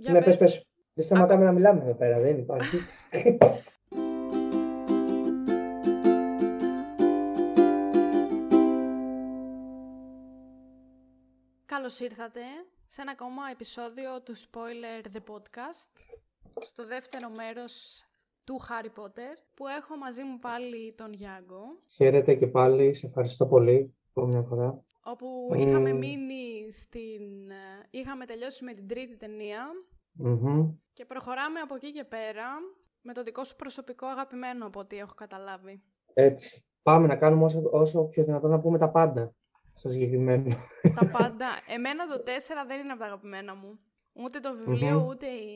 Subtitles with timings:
[0.00, 0.36] Για ναι, πες.
[0.36, 0.66] πες, πες.
[0.94, 2.76] Δεν σταματάμε να μιλάμε εδώ πέρα, δεν υπάρχει.
[11.66, 12.40] Καλώς ήρθατε
[12.86, 15.92] σε ένα ακόμα επεισόδιο του Spoiler The Podcast,
[16.60, 18.04] στο δεύτερο μέρος
[18.44, 23.46] του Harry Potter, που έχω μαζί μου πάλι τον Γιάγκο, Χαίρετε και πάλι, σε ευχαριστώ
[23.46, 24.84] πολύ από μια φορά.
[25.02, 25.60] όπου Μμμ.
[25.60, 27.50] είχαμε μείνει στην...
[27.50, 29.66] ε, είχαμε τελειώσει με την τρίτη ταινία
[30.12, 30.68] Μμμ.
[30.92, 32.44] και προχωράμε από εκεί και πέρα
[33.00, 35.82] με το δικό σου προσωπικό αγαπημένο από ό,τι έχω καταλάβει.
[36.14, 36.64] Έτσι.
[36.82, 39.34] Πάμε να κάνουμε όσο, όσο πιο δυνατόν να πούμε τα πάντα
[39.74, 40.48] στο συγκεκριμένο.
[40.94, 41.46] τα πάντα.
[41.74, 42.28] Εμένα το 4
[42.66, 43.78] δεν είναι από τα αγαπημένα μου.
[44.12, 45.06] Ούτε το βιβλίο, Μμμ.
[45.08, 45.48] ούτε η,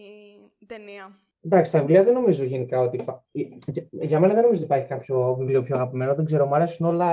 [0.58, 1.18] η ταινία.
[1.40, 2.96] Εντάξει, τα βιβλία δεν νομίζω γενικά ότι.
[2.96, 6.14] υπά- Για, για μένα δεν νομίζω ότι υπάρχει κάποιο βιβλίο πιο αγαπημένο.
[6.14, 7.06] Δεν ξέρω, μου αρέσουν όλα.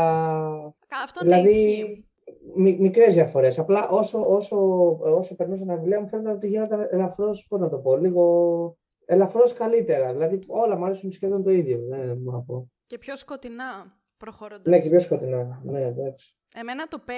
[0.88, 2.11] Κα- Αυτό ναι, Δηλαδή, ισχύει.
[2.56, 3.60] Μι, μικρές διαφορές.
[3.60, 4.58] Απλά όσο, όσο,
[5.00, 9.54] όσο περνούσα τα βιβλία μου φαίνεται ότι γίνονταν ελαφρώς, πώς να το πω, λίγο ελαφρώς
[9.54, 10.12] καλύτερα.
[10.12, 11.80] Δηλαδή, όλα μου αρέσουν σχεδόν το ίδιο.
[11.90, 12.72] Δεν μπορώ να πω.
[12.86, 14.66] Και πιο σκοτεινά προχωρώντας.
[14.66, 15.62] Ναι, και πιο σκοτεινά.
[15.64, 16.36] Ναι, εντάξει.
[16.56, 17.12] Εμένα το 5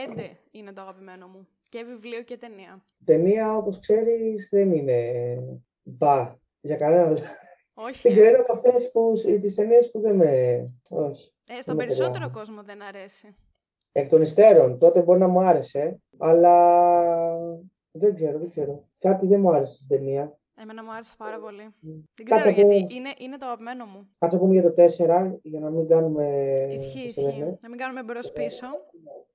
[0.51, 1.47] είναι το αγαπημένο μου.
[1.69, 2.83] Και βιβλίο και ταινία.
[3.05, 5.01] Ταινία, όπως ξέρεις, δεν είναι
[5.83, 7.17] μπα για κανέναν.
[7.73, 8.01] Όχι.
[8.01, 8.15] Δεν ε.
[8.15, 10.31] ξέρω από αυτές που, τις ταινίες που δεν με.
[10.89, 11.33] Όχι.
[11.45, 12.33] Ε, στον με περισσότερο τρελαίνει.
[12.33, 13.35] κόσμο δεν αρέσει.
[13.95, 16.55] Εκ των υστέρων, τότε μπορεί να μου άρεσε, αλλά
[17.91, 18.87] δεν ξέρω, δεν ξέρω.
[18.99, 20.37] Κάτι δεν μου άρεσε στην ταινία.
[20.61, 21.63] Εμένα μου άρεσε πάρα πολύ.
[21.81, 22.75] Δεν Κάτσε ξέρω να γιατί.
[22.83, 24.09] πούμε- Είναι, είναι το αγαπημένο μου.
[24.17, 26.25] Κάτσε να πούμε για το 4, για να μην κάνουμε.
[26.71, 27.57] Ισχύει, πώς το λένε, ισχύει.
[27.61, 28.65] Να μην κάνουμε μπρος πίσω.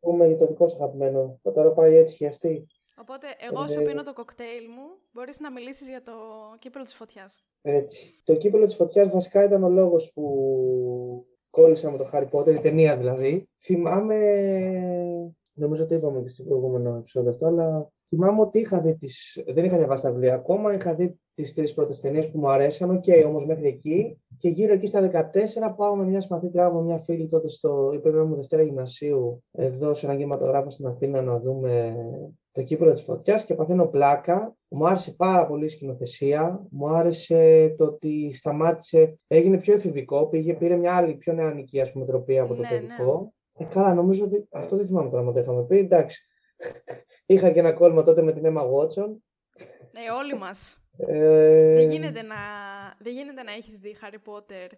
[0.00, 1.38] Πούμε για το δικό σου αγαπημένο.
[1.42, 2.66] Το τώρα πάει έτσι χιαστή.
[3.00, 4.86] Οπότε, εγώ σου Ε, πίνω το κοκτέιλ μου.
[5.12, 6.12] Μπορείς να μιλήσεις για το
[6.58, 7.38] κύπελο της φωτιάς.
[7.62, 8.22] Έτσι.
[8.24, 12.58] Το κύπελο της φωτιάς βασικά ήταν ο λόγος που κόλλησα με το Harry Potter, η
[12.58, 13.48] ταινία δηλαδή.
[13.60, 14.16] Θυμάμαι,
[15.58, 19.64] νομίζω το είπαμε και στο προηγούμενο επεισόδιο αυτό, αλλά θυμάμαι ότι είχα δει τις, δεν
[19.64, 23.04] είχα διαβάσει τα βιβλία ακόμα, είχα δει τις τρεις πρώτες ταινίες που μου αρέσαν, οκ,
[23.26, 24.20] όμως μέχρι εκεί.
[24.38, 28.34] Και γύρω εκεί στα 14 πάω με μια συμμαθήτριά μου, μια φίλη τότε στο, είπαμε
[28.34, 31.96] Δευτέρα Γυμνασίου, εδώ σε ένα κινηματογράφο στην Αθήνα να δούμε
[32.52, 34.56] το κύπελο της φωτιάς και παθαίνω πλάκα.
[34.68, 36.66] Μου άρεσε πάρα πολύ η σκηνοθεσία.
[36.70, 41.92] Μου άρεσε το ότι σταμάτησε, έγινε πιο εφηβικό, πήγε, πήρε μια άλλη πιο νεανική ας
[41.92, 43.30] πούμε, τροπή από το Ναι, ναι.
[43.58, 43.80] Παιδικό.
[43.80, 45.78] Ε, καλά, νομίζω ότι αυτό δεν θυμάμαι τώρα αν το είχαμε πει.
[45.78, 46.26] Εντάξει.
[47.26, 49.16] Είχα και ένα κόλλημα τότε με την Emma Watson.
[49.92, 50.82] Ε, όλοι μας.
[50.96, 52.36] Ε, Δεν γίνεται, να,
[52.98, 54.68] δεν γίνεται να έχεις δει Harry Potter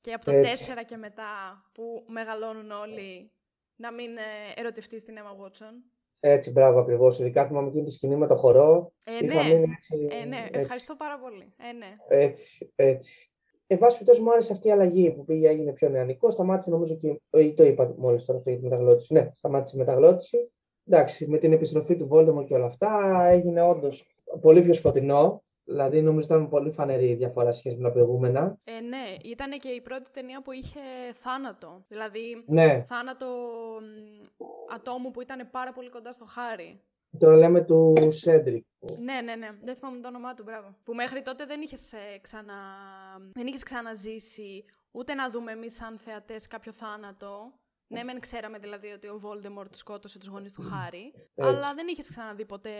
[0.00, 0.72] και από το Έτσι.
[0.76, 1.24] 4 και μετά
[1.72, 3.32] που μεγαλώνουν όλοι
[3.76, 5.74] να μην ε, ερωτευτείς την Emma Watson.
[6.20, 7.18] Έτσι, μπράβο ακριβώς.
[7.18, 8.92] Ειδικά θυμάμαι εκείνη τη σκηνή με το χορό.
[9.04, 9.54] Ε, Είχα ναι.
[9.54, 10.60] μείνει έτσι, Ε, ναι, έτσι.
[10.60, 11.54] ευχαριστώ πάρα πολύ.
[11.56, 11.96] Ε, ναι.
[12.08, 13.29] Έτσι, έτσι.
[13.72, 16.30] Εν πάση περιπτώσει, μου άρεσε αυτή η αλλαγή που πήγε, έγινε πιο νεανικό.
[16.30, 17.20] Σταμάτησε νομίζω και.
[17.30, 19.12] ε, Το είπα μόλις τώρα αυτό για τη μεταγλώτηση.
[19.12, 20.52] Ναι, σταμάτησε η μεταγλώτηση.
[20.86, 24.06] Εντάξει, με την επιστροφή του Voldemort και όλα αυτά έγινε όντως
[24.40, 25.42] πολύ πιο σκοτεινό.
[25.64, 28.58] Δηλαδή, νομίζω ήταν πολύ φανερή η διαφορά σχέση με τα προηγούμενα.
[28.64, 30.80] Ε, ναι, ήταν και η πρώτη ταινία που είχε
[31.14, 31.84] θάνατο.
[31.88, 33.26] Δηλαδή, Ναι, θάνατο
[33.80, 34.44] μ,
[34.74, 36.80] ατόμου που ήταν πάρα πολύ κοντά στο Χάρι.
[37.18, 38.64] Τώρα λέμε του Σέντρικ.
[38.98, 39.50] Ναι, ναι, ναι.
[39.62, 40.76] Δεν θυμάμαι το όνομά του, μπράβο.
[40.84, 42.54] Που μέχρι τότε δεν είχες, ε, ξανα...
[43.32, 47.52] δεν είχες ξαναζήσει ούτε να δούμε εμείς σαν θεατές κάποιο θάνατο.
[47.92, 52.08] Ναι, μεν ξέραμε δηλαδή ότι ο Voldemort σκότωσε τους γονείς του Χάρι, αλλά δεν είχες
[52.08, 52.70] ξαναδεί ποτέ,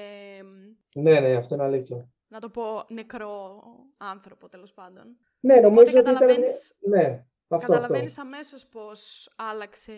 [0.94, 2.08] μ, Ναι, ναι, αυτό είναι αλήθεια.
[2.28, 3.60] να το πω, νεκρό
[3.96, 5.16] άνθρωπο τέλος πάντων.
[5.40, 6.14] Ναι, νομίζω ότι ήταν.
[6.14, 7.24] καταλαβαίνεις- Ναι, αυτό.
[7.48, 7.66] αυτό.
[7.72, 9.92] Καταλαβαίνεις αμέσως πώς άλλαξε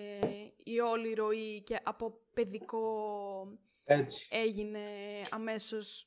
[0.65, 2.81] η όλη ροή και από παιδικό
[3.84, 4.28] Έτσι.
[4.31, 4.81] έγινε
[5.31, 6.06] αμέσως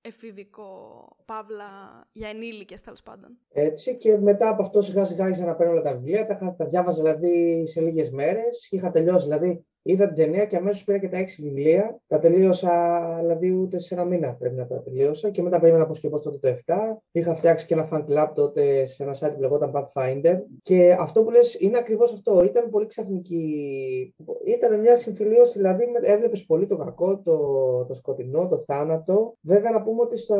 [0.00, 3.38] εφηβικό, παύλα για ενήλικες τέλος πάντων.
[3.48, 6.54] Έτσι και μετά από αυτό σιγά σιγά άρχισα να παίρνω όλα τα βιβλία, τα, είχα-
[6.54, 10.98] τα διάβαζα δηλαδή σε λίγες μέρες, είχα τελειώσει δηλαδή, είδα την ταινία και αμέσως πήρα
[10.98, 15.30] και τα έξι βιβλία, τα τελείωσα δηλαδή ούτε σε ένα μήνα πρέπει να τα τελείωσα
[15.30, 16.74] και μετά περίμενα πώς και πώς τότε το 7,
[17.10, 21.24] είχα φτιάξει και ένα fan club τότε σε ένα site που λεγόταν Pathfinder και αυτό
[21.24, 24.14] που λες είναι ακριβώς αυτό, ήταν πολύ ξαφνική,
[24.44, 27.36] ήταν μια συμφιλίωση δηλαδή, με- έβλεπες πολύ το κακό, το,
[27.84, 30.38] το σκοτεινό, το θάνατο, βέβαια να πούμε ότι στα,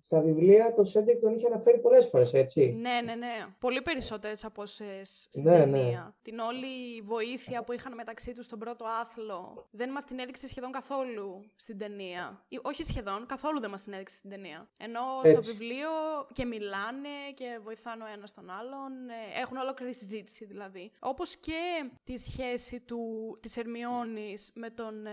[0.00, 2.76] στα βιβλία το Σέντεκ τον είχε αναφέρει πολλές φορές, έτσι.
[2.80, 3.26] Ναι, ναι, ναι.
[3.60, 5.64] Πολύ περισσότερες από όσες στην Ναι, ναι.
[5.64, 6.14] ταινία.
[6.22, 10.72] Την όλη βοήθεια που είχαν μεταξύ τους στον πρώτο άθλο δεν μας την έδειξε σχεδόν
[10.72, 12.44] καθόλου στην ταινία.
[12.48, 14.68] Ή, όχι σχεδόν, καθόλου δεν μας την έδειξε στην ταινία.
[14.78, 15.50] Ενώ στο Έτσι.
[15.50, 15.88] βιβλίο
[16.32, 19.08] και μιλάνε και βοηθάνε ο ένας τον άλλον.
[19.08, 20.92] ε, Έχουν ολόκληρη συζήτηση δηλαδή.
[20.98, 23.00] Όπως και τη σχέση του,
[23.42, 25.12] της Ερμιόνης με τον ε,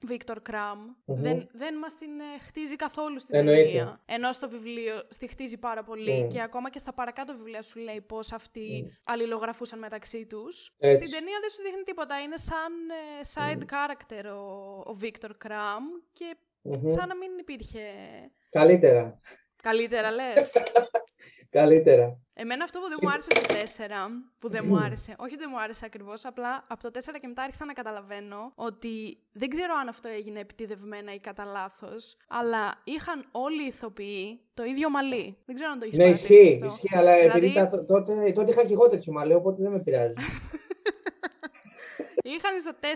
[0.00, 0.78] Βίκτορ Κραμ.
[1.04, 1.20] Μμμ.
[1.22, 3.62] Δεν, δεν μας την ε, χτίζει καθόλου στην Εννοείται.
[3.62, 4.00] ταινία.
[4.06, 6.28] Ενώ στο βιβλίο στη χτίζει πάρα πολύ Mm.
[6.32, 10.74] και ακόμα και στα παρακάτω βιβλία σου λέει πώς αυτοί αλληλογραφούσαν μεταξύ τους.
[10.78, 10.98] Έτσι.
[11.06, 12.20] Στην ταινία δεν σου δείχνει τίποτα.
[12.26, 15.82] Είναι σαν ε, side character ο, ο Victor Kram
[16.12, 16.88] και Μμμ.
[16.90, 17.80] σαν να μην υπήρχε.
[18.50, 19.14] Καλύτερα.
[19.62, 20.52] Καλύτερα λες.
[21.50, 22.18] Καλύτερα.
[22.34, 23.90] Εμένα αυτό που δεν μου άρεσε στο 4,
[24.38, 27.26] που δεν μου άρεσε, όχι ότι δεν μου άρεσε ακριβώς, απλά από το 4 και
[27.26, 32.80] μετά άρχισα να καταλαβαίνω ότι δεν ξέρω αν αυτό έγινε επιτιδευμένα ή κατά λάθος, αλλά
[32.84, 35.36] είχαν όλοι οι ηθοποιοί το ίδιο μαλλί.
[35.44, 36.66] Δεν ξέρω αν το έχεις Ναι, παρατηρήσει ισχύει, αυτό.
[36.66, 39.80] ισχύει, αλλά Δηλαδή- επειδή τα, τότε, τότε είχα και εγώ τέτοιο μαλλί, οπότε δεν με
[39.82, 40.14] πειράζει.
[42.34, 42.86] Είχαν στο 4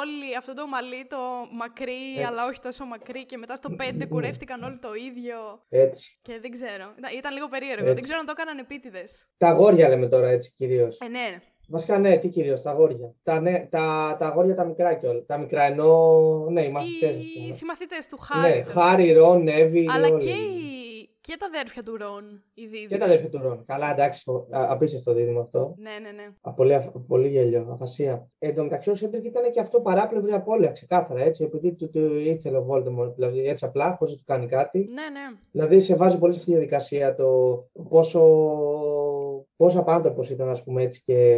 [0.00, 1.20] όλοι αυτό το μαλλί το
[1.60, 2.22] μακρύ, Έτσι.
[2.28, 5.36] αλλά όχι τόσο μακρύ, και μετά στο 5 κουρεύτηκαν όλοι το ίδιο.
[5.68, 6.18] Έτσι.
[6.22, 6.86] Και δεν ξέρω.
[6.98, 7.82] Ήταν, ήταν λίγο περίεργο.
[7.82, 7.94] Έτσι.
[7.94, 9.28] Δεν ξέρω αν το έκαναν επίτηδες.
[9.38, 10.98] Τα αγόρια λέμε τώρα έτσι κυρίως.
[11.00, 11.40] Ε, ναι.
[11.72, 13.14] Βασικά ναι, τι κυρίως, τα αγόρια.
[13.22, 15.24] Τα, ναι, τα, τα αγόρια τα μικρά κιόλα.
[15.26, 15.94] Τα μικρά ενώ.
[16.50, 17.16] Ναι, οι μαθητές.
[17.16, 18.54] Οι συμμαθητές του Χάρη.
[18.58, 19.86] Ναι, το- Χάρη, Ρον, Εύη.
[19.90, 20.24] Αλλά όλοι.
[20.24, 20.79] και, οι...
[21.30, 22.86] και τα αδέρφια του Ρον, οι δύο.
[22.88, 23.64] Και τα αδερφή του Ρον.
[23.66, 25.74] Καλά, εντάξει, ο- α- απίστευτο δίδυμο αυτό.
[25.78, 26.26] Ναι, ναι, ναι.
[26.40, 28.28] Α, πολύ, αφ- πολύ γέλιο, αφασία.
[28.38, 31.44] Εν τω μεταξύ, ο Σέντρικ ήταν και αυτό παράπλευρη απώλεια, ξεκάθαρα έτσι.
[31.44, 34.78] Επειδή του, του ήθελε ο Voldemort, δηλαδή έτσι απλά, χωρίς να του κάνει κάτι.
[34.78, 35.36] Ναι, ναι.
[35.52, 37.26] Δηλαδή, σε βάζει πολύ σε αυτή τη διαδικασία το
[37.88, 38.20] πόσο,
[39.60, 41.36] πόσο απάνθρωπος ήταν, ας πούμε, έτσι και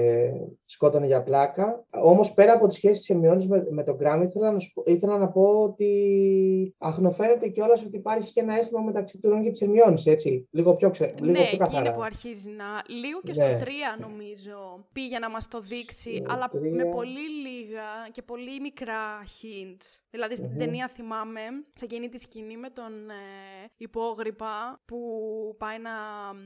[0.64, 1.84] σκότωνε για πλάκα.
[1.90, 4.88] Όμως, πέρα από τις σχέσεις της Ερμιόνης με, με τον Γκράμ, ήθελα να, σου πω-
[4.88, 9.50] ήθελα να πω ότι αχνοφαίνεται κιόλας ότι υπάρχει και ένα αίσθημα μεταξύ του Ρον και
[9.50, 10.48] της Ερμιόνης, έτσι.
[10.50, 11.14] Λίγο πιο, ξε...
[11.18, 11.80] λίγο ναι, πιο εκεί καθαρά.
[11.80, 12.64] είναι που αρχίζει να.
[12.94, 13.58] Λίγο και Ναι.
[13.58, 13.68] στο 3
[14.00, 16.70] νομίζω πήγε να μας το δείξει, Στο αλλά τρία.
[16.74, 17.82] με πολύ λίγα
[18.12, 20.00] και πολύ μικρά hints.
[20.10, 20.58] Δηλαδή στην Μμμ.
[20.58, 21.40] ταινία θυμάμαι,
[21.76, 24.98] σε εκείνη τη σκηνή με τον ε, υπόγρυπα που
[25.58, 25.90] πάει να
[26.34, 26.38] μ,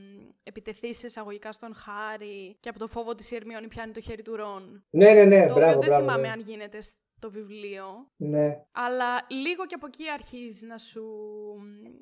[0.43, 4.21] επιτεθεί σε εισαγωγικά στον Χάρη και από το φόβο της η Ερμιόνη πιάνει το χέρι
[4.21, 4.85] του Ρον.
[4.89, 6.33] Ναι, ναι, ναι, το μπράβο, οποίο δεν μπράβο, θυμάμαι ναι.
[6.33, 6.77] αν γίνεται
[7.17, 7.85] στο βιβλίο.
[8.15, 9.09] Ναι, Αλλά
[9.43, 11.03] λίγο και από εκεί αρχίζει να σου,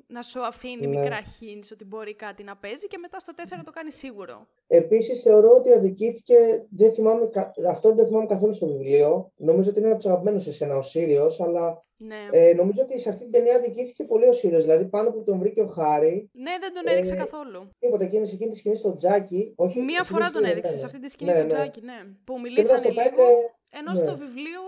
[0.06, 0.96] να σου αφήνει Ναι.
[0.98, 4.46] μικρά hints ότι μπορεί κάτι να παίζει και μετά στο 4 το κάνει σίγουρο.
[4.66, 6.66] Επίσης, θεωρώ ότι αδικήθηκε.
[6.70, 9.32] Δεν θυμάμαι, κα- αυτό δεν το θυμάμαι καθόλου στο βιβλίο.
[9.36, 12.16] Νομίζω ότι είναι από τους αγαπημένους σε σένα ο Σύριος, αλλά Ναι.
[12.30, 14.62] ε, νομίζω ότι σε αυτή την ταινία αδικήθηκε πολύ ο Σύριος.
[14.62, 17.70] Δηλαδή, πάνω που τον βρήκε ο Χάρη, ναι, δεν τον έδειξε ε, καθόλου.
[17.78, 19.52] τίποτα εκείνη, σε εκείνη τη σκηνή στο Τζάκι.
[19.56, 20.78] Όχι, Μία εκείνη φορά τη τον σκηνή, έδειξε ναι.
[20.78, 21.48] σε αυτή τη σκηνή Ναι, στο ναι.
[21.52, 21.98] τζάκι, ναι.
[22.24, 23.22] Που Και μετά μιλήσανε στο λίγο, πέντε,
[23.70, 23.96] ενώ ναι.
[23.96, 24.60] στο βιβλίο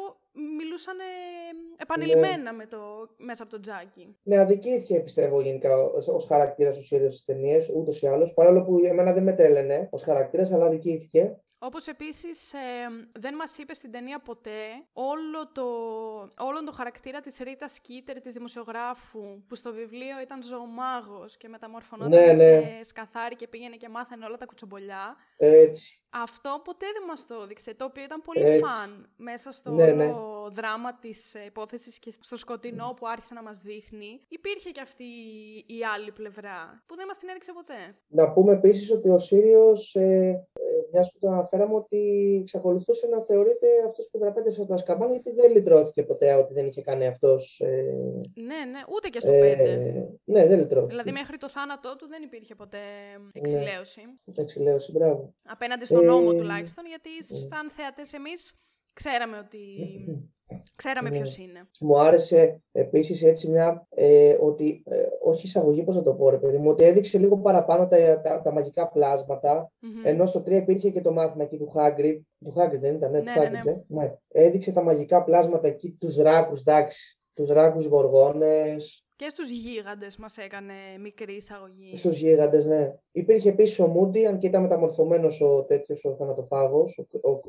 [0.59, 0.97] μιλούσαν
[1.77, 2.79] επανειλημμένα με το,
[3.17, 4.17] μέσα από το τζάκι.
[4.23, 5.77] Ναι, αδικήθηκε πιστεύω γενικά
[6.07, 8.35] ως χαρακτήρας ο Σύριος στις ταινίες, ούτως ή άλλως.
[8.35, 11.41] Παρόλο που εμένα δεν με τρέλαινε ως χαρακτήρας, αλλά αδικήθηκε.
[11.61, 12.59] Όπως επίσης ε,
[13.21, 14.61] δεν μας είπε στην ταινία ποτέ
[14.93, 15.65] όλο το,
[16.39, 22.11] όλον το χαρακτήρα της Ρίτα Σκίτερ, της δημοσιογράφου, που στο βιβλίο ήταν ζωομάγος και μεταμορφωνόταν
[22.21, 22.35] Ναι, ναι.
[22.35, 25.17] σε σκαθάρι και πήγαινε και μάθαινε όλα τα κουτσομπολιά.
[25.37, 26.03] Έτσι.
[26.11, 28.59] Αυτό ποτέ δεν μας το έδειξε, το οποίο ήταν πολύ Έτσι.
[28.59, 30.13] φαν μέσα στο Ναι, όλο ναι.
[30.53, 34.21] δράμα της ε, υπόθεσης και στο σκοτεινό που άρχισε να μας δείχνει.
[34.29, 35.05] Υπήρχε και αυτή
[35.67, 37.81] η άλλη πλευρά που δεν μας την έδειξε ποτέ.
[38.09, 40.03] Να πούμε επίσης ότι ο Σύριος, ε,
[40.53, 42.01] ε, μιας που το αναφέραμε, ότι
[42.43, 46.67] εξακολουθούσε να θεωρείται αυτός που δραπέτευσε από τα σκαμπάνια, γιατί δεν λυτρώθηκε ποτέ ότι δεν
[46.67, 47.61] είχε κάνει αυτός.
[47.61, 47.83] Ε,
[48.35, 50.19] Ναι, ναι, ούτε και στο ε, 5.
[50.25, 50.91] ναι, δεν λυτρώθηκε.
[50.91, 52.79] Δηλαδή μέχρι το θάνατό του δεν υπήρχε ποτέ
[53.33, 54.03] εξηλαίωση.
[54.25, 55.35] Εντάξει, λέω, μπράβο.
[55.43, 57.11] Απέναντι στον νόμο Ε, τουλάχιστον, γιατί
[57.49, 58.55] σαν θεατές εμείς
[58.93, 59.59] ξέραμε ότι...
[60.75, 61.17] Ξέραμε Ναι.
[61.17, 61.69] ποιος είναι.
[61.81, 63.87] Μου άρεσε επίσης έτσι μια.
[63.91, 67.39] Ε, ότι, ε, όχι εισαγωγή, πώς να το πω, ρε παιδί μου, ότι έδειξε λίγο
[67.39, 69.73] παραπάνω τα, τα, τα μαγικά πλάσματα.
[69.79, 70.03] Μμμ.
[70.05, 72.19] Ενώ στο 3 υπήρχε και το μάθημα εκεί του Hagrid.
[72.45, 73.71] Του Hagrid δεν ήταν, ναι, Ναι, του ναι, Hagrid, ναι.
[73.71, 73.85] ε.
[73.87, 74.15] ναι.
[74.29, 77.19] Έδειξε τα μαγικά πλάσματα εκεί, τους δράκους, εντάξει.
[77.35, 81.97] Τους δράκους γοργόνες, Και στους γίγαντες μας έκανε μικρή εισαγωγή.
[81.97, 82.95] στους γίγαντες, ναι.
[83.13, 86.99] Υπήρχε επίσης ο Μούντι, αν και ήταν μεταμορφωμένος ο τέτοιος ο θανατοφάγος.
[87.23, 87.41] Ο, ο-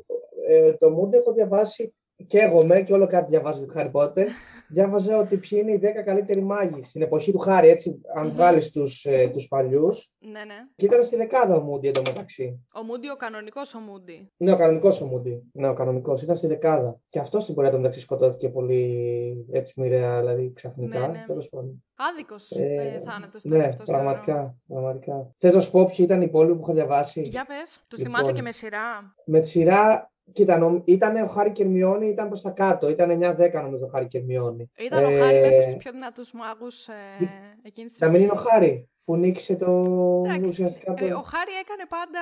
[0.48, 1.94] ε, το Μούντι έχω διαβάσει
[2.26, 4.26] και εγώ με και όλο κάτι διαβάζω για το Χάρι Πότερ.
[4.68, 8.32] Διάβαζα ότι ποιοι είναι οι 10 καλύτεροι μάγοι στην εποχή του Χάρη, έτσι, αν Μμμ.
[8.32, 10.14] βγάλεις τους, ε, τους παλιούς.
[10.18, 10.54] Ναι, ναι.
[10.76, 12.66] Και ήταν στη δεκάδα ο Μούντι εντωμεταξύ.
[12.74, 14.32] Ο Μούντι, ο κανονικός ο Μούντι.
[14.36, 15.42] Ναι, ο κανονικός ο Μούντι.
[15.52, 16.22] Ναι, ο κανονικός.
[16.22, 17.00] Ήταν στη δεκάδα.
[17.08, 20.98] Και αυτό στην πορεία του μεταξύ σκοτώθηκε πολύ έτσι μοιραία, δηλαδή ξαφνικά.
[20.98, 21.24] Ναι, ναι.
[21.26, 21.84] Τέλος πάντων.
[22.12, 24.02] Άδικος Ε, ε, θάνατος ήταν Ναι, αυτός, θεωρώ.
[24.04, 24.56] πραγματικά.
[24.68, 25.30] πραγματικά.
[25.38, 28.14] Θες να σου πω ποιοι ήταν οι υπόλοιποι που έχω διαβάσει; Για πες, τους Λοιπόν.
[28.14, 32.40] θυμάσαι και με σειρά; Με τη σειρά, κοίτα, νομ- ήταν ο Χάρη Κερμιόνι, ήταν προς
[32.42, 32.88] τα κάτω.
[32.88, 34.70] Ήταν 9-10 νομίζω ο Χάρη Κερμιόνι.
[34.78, 36.92] Ήταν ο Ε, Χάρη μέσα στους πιο δυνατούς μάγους ε,
[37.62, 38.50] εκείνης της Να μην είναι ο εποχής.
[38.50, 39.70] Χάρη που νίκησε το
[40.24, 41.04] Εντάξει, ουσιαστικά το.
[41.04, 42.20] ε, ο Χάρη έκανε πάντα.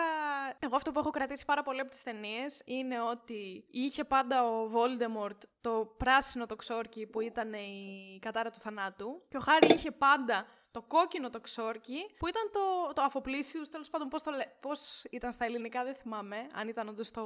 [0.59, 4.67] Εγώ αυτό που έχω κρατήσει πάρα πολύ από τις ταινίες είναι ότι είχε πάντα ο
[4.75, 9.23] Voldemort το πράσινο το ξόρκι που ήταν η κατάρα του θανάτου.
[9.29, 13.63] Και ο Χάρη είχε πάντα το κόκκινο το ξόρκι που ήταν το, το αφοπλήσιου.
[13.71, 14.23] Τέλος πάντων, πώς
[14.61, 16.37] πώς ήταν στα ελληνικά, δεν θυμάμαι.
[16.55, 17.23] Αν ήταν όντως το,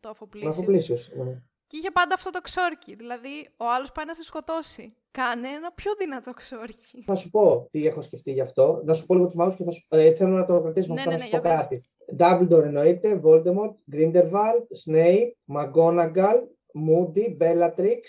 [0.00, 0.50] το αφοπλήσιου.
[0.50, 1.42] Αφοπλήσιος, ναι.
[1.66, 2.94] Και είχε πάντα αυτό το ξόρκι.
[2.94, 4.94] Δηλαδή, ο άλλος πάει να σε σκοτώσει.
[5.10, 7.02] Κάνε ένα πιο δυνατό ξόρκι.
[7.04, 8.80] Θα σου πω τι έχω σκεφτεί γι' αυτό.
[8.84, 9.86] Να σου πω λίγο τους μάγου και θα σου...
[9.88, 11.60] ε, θέλω να το κρατήσουμε Ναι, αυτό ναι, να ναι, σου πω για πες.
[11.60, 11.84] κάτι.
[12.18, 16.42] Dumbledore εννοείται, Voldemort, Grindelwald, Snape, McGonagall,
[16.88, 18.00] Moody, Bellatrix,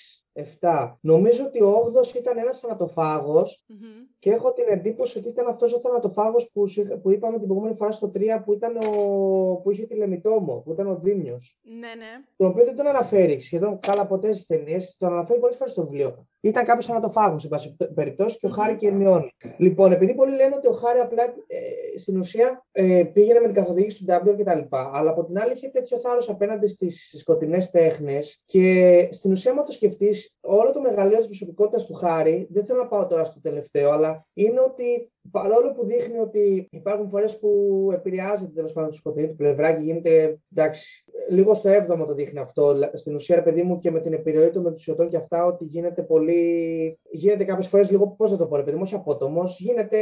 [0.61, 0.97] 7.
[1.01, 3.79] Νομίζω ότι ο 8 ήταν ένας θανατοφάγος Μμμ.
[4.19, 7.45] και έχω την εντύπωση ότι ήταν αυτός ο θανατοφάγος που, σου είχα- που είπαμε την
[7.47, 11.59] προηγούμενη φορά στο 3 που, ήταν ο, που είχε τηλεμητόμο, που ήταν ο Δήμιος.
[11.63, 12.23] Ναι, ναι.
[12.37, 15.83] Τον οποίο δεν τον αναφέρει σχεδόν καλά ποτέ στις ταινίες, τον αναφέρει πολλές φορές στο
[15.83, 16.27] βιβλίο.
[16.47, 19.29] Ήταν κάποιος θανατοφάγος, σε πάση περιπτώσει, και ο Χάρη και Ερμιόνη.
[19.57, 23.55] Λοιπόν, επειδή πολλοί λένε ότι ο Χάρη απλά ε, στην ουσία ε, πήγαινε με την
[23.55, 24.59] καθοδήγηση του Ντάμπλερ κτλ.
[24.69, 29.63] Αλλά από την άλλη είχε τέτοιο θάρρος απέναντι στις σκοτεινές τέχνες και στην ουσία, άμα
[29.63, 33.41] το σκεφτείς, όλο το μεγαλείο της προσωπικότητας του Χάρη, δεν θέλω να πάω τώρα στο
[33.41, 37.49] τελευταίο, αλλά είναι ότι παρόλο που δείχνει ότι υπάρχουν φορές που
[37.93, 40.39] επηρεάζεται τέλος πάντων τη σκοτεινή του πλευρά και γίνεται.
[40.55, 42.73] Εντάξει, λίγο στο έβδομο το δείχνει αυτό.
[42.93, 45.45] Στην ουσία, ρε παιδί μου, και με την επιρροή του με του ιωτών και αυτά,
[45.45, 46.99] ότι γίνεται πολύ.
[47.11, 48.07] Γίνεται κάποιες φορές λίγο.
[48.09, 49.59] Πώς να το πω, ρε παιδί μου, όχι απότομος.
[49.59, 49.97] Γίνεται.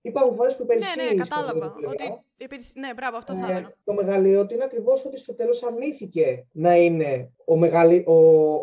[0.00, 0.96] Υπάρχουν φορές που Ναι, υπερισχύει.
[0.96, 1.66] ναι, η σκοτεινή κατάλαβα.
[1.70, 1.90] του πλευρά.
[1.92, 2.24] Ότι υπήρξε-
[2.74, 3.72] Ναι, μπράβο, αυτό θα Ε, έλεγα.
[3.84, 8.14] το μεγαλείο του είναι ακριβώς ότι στο τέλος αρνήθηκε να είναι ο, μεγαλύ, ο,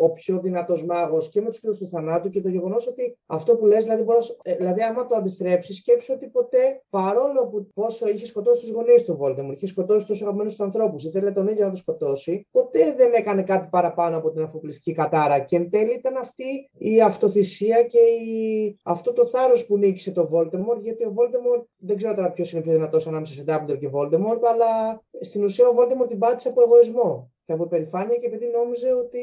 [0.03, 3.55] ο πιο δυνατός μάγος και με τους κρύου του θανάτου και το γεγονός ότι αυτό
[3.55, 8.07] που λες, δηλαδή, μπορείς, ε, δηλαδή άμα το αντιστρέψεις, σκέψου ότι ποτέ παρόλο που πόσο
[8.09, 11.65] είχε σκοτώσει τους γονείς του Βόλτεμορ, είχε σκοτώσει τους αγαπημένους του ανθρώπους, ήθελε τον ίδιο
[11.65, 15.39] να τους σκοτώσει, ποτέ δεν έκανε κάτι παραπάνω από την αφοπλιστική κατάρα.
[15.39, 18.77] Και εν τέλει ήταν αυτή η αυτοθυσία και η...
[18.83, 22.61] αυτό το θάρρος που νίκησε το Voldemort, γιατί ο Voldemort δεν ξέρω τώρα ποιος είναι
[22.61, 26.61] πιο δυνατός ανάμεσα σε Dumbledore και Voldemort, αλλά στην ουσία ο Voldemort την πάτησε από
[26.61, 29.19] εγωισμό και από υπερηφάνεια και επειδή νόμιζε ότι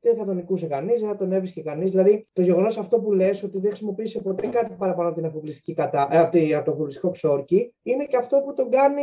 [0.00, 1.90] δεν θα τον νικούσε κανείς, δεν θα τον έβρισκε κανείς.
[1.90, 5.74] Δηλαδή το γεγονός αυτό που λες ότι δεν χρησιμοποίησε ποτέ κάτι παραπάνω από την αφοπλιστική
[5.74, 6.08] κατά...
[6.10, 9.02] ε, από, τη- από το αφοπλιστικό ξόρκι, είναι και αυτό που τον κάνει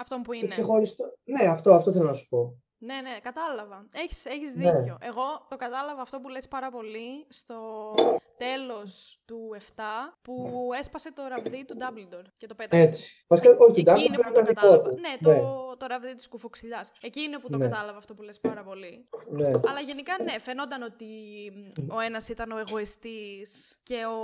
[0.00, 0.46] Αυτό που και είναι.
[0.48, 1.04] ξεχωριστό.
[1.24, 2.54] Ναι, αυτό, αυτό θέλω να σου πω.
[2.82, 3.86] Ναι, ναι, κατάλαβα.
[3.92, 4.72] Έχεις, έχεις Ναι.
[4.72, 4.98] δίκιο.
[5.00, 7.94] Εγώ το κατάλαβα αυτό που λες πάρα πολύ στο
[8.36, 9.82] τέλος του 7
[10.22, 12.86] που έσπασε το ραβδί του Dumbledore και το πέταξε.
[12.86, 13.24] Έτσι.
[13.28, 14.88] Βασικά, όχι, τον Εκεί είναι Dumbledore που το ήταν δικό κατάλαβα.
[14.90, 14.98] του.
[15.00, 16.92] Ναι, το, το ραβδί της κουφοξιλιάς.
[17.00, 17.68] Εκεί είναι που το Ναι.
[17.68, 19.08] κατάλαβα αυτό που λες πάρα πολύ.
[19.30, 19.50] Ναι.
[19.68, 21.06] Αλλά γενικά ναι, φαινόταν ότι
[21.54, 24.18] μ, ο ένας ήταν ο εγωιστής και ο,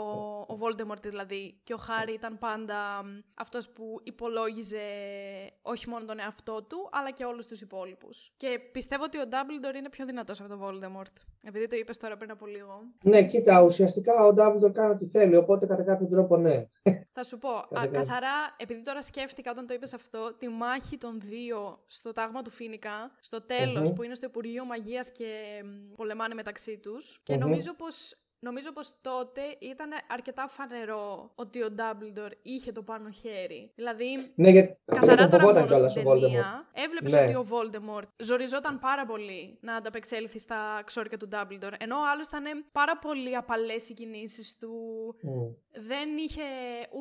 [0.55, 4.81] ο Voldemort δηλαδή και ο Χάρη ήταν πάντα μ, αυτός που υπολόγιζε
[5.63, 8.33] όχι μόνο τον εαυτό του αλλά και όλους τους υπόλοιπους.
[8.37, 11.13] Και πιστεύω ότι ο Dumbledore είναι πιο δυνατός από τον Voldemort.
[11.43, 12.83] Επειδή το είπες τώρα πριν από λίγο.
[13.03, 16.67] ναι, κοίτα, ουσιαστικά ο Dumbledore κάνει ό,τι θέλει, οπότε κατά κάποιο τρόπο ναι.
[17.13, 17.99] Θα σου πω, α, Κατάλαβα.
[17.99, 22.51] καθαρά, επειδή τώρα σκέφτηκα όταν το είπες αυτό, τη μάχη των δύο στο τάγμα του
[22.51, 23.95] Φίνικα, στο τελος Μμμ.
[23.95, 27.21] που είναι στο Υπουργείο Μαγείας και μ, πολεμάνε μεταξύ τους.
[27.23, 27.41] Και Μμμ.
[27.41, 28.15] νομίζω πως...
[28.39, 33.73] Νομίζω πως τότε ήταν αρκετά φανερό ότι ο Dumbledore είχε το πάνω χέρι.
[33.75, 36.21] Δηλαδή, Ναι, γιατί καθαρά τον τώρα φοβόταν μόνος κιόλας στην ο Voldemort.
[36.21, 37.21] ταινία, έβλεπες Ναι.
[37.23, 42.27] ότι ο Voldemort ζοριζόταν πάρα πολύ να ανταπεξέλθει στα ξόρια του Dumbledore, ενώ ο άλλος
[42.27, 44.71] ήταν πάρα πολύ απαλές οι κινήσεις του,
[45.23, 45.31] Μμ.
[45.89, 46.43] δεν είχε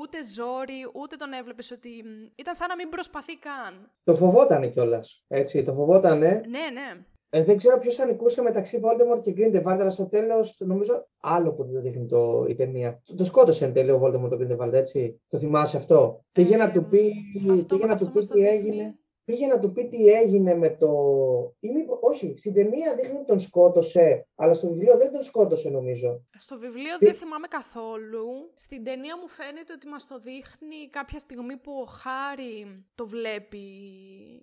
[0.01, 3.91] ούτε ζόρι, ούτε τον έβλεπες ότι μ, ήταν σαν να μην προσπαθεί καν.
[4.03, 5.23] Το φοβότανε κιόλας.
[5.27, 6.41] Έτσι, το φοβότανε.
[6.47, 7.05] Ναι, ναι.
[7.35, 11.63] Ε, δεν ξέρω ποιος ανικούσε μεταξύ Voldemort και Grindelwald, αλλά στο τέλος νομίζω άλλο που
[11.63, 13.01] δεν το δείχνει το, η ταινία.
[13.05, 15.21] Το, το σκότωσε εν τέλει ο Voldemort το Grindelwald, έτσι.
[15.27, 17.13] Το θυμάσαι αυτό; Πήγε να του πει,
[17.51, 18.57] αυτό- πήγε να αυτό του μας πει το τι δείχνει.
[18.57, 18.95] έγινε.
[19.25, 20.89] Πήγε να του πει τι έγινε με το.
[21.59, 25.69] Ή μήπως- όχι, στην ταινία δείχνει ότι τον σκότωσε, αλλά στο βιβλίο δεν τον σκότωσε
[25.69, 26.25] νομίζω.
[26.37, 28.25] Στο βιβλίο Τι- δεν θυμάμαι καθόλου.
[28.53, 33.65] Στην ταινία μου φαίνεται ότι μας το δείχνει κάποια στιγμή που ο Χάρη το βλέπει,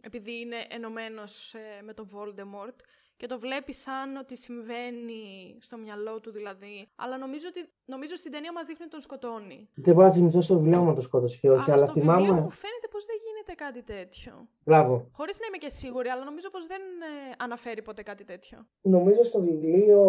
[0.00, 2.76] επειδή είναι ενωμένος ε, με τον Voldemort,
[3.22, 5.22] και το βλέπεις σαν ότι συμβαίνει
[5.66, 6.76] στο μυαλό του δηλαδή.
[7.02, 7.60] Αλλά νομίζω ότι
[7.94, 9.58] νομίζω στην ταινία μας δείχνει ότι τον σκοτώνει.
[9.86, 12.12] Δεν μπορώ να θυμηθώ στο βιβλίο μου το σκότωσε ή όχι, αλλά αλλά στο βιβλίο
[12.14, 12.40] θυμάμαι.
[12.40, 14.32] μου φαίνεται πως δεν γίνεται κάτι τέτοιο.
[14.64, 14.94] Μπράβο.
[15.18, 17.14] Χωρίς να είμαι και σίγουρη, αλλά νομίζω πως δεν ε,
[17.46, 18.56] αναφέρει ποτέ κάτι τέτοιο.
[18.80, 20.00] Νομίζω στο βιβλίο,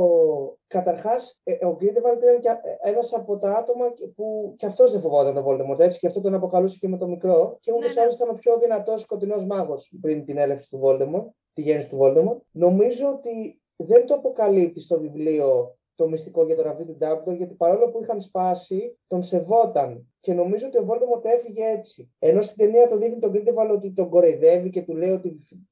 [0.67, 4.91] καταρχάς, ε, ο Grindelwald ήταν και ε, ένας από τα άτομα και- που και αυτός
[4.91, 7.57] δεν φοβόταν τον Voldemort, έτσι, και αυτό τον αποκαλούσε και με το μικρό.
[7.59, 8.01] Και ούτως Ναι, ή ναι.
[8.01, 11.97] άλλως ήταν ο πιο δυνατός σκοτεινός μάγος πριν την έλευση του Voldemort, τη γέννηση του
[12.01, 12.41] Voldemort.
[12.51, 17.53] Νομίζω ότι δεν το αποκαλύπτει στο βιβλίο το μυστικό για το ραβδί του Dumbledore, γιατί
[17.53, 20.07] παρόλο που είχαν σπάσει, τον σεβόταν.
[20.19, 22.11] Και νομίζω ότι ο Voldemort έφυγε έτσι.
[22.19, 25.31] Ενώ στην ταινία το δείχνει τον Grindelwald ότι τον κοροϊδεύει και του λέει ότι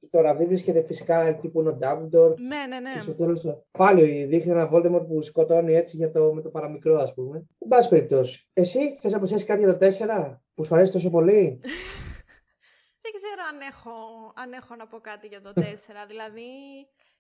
[0.10, 2.36] το ραβδί βρίσκεται φυσικά εκεί που είναι ο Dumbledore.
[2.36, 2.94] Ναι, ναι, ναι.
[2.94, 6.50] Και στο τέλος το- Πάλι δείχνει ένα Voldemort που σκοτώνει έτσι για το, με το
[6.50, 7.38] παραμικρό, ας πούμε.
[7.60, 8.44] Εν πάση περιπτώσει.
[8.54, 11.60] Εσύ θες να προσθέσεις κάτι για το 4 που σου αρέσει τόσο πολύ;
[13.34, 15.62] Δεν ξέρω αν έχω, αν έχω να πω κάτι για το 4.
[16.08, 16.52] δηλαδή,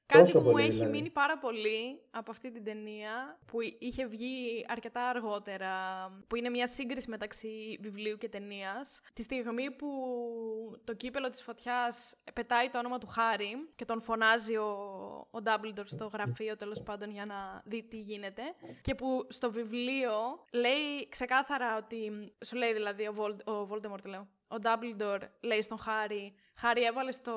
[0.05, 0.91] κάτι Τόσο που μου πολύ, έχει δηλαδή.
[0.91, 5.73] μείνει πάρα πολύ από αυτή την ταινία, που είχε βγει αρκετά αργότερα,
[6.27, 8.85] που είναι μια σύγκριση μεταξύ βιβλίου και ταινία.
[9.13, 9.87] Τη στιγμή που
[10.83, 14.69] το κύπελο της φωτιάς πετάει το όνομα του Χάρη και τον φωνάζει ο,
[15.31, 18.41] ο Dumbledore στο γραφείο τέλος πάντων για να δει τι γίνεται
[18.81, 24.27] και που στο βιβλίο λέει ξεκάθαρα ότι, σου λέει δηλαδή ο, Vol, ο Voldemort λέω,
[24.51, 27.31] ο Dumbledore λέει στον Χάρη Χάρη έβαλες το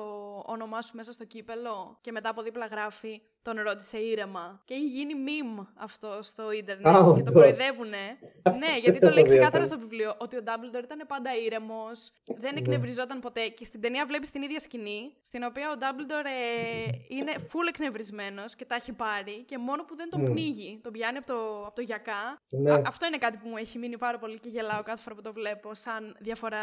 [0.45, 4.61] όνομά σου μέσα στο κύπελο και μετά από δίπλα γράφει τον ρώτησε ήρεμα.
[4.65, 8.17] Και έχει γίνει meme αυτό στο ίντερνετ και το κοροϊδεύουνε.
[8.43, 12.59] ναι, γιατί το λέει ξεκάθαρα στο βιβλίο ότι ο Dumbledore ήταν πάντα ήρεμος, δεν ναι.
[12.59, 13.47] εκνευριζόταν ποτέ.
[13.47, 18.55] Και στην ταινία βλέπεις την ίδια σκηνή, στην οποία ο Dumbledore ε, είναι full εκνευρισμένος
[18.55, 20.25] και τα έχει πάρει και μόνο που δεν τον mm.
[20.25, 20.79] πνίγει.
[20.83, 22.41] Τον πιάνει από το, από το γιακά.
[22.49, 22.81] Ναι.
[22.85, 25.33] αυτό είναι κάτι που μου έχει μείνει πάρα πολύ και γελάω κάθε φορά που το
[25.33, 26.59] βλέπω, σαν διαφορά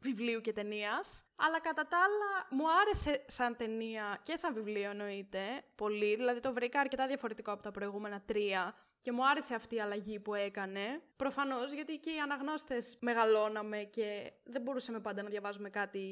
[0.00, 1.24] βιβλίου και ταινίας.
[1.36, 6.16] Αλλά κατά τα άλλα μου άρεσε σαν ταινία και σαν βιβλίο εννοείται πολύ.
[6.16, 8.74] Δηλαδή το βρήκα αρκετά διαφορετικό από τα προηγούμενα τρία
[9.04, 10.84] και μου άρεσε αυτή η αλλαγή που έκανε.
[11.16, 14.06] Προφανώς γιατί και οι αναγνώστες μεγαλώναμε και
[14.52, 16.04] δεν μπορούσαμε πάντα να διαβάζουμε κάτι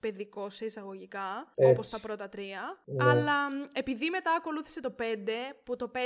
[0.00, 1.28] παιδικό σε εισαγωγικά,
[1.70, 2.62] όπως τα πρώτα τρία.
[2.84, 3.04] Ναι.
[3.10, 3.38] Αλλά
[3.82, 5.02] επειδή μετά ακολούθησε το 5,
[5.64, 5.98] που το 5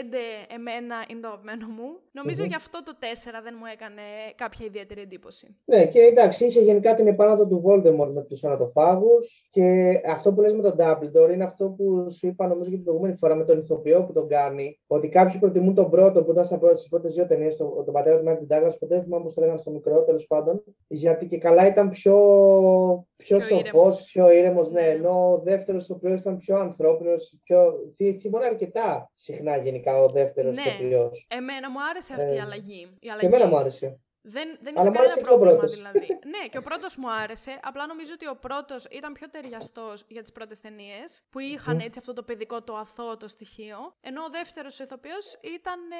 [0.58, 3.04] εμένα είναι το αγαπημένο μου, νομιζω γι' αυτό το 4
[3.42, 4.02] δεν μου έκανε
[4.34, 5.56] κάποια ιδιαίτερη εντύπωση.
[5.64, 9.14] Ναι, και εντάξει, είχε γενικά την επάνωδο του Voldemort με τους ανατοφάγου.
[9.50, 12.84] Και αυτό που λες με τον Dumbledore είναι αυτό που σου είπα νομίζω και την
[12.84, 14.80] προηγούμενη φορά με τον ηθοποιό που τον κάνει.
[14.86, 18.24] Ότι κάποιοι προτιμούν τον πρώτο που ήταν στι πρώτες δύο ταινίες, τον, τον πατέρα του
[18.24, 20.62] Μάικλ Ντάγκλα, ποτέ δεν θυμάμαι πώς το λέγανε στο μικρό, τέλος πάντων.
[20.86, 22.16] Γιατί και καλά ήταν πιο,
[23.16, 24.86] πιο, πιο σοφός, πιο ήρεμος, ναι, ναι.
[24.86, 27.74] Ενώ ο δεύτερος, ο οποίος ήταν πιο ανθρώπινος, πιο.
[28.20, 30.62] Θυμώνει αρκετά συχνά γενικά ο δεύτερος ναι.
[31.28, 32.96] Εμένα μου άρεσε αυτή ε, η αλλαγή.
[33.00, 33.20] Η αλλαγή.
[33.20, 34.00] Και εμένα μου άρεσε.
[34.22, 36.06] Δεν, δεν είχα κανένα πρόβλημα δηλαδή.
[36.34, 37.58] ναι, και ο πρώτος μου άρεσε.
[37.62, 41.98] Απλά νομίζω ότι ο πρώτος ήταν πιο ταιριαστός για τις πρώτες ταινίες, που είχαν έτσι
[41.98, 43.76] αυτό το παιδικό, το αθώο το στοιχείο.
[44.00, 45.96] Ενώ ο δεύτερος ηθοποιός ήταν ε,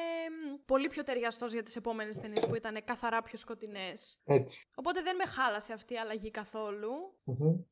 [0.65, 4.19] πολύ πιο ταιριαστός για τις επόμενες ταινίες, που ήταν καθαρά πιο σκοτεινές.
[4.75, 6.31] Οπότε δεν με χάλασε αυτή η αλλαγή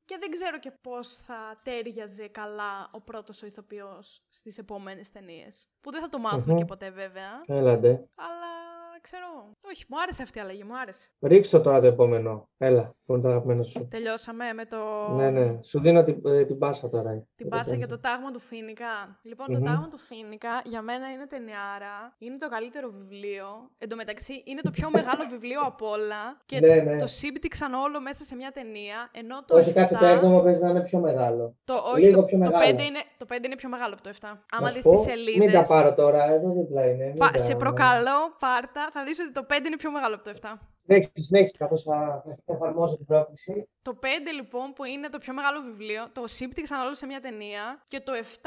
[0.05, 5.69] Και δεν ξέρω και πώς θα τέριαζε καλά ο πρώτος ο ηθοποιός στις επόμενες ταινίες.
[5.81, 7.43] Που δεν θα το μαθουμε και ποτέ βέβαια.
[7.47, 7.89] Έλατε.
[8.15, 9.57] Αλλά ξέρω.
[9.71, 11.09] Όχι, μου άρεσε αυτή η αλλαγή, μου άρεσε.
[11.21, 12.49] Ρίξτε το τώρα το επόμενο.
[12.59, 13.89] Έλα, που είναι το αγαπημένο σου.
[13.91, 14.79] Τελειώσαμε με το.
[15.17, 15.59] Ναι, ναι.
[15.63, 17.27] Σου δίνω την, ε, την πάσα τώρα.
[17.37, 19.19] Την πάσα για το τάγμα του Φίνικα.
[19.23, 21.97] Λοιπόν, το τάγμα του Φίνικα για μένα είναι ταινιάρα.
[22.19, 23.71] Είναι το καλύτερο βιβλίο.
[23.79, 26.23] Εν τω μεταξύ, είναι το πιο μεγάλο βιβλίο από όλα.
[26.45, 26.99] Και ναι, ναι.
[26.99, 28.99] το σύμπτυξαν όλο μέσα σε μια ταινία.
[29.13, 29.75] Ενώ το Όχι, 7...
[29.75, 31.57] κάτσε το 7ο παίζει να είναι πιο μεγάλο.
[31.65, 34.11] Το, όχι, Λίγο το, πιο το, 5 είναι, το 5 είναι πιο μεγάλο από το
[34.21, 34.29] 7.
[34.57, 35.39] Άμα δεις τις σελίδε.
[35.39, 37.15] Μην τα πάρω τώρα, εδώ δίπλα είναι.
[37.17, 38.88] Πα, σε προκαλώ, πάρτα.
[38.91, 40.53] Θα δεις ότι το 5 είναι πιο μεγάλο από το 7.
[40.87, 43.69] Συνέχισε, συνέχισε καθώς θα εφαρμόζω την πρόκληση.
[43.89, 47.83] Το 5 λοιπόν που είναι το πιο μεγάλο βιβλίο, το σύμπτυξαν όλο σε μια ταινία
[47.85, 48.47] και το 7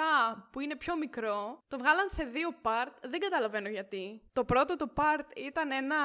[0.51, 4.21] που είναι πιο μικρό, το βγάλαν σε δύο part, δεν καταλαβαίνω γιατί.
[4.33, 5.95] Το πρώτο το part ήταν ένα,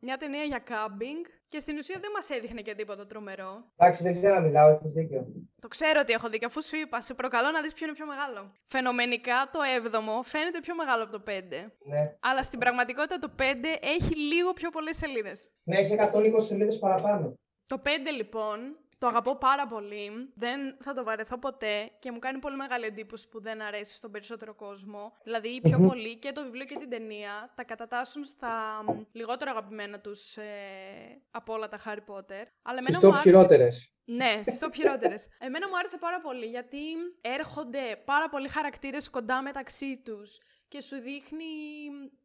[0.00, 3.64] μια ταινία για κάμπινγκ και στην ουσία δεν μας έδειχνε και τίποτα τρομερό.
[3.76, 5.26] Εντάξει, δεν ξέρω να μιλάω, έχεις δίκιο.
[5.60, 8.06] Το ξέρω ότι έχω δίκιο, αφού σου είπα, σε προκαλώ να δεις ποιο είναι πιο
[8.06, 8.52] μεγάλο.
[8.64, 11.30] Φαινομενικά το 7ο φαίνεται πιο μεγάλο από το 5.
[11.78, 12.16] Ναι.
[12.20, 13.42] Αλλά στην πραγματικότητα το 5
[13.80, 15.50] έχει λίγο πιο πολλές σελίδες.
[15.62, 17.38] Ναι, έχει 120 σελίδες παραπάνω.
[17.68, 20.32] Το 5 λοιπόν το αγαπώ πάρα πολύ.
[20.34, 24.10] Δεν θα το βαρεθώ ποτέ και μου κάνει πολύ μεγάλη εντύπωση που δεν αρέσει στον
[24.10, 25.12] περισσότερο κόσμο.
[25.22, 28.50] Δηλαδή, οι πιο πολλοί και το βιβλίο και την ταινία τα κατατάσσουν στα
[29.12, 30.42] λιγότερο αγαπημένα τους ε,
[31.30, 32.44] από όλα τα Harry Potter.
[32.62, 33.92] Αλλά στις top χειρότερες.
[34.04, 35.28] Ναι, στις top χειρότερες.
[35.38, 36.78] Εμένα μου άρεσε πάρα πολύ γιατί
[37.20, 41.44] έρχονται πάρα πολλοί χαρακτήρες κοντά μεταξύ τους και σου δείχνει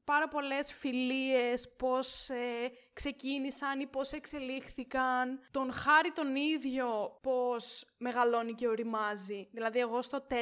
[0.03, 5.39] πάρα πολλές φιλίες, πώς ε, ξεκίνησαν ή πώς εξελίχθηκαν.
[5.51, 9.47] Τον Χάρη τον ίδιο πώς μεγαλώνει και οριμάζει.
[9.51, 10.33] Δηλαδή εγώ στο 4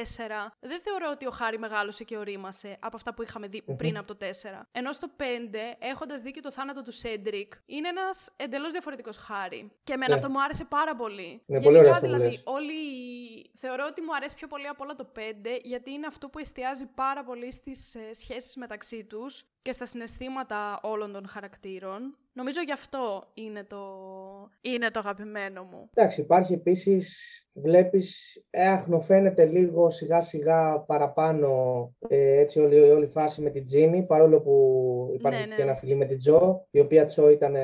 [0.60, 4.14] δεν θεωρώ ότι ο Χάρη μεγάλωσε και ορίμασε από αυτά που είχαμε δει πριν από
[4.14, 4.60] το 4.
[4.72, 5.22] Ενώ στο 5,
[5.78, 9.72] έχοντας δει και το θάνατο του Σέντρικ, είναι ένας εντελώς διαφορετικός Χάρη.
[9.82, 10.14] Και εμένα ναι.
[10.14, 11.42] αυτό μου άρεσε πάρα πολύ.
[11.46, 12.72] Είναι Γενικά πολύ δηλαδή όλοι...
[13.56, 15.20] Θεωρώ ότι μου αρέσει πιο πολύ από όλα το 5
[15.62, 20.80] γιατί είναι αυτό που εστιάζει πάρα πολύ στις ε, σχέσεις μεταξύ τους και στα συναισθήματα
[20.82, 22.16] όλων των χαρακτήρων.
[22.32, 23.84] Νομίζω γι' αυτό είναι το,
[24.60, 25.90] είναι το αγαπημένο μου.
[25.94, 31.50] Εντάξει, υπάρχει επίσης, βλέπεις, έχνοφαίνεται λίγο σιγά σιγά παραπάνω
[32.08, 35.54] ε, έτσι όλη, όλη η φάση με την Τζίμι, παρόλο που υπάρχει ναι, ναι.
[35.54, 37.54] και ένα φιλί με την Τζο, η οποία Τζο ήταν,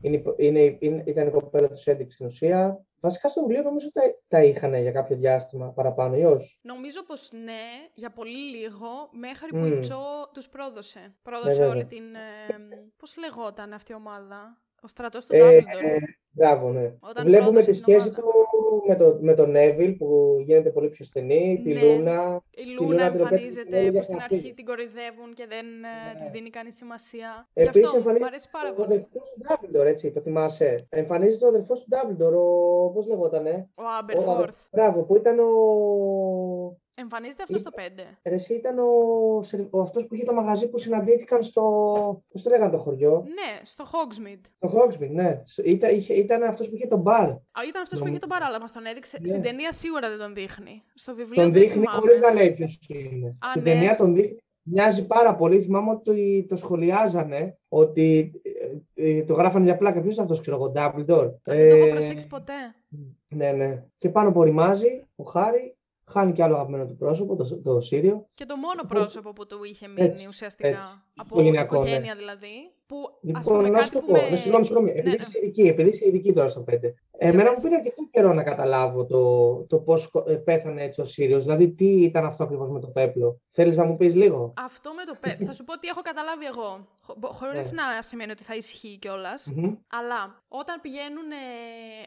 [0.00, 2.84] είναι, είναι, είναι, ήταν η κοπέλα του Σέντιξ στην ουσία.
[3.00, 7.30] Βασικά στο βιβλίο νομίζω τα, τα είχαν για κάποιο διάστημα παραπάνω ή όχι; Νομίζω πως
[7.32, 7.62] ναι,
[7.94, 11.16] για πολύ λίγο, μέχρι που η Τζο τους πρόδωσε.
[11.22, 12.14] Πρόδωσε όλη την...
[12.14, 12.46] Ε,
[12.96, 15.62] πώς λεγόταν αυτή η ομάδα; Ο στρατός του ε, Ε,
[16.30, 16.94] μπράβο, ναι.
[17.24, 18.22] Βλέπουμε τη σχέση του
[18.86, 21.80] με, το, με τον Νέβιλ που γίνεται πολύ πιο στενή, τη ναι.
[21.80, 22.42] Λούνα.
[22.50, 26.14] Η Λούνα εμφανίζεται που στην αρχή την κοροϊδεύουν και δεν ε, ναι.
[26.18, 27.48] της δίνει κανείς σημασία.
[27.52, 28.30] Επίσης εμφανίζεται
[28.76, 30.86] ο αδερφό του Ντάμπλντορ, έτσι, το θυμάσαι.
[30.88, 32.90] Εμφανίζεται ο αδερφό του Ντάμπλντορ, ο.
[32.94, 33.70] Πώς λεγότανε.
[33.74, 34.66] Ο Άμπερφορθ.
[34.72, 35.50] Μπράβο, που ήταν ο
[37.00, 37.80] Εμφανίζεται αυτό στο 5.
[38.24, 41.62] Ρε, εσύ ήταν ο, σερ- ο αυτός που είχε το μαγαζί που συναντήθηκαν στο.
[42.28, 44.40] Πώς το λέγανε το χωριό; Ναι, στο Hogsmeade.
[44.54, 45.42] Στο Hogsmeade, ναι.
[45.44, 47.28] Σ- Ήταν, είχε, ήταν αυτός που είχε το μπαρ.
[47.30, 49.18] Α, ήταν αυτός που είχε τον παράλα, μας τον έδειξε.
[49.20, 49.26] Ναι.
[49.26, 50.82] Στην ταινία σίγουρα δεν τον δείχνει.
[50.94, 52.00] Στο βιβλίο Τον δεν δείχνει θυμάμαι.
[52.00, 53.28] χωρίς να λέει ποιος είναι.
[53.38, 53.70] Α, Στην ναι.
[53.70, 54.36] ταινία τον δείχνει.
[54.62, 55.60] Μοιάζει πάρα πολύ.
[55.62, 58.30] Θυμάμαι ότι το σχολιάζανε ότι
[58.94, 60.00] ε, ε, το γράφανε για πλάκα.
[60.00, 61.30] Ποιος είναι αυτός, ξέρω εγώ, Dumbledore.
[61.42, 62.52] Δεν το έχω Ε, προσέξει ποτέ.
[63.28, 63.84] Ναι, ναι.
[63.98, 65.76] Και πάνω που οριμάζει ο Χάρη,
[66.10, 68.26] χάνει κι άλλο αγαπημένο του πρόσωπο, το, το Σύριο.
[68.34, 70.68] Και το μόνο Λοιπόν, πρόσωπο που του είχε μείνει έτσι, ουσιαστικά.
[70.68, 70.86] έτσι.
[71.16, 71.80] Από Οικογενειακό, ναι.
[71.80, 72.72] οικογένεια δηλαδή.
[72.86, 74.12] Που ας Λοιπόν, πούμε να κάτι σου το που πω.
[74.12, 74.28] με...
[74.30, 74.90] Ναι, συγγνώμη, συγγνώμη.
[74.90, 75.14] Επειδή ναι.
[75.14, 76.74] είσαι ειδική, επειδή είσαι ειδική τώρα στο 5.
[77.22, 77.56] Εμένα πες.
[77.58, 80.10] μου πήρε αρκετό καιρό να καταλάβω το, το πώς
[80.44, 81.44] πέθανε έτσι ο Σύριος.
[81.44, 85.04] Δηλαδή, τι ήταν αυτό ακριβώς με το πέπλο; Θέλεις να μου πεις λίγο; Αυτό με
[85.04, 85.44] το πέ...
[85.46, 86.86] θα σου πω τι έχω καταλάβει εγώ.
[87.22, 87.82] Χωρίς Ναι.
[87.82, 89.50] να σημαίνει ότι θα ισχύει κιόλας.
[89.54, 89.74] Μμμ.
[89.92, 91.36] Αλλά όταν πηγαίνουν, ε,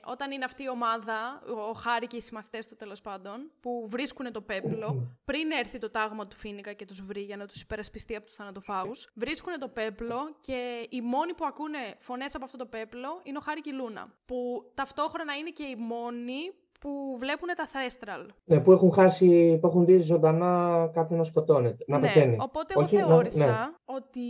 [0.05, 3.85] όταν είναι αυτή η ομάδα, ο- ο Χάρη και οι συμμαθητές του τέλος πάντων, που
[3.87, 7.61] βρίσκουν το πέπλο, πριν έρθει το τάγμα του Φίνικα και τους βρει για να τους
[7.61, 12.57] υπερασπιστεί από τους θανατοφάγους, βρίσκουν το πέπλο και οι μόνοι που ακούνε φωνές από αυτό
[12.57, 14.13] το πέπλο είναι ο Χάρη και η Λούνα.
[14.25, 14.35] Που
[14.73, 15.01] ταυτόχρονα
[15.37, 16.51] είναι και οι μόνοι
[16.83, 18.25] που βλέπουν τα Θέστραλ.
[18.45, 22.37] Ναι, που έχουν χάσει, που έχουν δει ζωντανά κάποιον να σκοτώνεται, να ναι, πεθαίνει.
[22.39, 23.95] οπότε Όχι, εγώ να- θεώρησα ναι.
[23.95, 24.21] ότι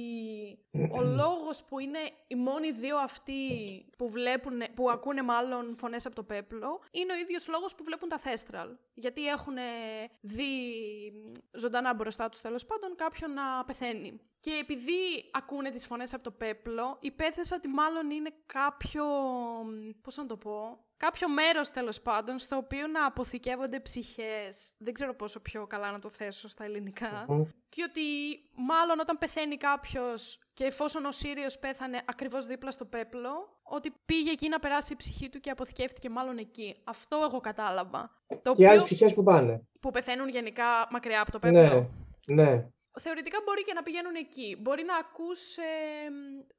[0.97, 3.33] ο λόγος που είναι οι μόνοι δύο αυτοί
[3.97, 8.09] που βλέπουν, που ακούνε μάλλον φωνές από το πέπλο, είναι ο ίδιος λόγος που βλέπουν
[8.09, 8.67] τα Θέστραλ.
[8.93, 9.53] Γιατί έχουν
[10.21, 10.43] δει
[11.51, 14.19] ζωντανά μπροστά τους τέλος πάντων κάποιον να πεθαίνει.
[14.39, 14.93] Και επειδή
[15.31, 19.03] ακούνε τις φωνές από το πέπλο, υπέθεσα ότι μάλλον είναι κάποιο,
[20.01, 24.73] πώς να το πω, κάποιο μέρος τέλος πάντων στο οποίο να αποθηκεύονται ψυχές.
[24.77, 27.25] Δεν ξέρω πόσο πιο καλά να το θέσω στα ελληνικά.
[27.27, 27.43] Μμμ.
[27.69, 28.01] Και ότι
[28.55, 34.31] μάλλον όταν πεθαίνει κάποιος και εφόσον ο Σύριος πέθανε ακριβώς δίπλα στο πέπλο, ότι πήγε
[34.31, 36.75] εκεί να περάσει η ψυχή του και αποθηκεύτηκε μάλλον εκεί.
[36.83, 38.11] Αυτό εγώ κατάλαβα.
[38.41, 39.61] Το Και άλλες οποίο ψυχές που πάνε.
[39.79, 41.89] που πεθαίνουν γενικά μακριά από το πέπλο.
[42.27, 42.65] Ναι, ναι.
[42.99, 44.57] Θεωρητικά μπορεί και να πηγαίνουν εκεί.
[44.59, 45.61] Μπορεί να ακούς ε,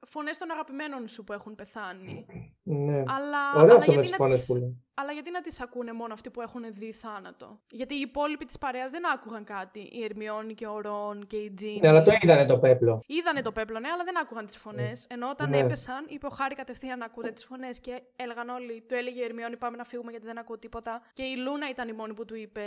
[0.07, 2.27] φωνές των αγαπημένων σου που έχουν πεθάνει.
[2.65, 3.03] Ναι.
[3.07, 4.84] Αλλά, Ωραίος αλλά, αυτό με γιατί τι να φωνέ τις- που λέει.
[4.95, 8.59] Αλλά γιατί να τις ακούνε μόνο αυτοί που έχουν δει θάνατο; Γιατί οι υπόλοιποι της
[8.59, 9.81] παρέας δεν άκουγαν κάτι.
[9.93, 11.79] Η Ερμιόνη και ο Ρον και η Τζίνι.
[11.81, 13.03] Ναι, αλλά το είδανε το πέπλο.
[13.07, 15.07] Είδανε το πέπλο, ναι, αλλά δεν άκουγαν τις φωνές.
[15.11, 15.59] Ενώ όταν Ναι.
[15.59, 18.85] έπεσαν, είπε ο Χάρη κατευθείαν να ακούτε τις φωνές και έλεγαν όλοι.
[18.89, 21.03] Του έλεγε η Ερμιόνη, Πάμε να φύγουμε γιατί δεν ακούω τίποτα.
[21.13, 22.63] Και η Λούνα ήταν η μόνη που του είπε,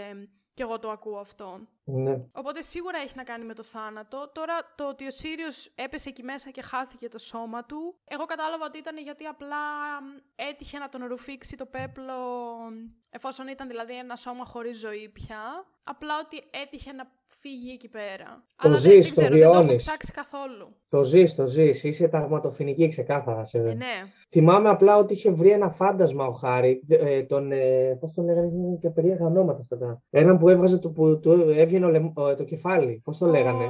[0.53, 1.59] Και εγώ το ακούω αυτό.
[1.83, 2.15] Ναι.
[2.31, 4.29] Οπότε σίγουρα έχει να κάνει με το θάνατο.
[4.33, 8.65] Τώρα το ότι ο Σύριος έπεσε εκεί μέσα και χάθηκε το σώμα του, εγώ κατάλαβα
[8.65, 9.55] ότι ήταν γιατί απλά
[10.01, 12.16] μ, έτυχε να τον ρουφήξει το πέπλο,
[13.09, 15.41] εφόσον ήταν δηλαδή ένα σώμα χωρίς ζωή πια.
[15.83, 18.43] Απλά ότι έτυχε να φύγει εκεί πέρα.
[18.61, 19.83] Το δεν- ζεις, δεν το ξέρω, δεν το έχω βιώνεις.
[19.83, 20.75] ψάξει καθόλου.
[20.89, 21.83] Το ζεις, το ζεις.
[21.83, 23.43] Είσαι ταγματοφυνική ξεκάθαρα.
[23.43, 23.57] Σε...
[23.57, 23.85] Ε, ναι.
[24.29, 26.81] Θυμάμαι απλά ότι είχε βρει ένα φάντασμα ο Χάρη.
[26.87, 29.77] Ε, τον, ε, πώς τον λέγανε, είχε και περίεργα ονόματα αυτά.
[29.77, 33.01] τα- Έναν που έβγαζε το, που του έβγαινε ο λαιμ- ο- το κεφάλι.
[33.03, 33.69] Πώς το λέγανε; Ο,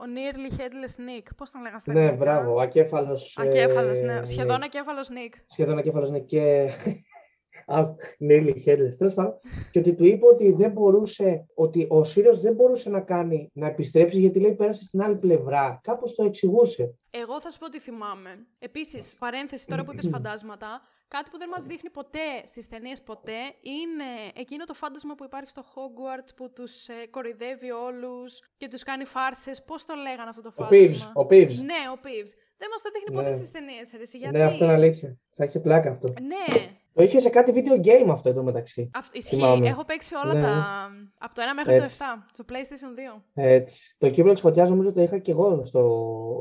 [0.00, 1.26] ο Nearly Headless Nick.
[1.36, 2.54] Πώς τον λέγανε στα Ναι, ελληνικά; μπράβο.
[2.54, 3.36] Ο ακέφαλος.
[3.36, 4.24] ε, Ακέφαλος, ναι.
[4.24, 4.64] Σχεδόν ναι.
[4.64, 5.34] ακέφαλος Nick.
[5.46, 6.68] σχεδόν ακέφαλος είναι και
[7.66, 7.84] Α,
[8.28, 8.94] Nearly Headless.
[8.98, 9.34] Τέλος πάντων.
[9.70, 13.66] Και ότι του είπε ότι δεν μπορούσε, ότι ο Σύριος δεν μπορούσε να κάνει, να
[13.66, 15.80] επιστρέψει γιατί λέει πέρασε στην άλλη πλευρά.
[15.82, 16.94] Κάπως το εξηγούσε.
[17.10, 18.46] Εγώ θα σου πω τι θυμάμαι.
[18.58, 23.40] Επίσης, παρένθεση τώρα που είπες φαντάσματα, κάτι που δεν μας δείχνει ποτέ στις ταινίες ποτέ
[23.60, 28.82] είναι εκείνο το φάντασμα που υπάρχει στο Hogwarts που τους ε, κοροϊδεύει όλους και τους
[28.82, 29.64] κάνει φάρσες.
[29.64, 31.54] Πώς το λέγανε αυτό το Ο φάντασμα; Peeves, ο Peeves.
[31.70, 32.32] Ναι, ο Peeves.
[32.58, 33.36] Δεν μας το δείχνει ποτέ Ναι.
[33.36, 34.36] στις ταινίες, γιατί.
[34.36, 35.16] Ναι, αυτό είναι αλήθεια.
[35.30, 36.08] Θα είχε πλάκα αυτό.
[36.22, 38.90] Ναι, Το είχε σε κάτι video game αυτό εδώ μεταξύ.
[38.94, 39.34] αυτό ισχύει.
[39.34, 39.68] Θυμάμαι.
[39.68, 40.40] Έχω παίξει όλα Ναι.
[40.40, 40.88] τα.
[41.18, 41.98] Από το 1 μέχρι Έτσι.
[41.98, 43.22] το 7, στο PlayStation 2.
[43.34, 43.96] Έτσι.
[43.98, 45.80] Το κύπελο της φωτιάς νομίζω το είχα και εγώ στο.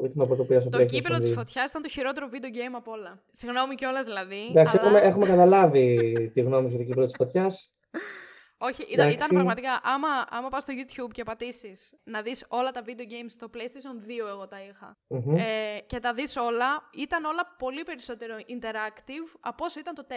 [0.06, 1.34] Ήταν από το πήρα στο Το PlayStation κύπελο της 2.
[1.34, 3.22] φωτιάς ήταν το χειρότερο video game από όλα.
[3.32, 4.40] Συγγνώμη κιόλας δηλαδή.
[4.50, 7.70] Εντάξει, αλλά- έχουμε, έχουμε καταλάβει τη γνώμη σου για το κύπελο της φωτιάς.
[8.66, 9.34] Όχι, ήταν, ήταν Εντάξει.
[9.34, 9.80] πραγματικά.
[9.84, 14.10] Άμα, άμα πας στο YouTube και πατήσεις να δεις όλα τα video games στο PlayStation
[14.10, 14.98] 2, εγώ τα είχα.
[15.36, 20.14] Ε, και τα δεις όλα, ήταν όλα πολύ περισσότερο interactive από όσο ήταν το 4.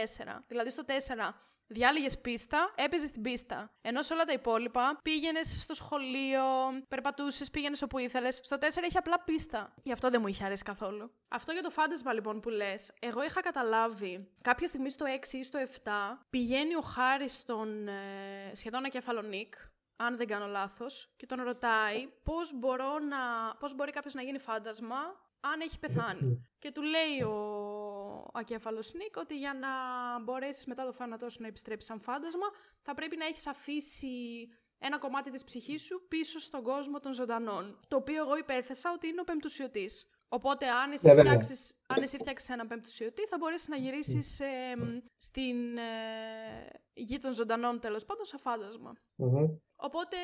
[0.46, 0.90] Δηλαδή στο 4
[1.68, 3.70] διάλεγες πίστα, έπαιζες την πίστα.
[3.81, 6.42] Ενώ σε όλα τα υπόλοιπα πήγαινες στο σχολείο,
[6.88, 8.40] περπατούσες, πήγαινες όπου ήθελες.
[8.42, 9.74] Στο 4 είχε απλά πίστα.
[9.83, 11.11] Γι' αυτό δεν μου είχε αρέσει καθόλου.
[11.28, 15.42] Αυτό για το φάντασμα λοιπόν που λες, εγώ είχα καταλάβει κάποια στιγμή στο 6 ή
[15.42, 15.90] στο 7
[16.31, 19.54] πηγαίνει ο Χάρης στον ε, σχεδόν ακέφαλο Νίκ,
[19.96, 24.38] αν δεν κάνω λάθος, και τον ρωτάει πώς, μπορώ να, πώς μπορεί κάποιος να γίνει
[24.38, 24.96] φάντασμα
[25.40, 26.46] αν έχει πεθάνει.
[26.62, 27.67] και του λέει ο
[28.33, 29.68] ακέφαλος Νίκ ότι για να
[30.22, 32.46] μπορέσεις μετά το θάνατό σου να επιστρέψεις σαν φάντασμα,
[32.83, 34.09] θα πρέπει να έχεις αφήσει
[34.78, 37.81] ένα κομμάτι της ψυχής σου πίσω στον κόσμο των ζωντανών.
[37.88, 40.07] Το οποίο εγώ υπέθεσα ότι είναι ο πεμπτουσιωτής.
[40.31, 44.40] Οπότε, αν εσύ, Ναι, φτιάξεις, αν εσύ φτιάξεις ένα πέμπτο σιωτή, θα μπορέσεις να γυρίσεις
[44.40, 45.83] ε, μ, στην ε,
[46.92, 48.92] γη των ζωντανών, τέλος πάντων, σαν φάντασμα.
[49.14, 49.46] Μμμ.
[49.76, 50.16] Οπότε,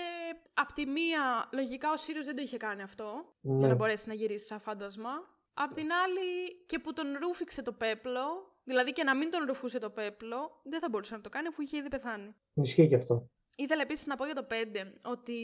[0.54, 3.68] απ' τη μία, λογικά ο Σύριος δεν το είχε κάνει αυτό, για Ναι.
[3.68, 5.10] να μπορέσεις να γυρίσεις σαν φάντασμα.
[5.54, 9.78] Απ' την άλλη, και που τον ρούφηξε το πέπλο, δηλαδή και να μην τον ρουφούσε
[9.78, 12.34] το πέπλο, δεν θα μπορούσε να το κάνει αφού είχε ήδη πεθάνει.
[12.54, 13.28] Ισχύει και αυτό.
[13.56, 14.54] Ήθελα επίσης να πω για το 5
[15.02, 15.34] ότι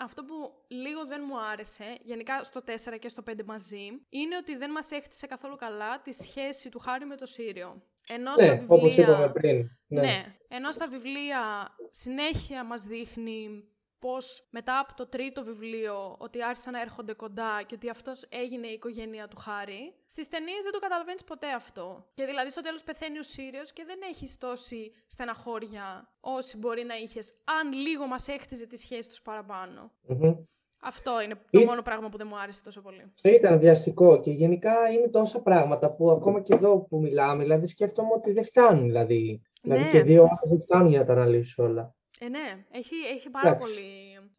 [0.00, 0.34] αυτό που
[0.68, 4.90] λίγο δεν μου άρεσε, γενικά στο 4 και στο 5 μαζί, είναι ότι δεν μας
[4.90, 7.82] έχτισε καθόλου καλά τη σχέση του Χάρη με το Σύριο.
[8.08, 8.76] Ενώ στα Ναι, βιβλία...
[8.76, 9.68] όπως είπαμε πριν.
[9.86, 10.00] Ναι.
[10.00, 10.36] Ναι.
[10.48, 13.64] ενώ στα βιβλία συνέχεια μας δείχνει
[14.06, 18.66] πως μετά από το τρίτο βιβλίο ότι άρχισαν να έρχονται κοντά και ότι αυτός έγινε
[18.66, 22.06] η οικογένεια του Χάρη, στις ταινίες δεν το καταλαβαίνεις ποτέ αυτό.
[22.14, 26.94] Και δηλαδή στο τέλος πεθαίνει ο Σύριος και δεν έχεις τόση στεναχώρια όση μπορεί να
[26.96, 29.90] είχες αν λίγο μας έχτιζε τη σχέση τους παραπάνω.
[30.08, 30.34] Μμμ.
[30.82, 33.12] Αυτό είναι το Ή- μόνο πράγμα που δεν μου άρεσε τόσο πολύ.
[33.22, 38.08] Ήταν βιαστικό και γενικά είναι τόσα πράγματα που ακόμα και εδώ που μιλάμε, δηλαδή σκέφτομαι
[38.14, 38.84] ότι δεν φτάνουν.
[38.84, 39.90] Δηλαδή, δηλαδή Ναι.
[39.90, 41.94] και δύο ώρες δεν φτάνουν για να τα αναλύσεις όλα.
[42.20, 43.66] Ε, ναι, έχει, έχει πάρα, Εντάξει.
[43.66, 43.88] πολύ,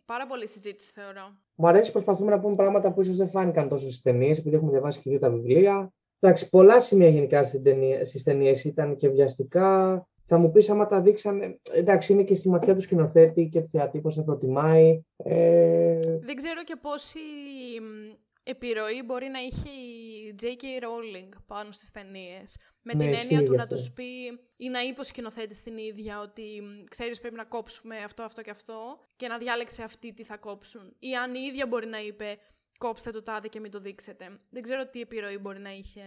[0.06, 1.38] πάρα πολύ συζήτηση θεωρώ.
[1.56, 4.72] Μου αρέσει, προσπαθούμε να πούμε πράγματα που ίσως δεν φάνηκαν τόσο στις ταινίες, επειδή έχουμε
[4.72, 5.94] διαβάσει και δύο τα βιβλία.
[6.20, 10.08] Εντάξει, πολλά σημεία γενικά στις ταινίες, στις ταινίες ήταν και βιαστικά.
[10.28, 13.68] Θα μου πεις άμα τα δείξανε, εντάξει είναι και στη ματιά του σκηνοθέτη και του
[13.68, 15.02] θεατή πώς θα προτιμάει.
[15.18, 17.20] Ε, Δεν ξέρω και πόση
[17.82, 20.05] μ, επιρροή μπορεί να είχε η
[20.41, 20.63] J.K.
[20.84, 22.58] Rowling πάνω στις ταινίες.
[22.82, 23.76] Με Ναι, την ισχύει έννοια του γι' να αυτό.
[23.76, 24.04] τους πει
[24.58, 28.41] ή να είπε ο σκηνοθέτης την ίδια ότι μ, ξέρεις πρέπει να κόψουμε αυτό, αυτό
[28.41, 30.95] και αυτό και να διάλεξε αυτή τι θα κόψουν.
[31.00, 32.38] Ή αν η ίδια μπορεί να είπε
[32.78, 34.39] κόψτε το τάδε και μην το δείξετε.
[34.50, 36.02] Δεν ξέρω τι επιρροή μπορεί να είχε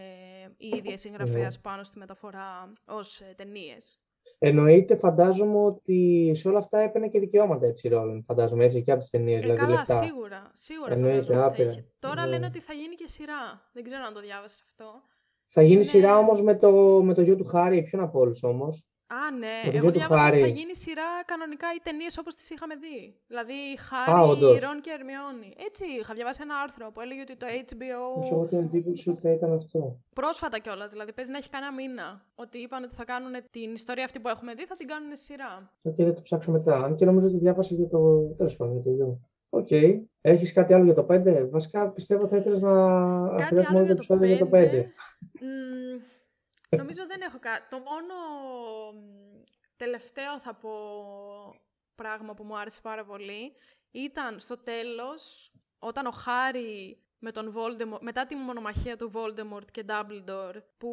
[0.57, 1.63] η ίδια η συγγραφέας Ναι.
[1.63, 3.99] πάνω στη μεταφορά ως ε, ταινίες.
[4.39, 8.91] Εννοείται, φαντάζομαι ότι σε όλα αυτά έπαιρνε και δικαιώματα έτσι η Ρόλεν, φαντάζομαι έτσι και
[8.91, 10.03] από τις ταινίες, Ε, δηλαδή καλά, λεφτά.
[10.05, 10.51] σίγουρα.
[10.53, 11.71] Σίγουρα Εννοείται, φαντάζομαι ότι θα άπειρα.
[11.71, 11.87] είχε.
[11.99, 12.29] Τώρα Ναι.
[12.31, 13.71] λένε ότι θα γίνει και σειρά.
[13.73, 14.85] Δεν ξέρω αν το διάβασες αυτό.
[15.45, 15.83] Θα γίνει Ναι.
[15.83, 19.57] σειρά όμως με το, με το γιο του Χάρι, ποιον από όλους όμως; Α, ναι.
[19.65, 20.59] Με το Εγώ γιο του διάβασα ότι θα Χάρη.
[20.59, 22.99] γίνει σειρά κανονικά οι ταινίες όπως τις είχαμε δει.
[23.31, 24.55] Δηλαδή Α, Χάρι, όντως.
[24.67, 25.51] Ρον και Ερμιόνι.
[25.69, 28.03] Έτσι, είχα διαβάσει ένα άρθρο που έλεγε ότι το Όχι, HBO.
[28.35, 29.81] εγώ την εντύπωση ότι θα ήταν αυτό.
[30.21, 32.07] Πρόσφατα κιόλας, δηλαδή παίζει να έχει κανένα μήνα.
[32.45, 35.53] Ότι είπαν ότι θα κάνουν την ιστορία αυτή που έχουμε δει, θα την κάνουν σειρά.
[35.91, 36.75] Οκ, θα το ψάξω μετά.
[36.85, 38.01] Αν και νομίζω ότι διάβασα για το.
[38.39, 39.11] Τέλος πάντων, για το γιο.
[39.51, 39.71] Οκ.
[40.21, 41.49] Έχεις κάτι άλλο για το 5.
[41.51, 42.73] Βασικά πιστεύω θα ήθελες να
[43.29, 44.87] Κάτι αφιερώσουμε άλλο όλο το για το επεισόδιο για το 5.
[46.69, 46.77] 5.
[46.77, 47.69] Μμμ, νομίζω δεν έχω κάτι.
[47.69, 48.15] Το μόνο
[48.93, 49.43] μ,
[49.77, 50.71] τελευταίο θα πω
[51.95, 53.53] πράγμα που μου άρεσε πάρα πολύ
[53.91, 59.85] ήταν στο τέλος όταν ο Χάρη με τον Voldemort, μετά τη μονομαχία του Voldemort και
[59.89, 60.93] Dumbledore που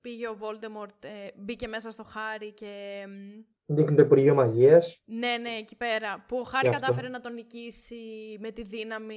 [0.00, 5.02] πήγε ο Voldemort, ε, μπήκε μέσα στο Χάρη και μ, Δείχνει το Υπουργείο Μαγείας.
[5.04, 6.24] ναι, ναι, εκεί πέρα.
[6.28, 6.80] Που ο Χάρη Και αυτό.
[6.80, 7.96] κατάφερε να τον νικήσει
[8.40, 9.14] με τη δύναμη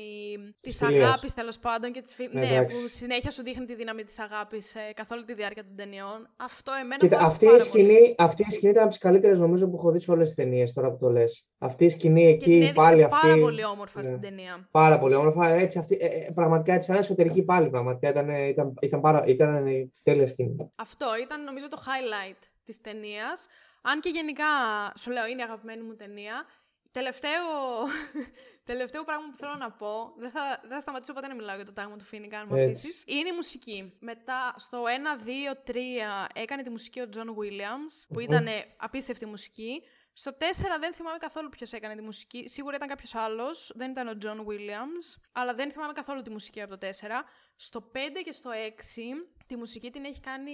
[0.61, 1.07] της φιλίας.
[1.07, 1.91] αγάπης, τέλος πάντων.
[1.91, 2.29] Και της φι...
[2.31, 2.81] Ναι, ναι, εντάξει.
[2.81, 6.29] που συνέχεια σου δείχνει τη δύναμη της αγάπης ε, καθ' όλη τη διάρκεια των ταινιών.
[6.37, 7.83] Αυτό εμένα Κοίτα, μου άρεσε αυτή η, πάρα πολύ.
[7.83, 10.35] σκηνή, αυτή η σκηνή ήταν από τις καλύτερες νομίζω που έχω δει σε όλες τις
[10.37, 11.47] ταινίες τώρα που το λες.
[11.57, 13.39] Αυτή η σκηνή Και την εκεί έδειξε πάλι πάρα αυτή.
[13.39, 14.03] πολύ όμορφα ναι.
[14.05, 14.67] στην ταινία.
[14.71, 15.47] Πάρα πολύ όμορφα.
[15.47, 17.69] Έτσι, αυτή, ε, ε, πραγματικά έτσι, σαν εσωτερική πάλι.
[17.69, 20.71] Πραγματικά ήταν, ήταν, ήταν, πάρα, ήταν η τέλεια σκηνή.
[20.75, 23.47] Αυτό ήταν νομίζω το highlight της ταινίας.
[23.81, 24.45] Αν και γενικά,
[24.97, 26.45] σου λέω, είναι η αγαπημένη μου ταινία.
[26.91, 27.43] Τελευταίο,
[28.71, 31.65] τελευταίο πράγμα που θέλω να πω, δεν θα, δεν θα σταματήσω ποτέ να μιλάω για
[31.65, 32.87] το τάγμα του Φοίνικα, αν μου Έτσι.
[32.87, 33.03] αφήσεις.
[33.07, 33.97] Είναι η μουσική.
[33.99, 35.21] Μετά, στο 1,
[35.67, 35.75] 2, 3
[36.33, 38.19] έκανε τη μουσική ο John Williams, που Μμμ.
[38.19, 39.83] ήταν απίστευτη μουσική.
[40.19, 40.43] Στο 4
[40.79, 42.47] δεν θυμάμαι καθόλου ποιος έκανε τη μουσική.
[42.47, 46.61] Σίγουρα ήταν κάποιος άλλος, δεν ήταν ο John Williams, αλλά δεν θυμάμαι καθόλου τη μουσική
[46.61, 47.23] από το 4.
[47.55, 50.53] Στο 5 και στο 6 τη μουσική την έχει κάνει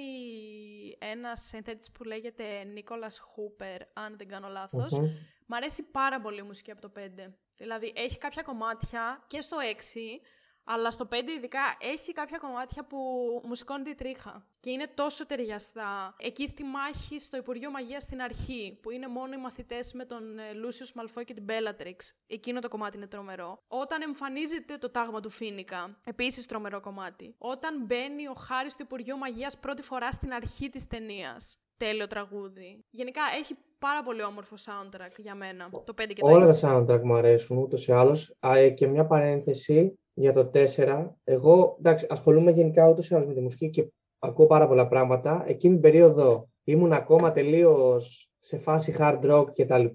[0.99, 4.99] ένας συνθέτης που λέγεται Νίκολας Χούπερ, αν δεν κάνω λάθος.
[4.99, 5.07] Μμμ.
[5.45, 7.33] Μ' αρέσει πάρα πολύ η μουσική από το 5.
[7.57, 10.21] Δηλαδή έχει κάποια κομμάτια και στο 6,
[10.63, 12.97] αλλά στο 5 ειδικά έχει κάποια κομμάτια που
[13.45, 14.45] μου σηκώνει τη τρίχα.
[14.59, 16.15] Και είναι τόσο ταιριαστά.
[16.19, 20.23] Εκεί στη μάχη στο Υπουργείο Μαγείας στην αρχή, που είναι μόνο οι μαθητές με τον
[20.55, 22.13] Λούσιος Μαλφόη και την Μπέλατριξ.
[22.27, 23.57] Εκείνο το κομμάτι είναι τρομερό.
[23.67, 27.35] Όταν εμφανίζεται το τάγμα του Φίνικα, επίσης τρομερό κομμάτι.
[27.37, 31.57] Όταν μπαίνει ο Χάρης στο Υπουργείο Μαγείας πρώτη φορά στην αρχή της ταινίας.
[31.77, 32.85] Τέλειο τραγούδι.
[32.89, 35.69] Γενικά έχει πάρα πολύ όμορφο soundtrack για μένα.
[35.69, 36.33] Το 5 και το 6.
[36.33, 38.35] Όλα τα soundtrack μου αρέσουν ούτως ή άλλως.
[38.75, 41.09] Και μια παρένθεση για το 4.
[41.23, 43.87] Εγώ εντάξει, ασχολούμαι γενικά ούτως ή άλλως με τη μουσική και
[44.19, 45.43] ακούω πάρα πολλά πράγματα.
[45.47, 49.85] Εκείνη την περίοδο ήμουν ακόμα τελείως σε φάση hard rock κτλ.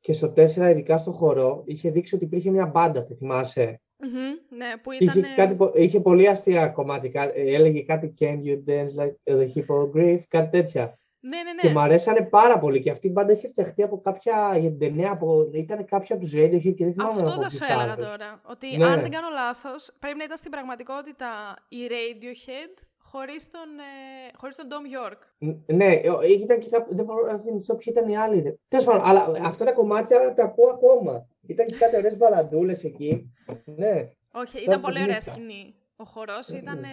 [0.00, 4.56] Και στο 4, ειδικά στο χορό, είχε δείξει ότι υπήρχε μια μπάντα, τη θυμάσαι; Μμμ,
[4.56, 5.18] ναι, που ήταν.
[5.18, 7.10] Είχε, κάτι, πο- είχε πολύ αστεία κομμάτια.
[7.10, 10.98] Κα- Έλεγε κάτι Can you dance like the hippogriff, κάτι τέτοια.
[11.24, 11.60] Ναι, ναι, ναι.
[11.60, 12.80] Και μου αρέσανε πάρα πολύ.
[12.80, 15.10] Και αυτή η μπάντα είχε φτιαχτεί από κάποια για την ταινία.
[15.10, 15.48] Από...
[15.52, 18.06] Ήταν κάποια από τους Radiohead και δεν θυμάμαι Αυτό από θα ποιους σου έλεγα άλλους.
[18.06, 18.40] τώρα.
[18.44, 18.84] Ότι Ναι.
[18.86, 21.28] αν δεν κάνω λάθος, πρέπει να ήταν στην πραγματικότητα
[21.68, 25.18] η Radiohead χωρίς τον, ε, χωρίς τον Dom York.
[25.38, 26.96] Ν- Ναι, ε, ήταν και κάποιο.
[26.96, 28.60] Δεν μπορώ να θυμηθώ ποιοι ήταν οι άλλοι.
[28.68, 31.26] Τέλος πάντων, αλλά αυτά τα κομμάτια τα ακούω ακόμα.
[31.46, 33.32] Ήταν και κάτι ωραίες μπαλαντούλες εκεί.
[33.64, 34.08] Ναι.
[34.32, 35.32] Όχι, ήταν το πολύ ωραία θυμήθηκα.
[35.34, 35.74] σκηνή.
[35.96, 36.88] Ο χορός ήταν, ε,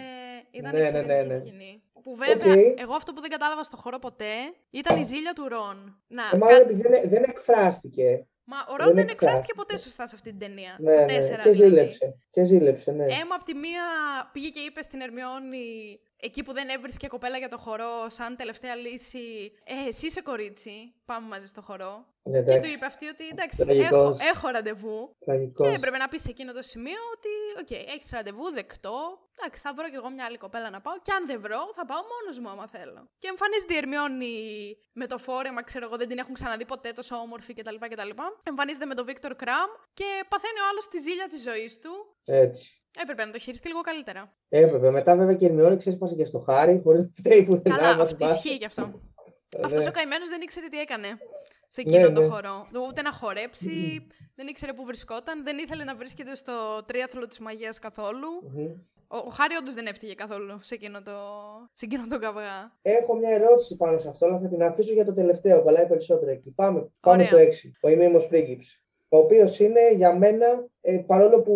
[0.51, 1.35] ήταν Ναι, ναι, ναι, εξαιρετική ναι.
[1.35, 1.83] σκηνή.
[2.03, 2.79] Που βέβαια, Οκ.
[2.79, 4.33] εγώ αυτό που δεν κατάλαβα στο χορό ποτέ
[4.69, 6.03] ήταν η ζήλια του Ρον.
[6.07, 8.27] Να, Ε, μάλλον κα- επειδή δεν, δεν εκφράστηκε.
[8.51, 9.25] Μα ο δεν Ρον δεν εκφράστηκε.
[9.25, 10.75] εκφράστηκε ποτέ σωστά σε αυτή την ταινία.
[10.79, 11.05] Ναι, στο ναι.
[11.05, 11.51] 4 Και δηλαδή.
[11.53, 12.15] ζήλεψε.
[12.31, 13.03] Και ζήλεψε, ναι.
[13.03, 13.83] Έμα από τη μία
[14.33, 18.75] πήγε και είπε στην Ερμιόνη, εκεί που δεν έβρισκε κοπέλα για το χορό, σαν τελευταία
[18.75, 22.05] λύση, Ε, εσύ είσαι κορίτσι, πάμε μαζί στο χορό.
[22.29, 22.73] Ναι, Και του εντάξει.
[22.73, 24.17] είπε αυτή ότι εντάξει, έχω, Τραγικός.
[24.31, 25.15] έχω ραντεβού.
[25.25, 25.67] Τραγικός.
[25.67, 28.97] Και έπρεπε να πεις σε εκείνο το σημείο ότι, οκ, έχεις ραντεβού, δεκτό.
[29.41, 30.95] Εντάξει, θα βρω κι εγώ μια άλλη κοπέλα να πάω.
[31.05, 33.01] Και αν δεν βρω, θα πάω μόνος μου άμα θέλω.
[33.21, 34.33] Και εμφανίζεται η Ερμιόνη
[34.99, 37.75] με το φόρεμα, ξέρω εγώ, δεν την έχουν ξαναδεί ποτέ τόσο όμορφη κτλ.
[37.93, 38.09] κτλ.
[38.43, 41.91] Εμφανίζεται με τον Βίκτορ Κραμ και παθαίνει ο άλλος τη ζήλια της ζωής του.
[42.25, 42.65] Έτσι.
[43.01, 44.21] Έπρεπε να το χειριστεί λίγο καλύτερα.
[44.49, 44.89] Έπρεπε.
[44.91, 47.89] Μετά βέβαια και η Ερμιόνη ξέσπασε και στο Χάρι, χωρίς να φταίει που δεν Καλά,
[47.89, 48.35] άμα αυτό θυμάσαι.
[48.39, 49.01] ισχύει κι αυτό.
[49.57, 49.89] Ε, Αυτός ναι.
[49.89, 51.07] ο καημένος δεν ήξερε τι έκανε
[51.71, 52.27] σε εκείνο Ναι, το ναι.
[52.27, 52.67] χορό.
[52.89, 54.05] Ούτε να χορέψει,
[54.37, 56.53] δεν ήξερε πού βρισκόταν, δεν ήθελε να βρίσκεται στο
[56.85, 58.27] τρίαθλο της μαγείας καθόλου.
[58.53, 58.65] Μμμ.
[59.11, 61.11] Ο, ο Χάρη όντως δεν έφυγε καθόλου σε εκείνο το,
[61.73, 62.77] σε εκείνο το καυγά.
[62.81, 65.63] Έχω μια ερώτηση πάνω σε αυτό, αλλά θα την αφήσω για το τελευταίο.
[65.63, 66.49] Κολλάει περισσότερο εκεί.
[66.51, 67.51] Πάμε, πάμε Ωραία.
[67.51, 67.71] στο 6.
[67.81, 68.83] Ο ημίμος πρίγκιψ.
[69.11, 71.55] Ο οποίος είναι για μένα, ε, παρόλο που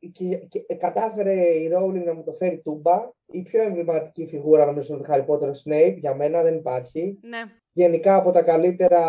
[0.00, 4.26] ε, και, και- ε, κατάφερε η Rowling να μου το φέρει τούμπα, η πιο εμβληματική
[4.26, 5.94] φιγούρα νομίζω είναι το Harry Potter ο Snape.
[5.98, 7.18] Για μένα δεν υπάρχει.
[7.22, 7.42] Ναι,
[7.72, 9.00] Γενικά από τα καλύτερα.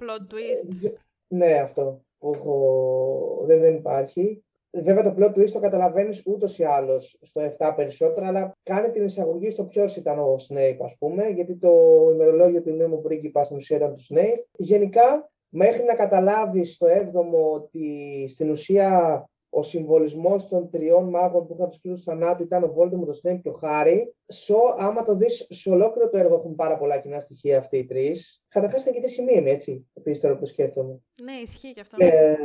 [0.00, 0.92] plot twist.
[1.26, 3.44] Ναι, αυτό που έχω...
[3.46, 4.44] δεν, δεν υπάρχει.
[4.82, 9.04] Βέβαια το plot twist το καταλαβαίνεις ούτως ή άλλως στο 7 περισσότερα, αλλά κάνει την
[9.04, 11.70] εισαγωγή στο ποιος ήταν ο Snape, ας πούμε, γιατί το
[12.12, 14.44] ημερολόγιο του νέου πρίγκιπα στην ουσία ήταν του Snape.
[14.56, 21.54] Γενικά, μέχρι να καταλάβεις στο 7ο ότι στην ουσία ο συμβολισμός των τριών μάγων που
[21.54, 23.98] είχαν τους κλούς του θανάτου ήταν ο Voldemort, ο Snape και ο Harry.
[24.26, 27.84] Σο, άμα το δεις σε ολόκληρο το έργο έχουν πάρα πολλά κοινά στοιχεία αυτοί οι
[27.84, 28.44] τρεις.
[28.48, 31.00] Καταρχάς ήταν και τη σημεία, έτσι, επίσης τώρα που το σκέφτομαι.
[31.22, 31.96] Ναι, ισχύει κι αυτό.
[32.00, 32.36] Ε,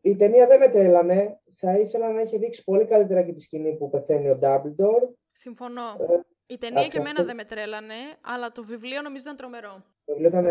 [0.00, 1.40] η ταινία δεν με τρέλανε.
[1.60, 5.08] Θα ήθελα να έχει δείξει πολύ καλύτερα και τη σκηνή που πεθαίνει ο Dumbledore.
[5.32, 5.82] Συμφωνώ.
[5.82, 9.36] Ε, Η ταινία εντάξει, και εμένα αυτό- δεν με τρέλανε, αλλά το βιβλίο νομίζω ήταν
[9.36, 9.84] τρομερό.
[10.04, 10.46] Το βιβλίο ήταν,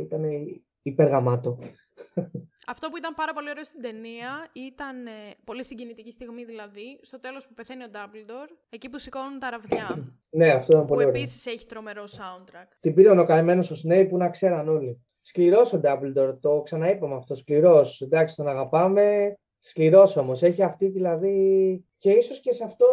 [0.00, 0.46] ήταν
[0.82, 1.58] υπεργαμάτο.
[2.66, 5.10] Αυτό που ήταν πάρα πολύ ωραίο στην ταινία ήταν ε,
[5.44, 10.12] πολύ συγκινητική στιγμή δηλαδή, στο τέλος που πεθαίνει ο Dumbledore, εκεί που σηκώνουν τα ραβδιά,
[10.38, 11.16] Ναι, αυτό ήταν που πολύ ωραίο.
[11.16, 12.68] επίσης έχει τρομερό soundtrack.
[12.80, 15.04] Την πήρε ο καημένο ο Snape που να ξέραν όλοι.
[15.20, 17.34] Σκληρός ο Dumbledore, το ξαναείπαμε αυτό.
[17.34, 18.00] Σκληρός.
[18.00, 19.34] Εντάξει, τον αγαπάμε.
[19.66, 20.42] Σκληρός όμως.
[20.42, 21.84] Έχει αυτή δηλαδή.
[21.96, 22.86] Και ίσως και σε αυτό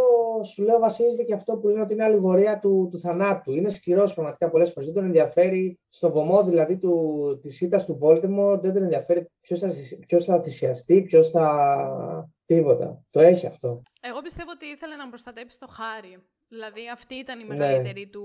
[0.43, 3.51] σου λέω βασίζεται και αυτό που λένε ότι είναι αλληγορία του, του θανάτου.
[3.55, 4.85] Είναι σκληρός πραγματικά πολλές φορές.
[4.85, 8.59] Δεν τον ενδιαφέρει στο βωμό δηλαδή του, της ήττας του Voldemort.
[8.61, 12.29] Δεν τον ενδιαφέρει ποιος θα, θυσι- ποιος θα θυσιαστεί, ποιος θα.
[12.45, 13.03] Τίποτα.
[13.09, 13.81] Το έχει αυτό.
[14.01, 16.17] Εγώ πιστεύω ότι ήθελε να προστατέψει το χάρι.
[16.49, 17.55] Δηλαδή αυτή ήταν η Ναι.
[17.55, 18.23] μεγαλύτερη του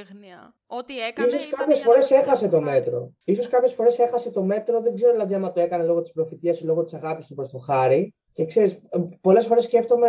[0.00, 0.54] έγνοια.
[0.66, 2.70] Ό,τι έκανε Ίσως ήταν κάποιες για να φορές προστατέψει έχασε το Χάρη.
[2.70, 3.12] μέτρο.
[3.24, 6.60] Ίσως κάποιες φορές έχασε το μέτρο, δεν ξέρω δηλαδή άμα το έκανε λόγω της προφητείας
[6.60, 8.14] ή λόγω της αγάπης του προς το Χάρη.
[8.32, 10.08] Και ξέρεις, ε, πολλές φορές σκέφτομαι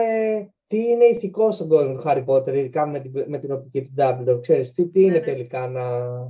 [0.68, 3.94] τι είναι ηθικό στον κόσμο του Χάρι Πότερ, ειδικά με την, με την οπτική του
[3.98, 4.42] Dumbledore.
[4.42, 5.26] Ξέρεις, τι, τι Ναι, είναι ναι.
[5.26, 5.82] τελικά να...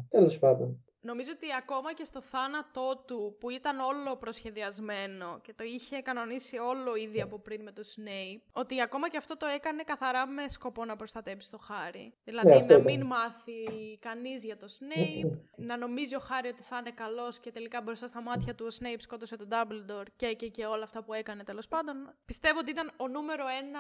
[0.09, 0.83] Τέλος πάντων.
[1.09, 6.57] Νομίζω ότι ακόμα και στο θάνατό του, που ήταν όλο προσχεδιασμένο και το είχε κανονίσει
[6.57, 10.47] όλο ήδη από πριν με το Snape, ότι ακόμα και αυτό το έκανε καθαρά με
[10.47, 12.13] σκοπό να προστατέψει το Χάρη.
[12.23, 12.93] Δηλαδή Ναι, αυτό να ήταν.
[12.97, 13.63] μην μάθει
[13.99, 18.07] κανείς για το Snape, να νομίζει ο Χάρη ότι θα είναι καλός και τελικά μπροστά
[18.07, 21.43] στα μάτια του ο Snape σκότωσε τον Dumbledore και, και, και όλα αυτά που έκανε
[21.43, 22.13] τέλος πάντων.
[22.25, 23.79] Πιστεύω ότι ήταν ο νούμερο ένα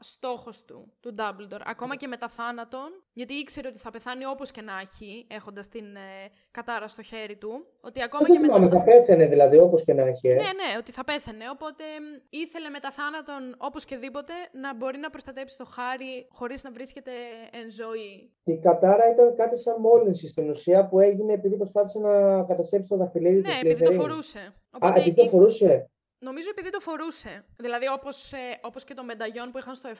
[0.00, 4.62] στόχος του, του Dumbledore, ακόμα και μετά θάνατον, γιατί ήξερε ότι θα πεθάνει όπως και
[4.62, 8.54] να έχει, έχοντας την ε, κατάρα στο χέρι του, ότι ακόμα Δεν και μετά...
[8.54, 10.28] θυμάμαι, θα πέθαινε δηλαδή όπως και να έχει.
[10.28, 10.34] Ε.
[10.34, 11.44] Ναι, ναι, ότι θα πέθαινε.
[11.52, 16.62] Οπότε μ, ήθελε μετά θάνατον, όπως και δίποτε, να μπορεί να προστατέψει το χάρι χωρίς
[16.64, 17.10] να βρίσκεται
[17.52, 18.32] εν ζωή.
[18.44, 22.96] Η κατάρα ήταν κάτι σαν μόλυνση στην ουσία που έγινε επειδή προσπάθησε να καταστρέψει το
[22.96, 23.96] δαχτυλίδι του Ναι, επειδή το Slytherin.
[24.00, 24.38] φορούσε.
[24.38, 25.90] Α, Οπότε επειδή το ή- φορούσε;
[26.22, 27.44] Νομίζω επειδή το φορούσε.
[27.56, 29.96] Δηλαδή όπως, ε, όπως και το μενταγιόν που είχαν στο 7,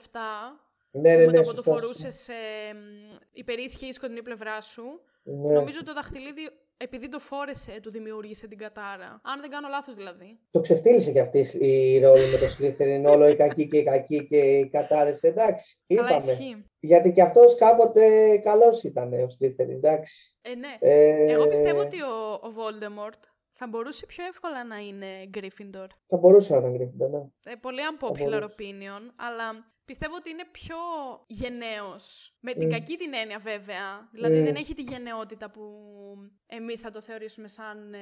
[0.91, 2.09] Ναι, ναι, που ναι, με το που το σωστά, φορούσε
[3.33, 5.01] υπερίσχυε η σκοτεινή πλευρά σου.
[5.23, 5.53] Ναι.
[5.53, 9.21] Νομίζω το δαχτυλίδι, επειδή το φόρεσε, του δημιούργησε την κατάρα.
[9.25, 10.39] Αν δεν κάνω λάθος δηλαδή.
[10.51, 14.27] Το ξεφτύλισε κι αυτής η ρόλη με το Slytherin, όλο η κακή και η κακή
[14.27, 15.83] και οι κατάρες, εντάξει.
[15.95, 16.33] Καλά Είπαμε.
[16.33, 16.65] ισχύει.
[16.79, 20.39] Γιατί κι αυτός κάποτε καλός ήταν ο Slytherin, εντάξει.
[20.41, 20.77] Ε, ναι.
[20.81, 23.21] Ε, Εγώ πιστεύω ότι ο, ο Voldemort
[23.53, 25.87] θα μπορούσε πιο εύκολα να είναι Gryffindor.
[26.07, 27.53] Θα μπορούσε να ήταν Gryffindor, ναι.
[27.53, 28.55] Ε, πολύ unpopular μπορούσε.
[28.59, 30.77] opinion, αλλά Πιστεύω ότι είναι πιο
[31.27, 32.35] γενναίος.
[32.41, 32.71] Με την Mm.
[32.71, 34.09] κακή την έννοια βέβαια.
[34.13, 34.45] Δηλαδή Mm.
[34.45, 35.63] δεν έχει τη γενναιότητα που
[36.47, 37.99] εμείς θα το θεωρήσουμε σαν ε,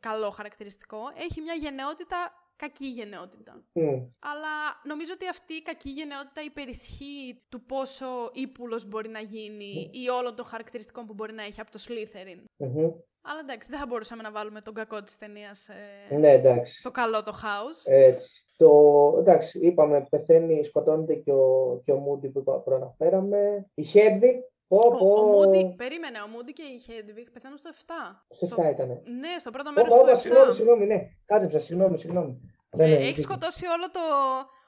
[0.00, 0.98] καλό χαρακτηριστικό.
[1.16, 3.64] Έχει μια γενναιότητα, κακή γενναιότητα.
[3.72, 3.88] Μμ.
[4.18, 10.08] Αλλά νομίζω ότι αυτή η κακή γενναιότητα υπερισχύει του πόσο ύπουλος μπορεί να γίνει ή
[10.08, 12.42] όλων των χαρακτηριστικών που μπορεί να έχει από το Slytherin.
[12.56, 12.90] Μμμ.
[13.22, 16.78] Αλλά εντάξει, δεν θα μπορούσαμε να βάλουμε τον κακό της ταινίας ε, Ναι, εντάξει.
[16.78, 17.90] στο καλό το house.
[17.92, 18.44] Έτσι.
[18.64, 23.66] Το, εντάξει, είπαμε, πεθαίνει, σκοτώνεται και ο, και ο Μούντι που είπα- προαναφέραμε.
[23.74, 24.38] Η Hedwig,
[24.68, 27.92] πω, Ο, πω, ο Moody, περίμενε, ο Moody και η Hedwig πεθαίνουν στο 7.
[28.30, 29.02] στο 7 ήτανε.
[29.20, 30.20] Ναι, στο πρώτο Πω, μέρος πω, του πω, 7.
[30.20, 30.98] συγγνώμη, συγγνώμη, ναι.
[31.24, 32.40] Κάτσε, συγγνώμη, συγγνώμη.
[32.76, 33.22] Ναι, ναι, Ε, έχεις έχει δίκιο.
[33.22, 34.00] σκοτώσει όλο το,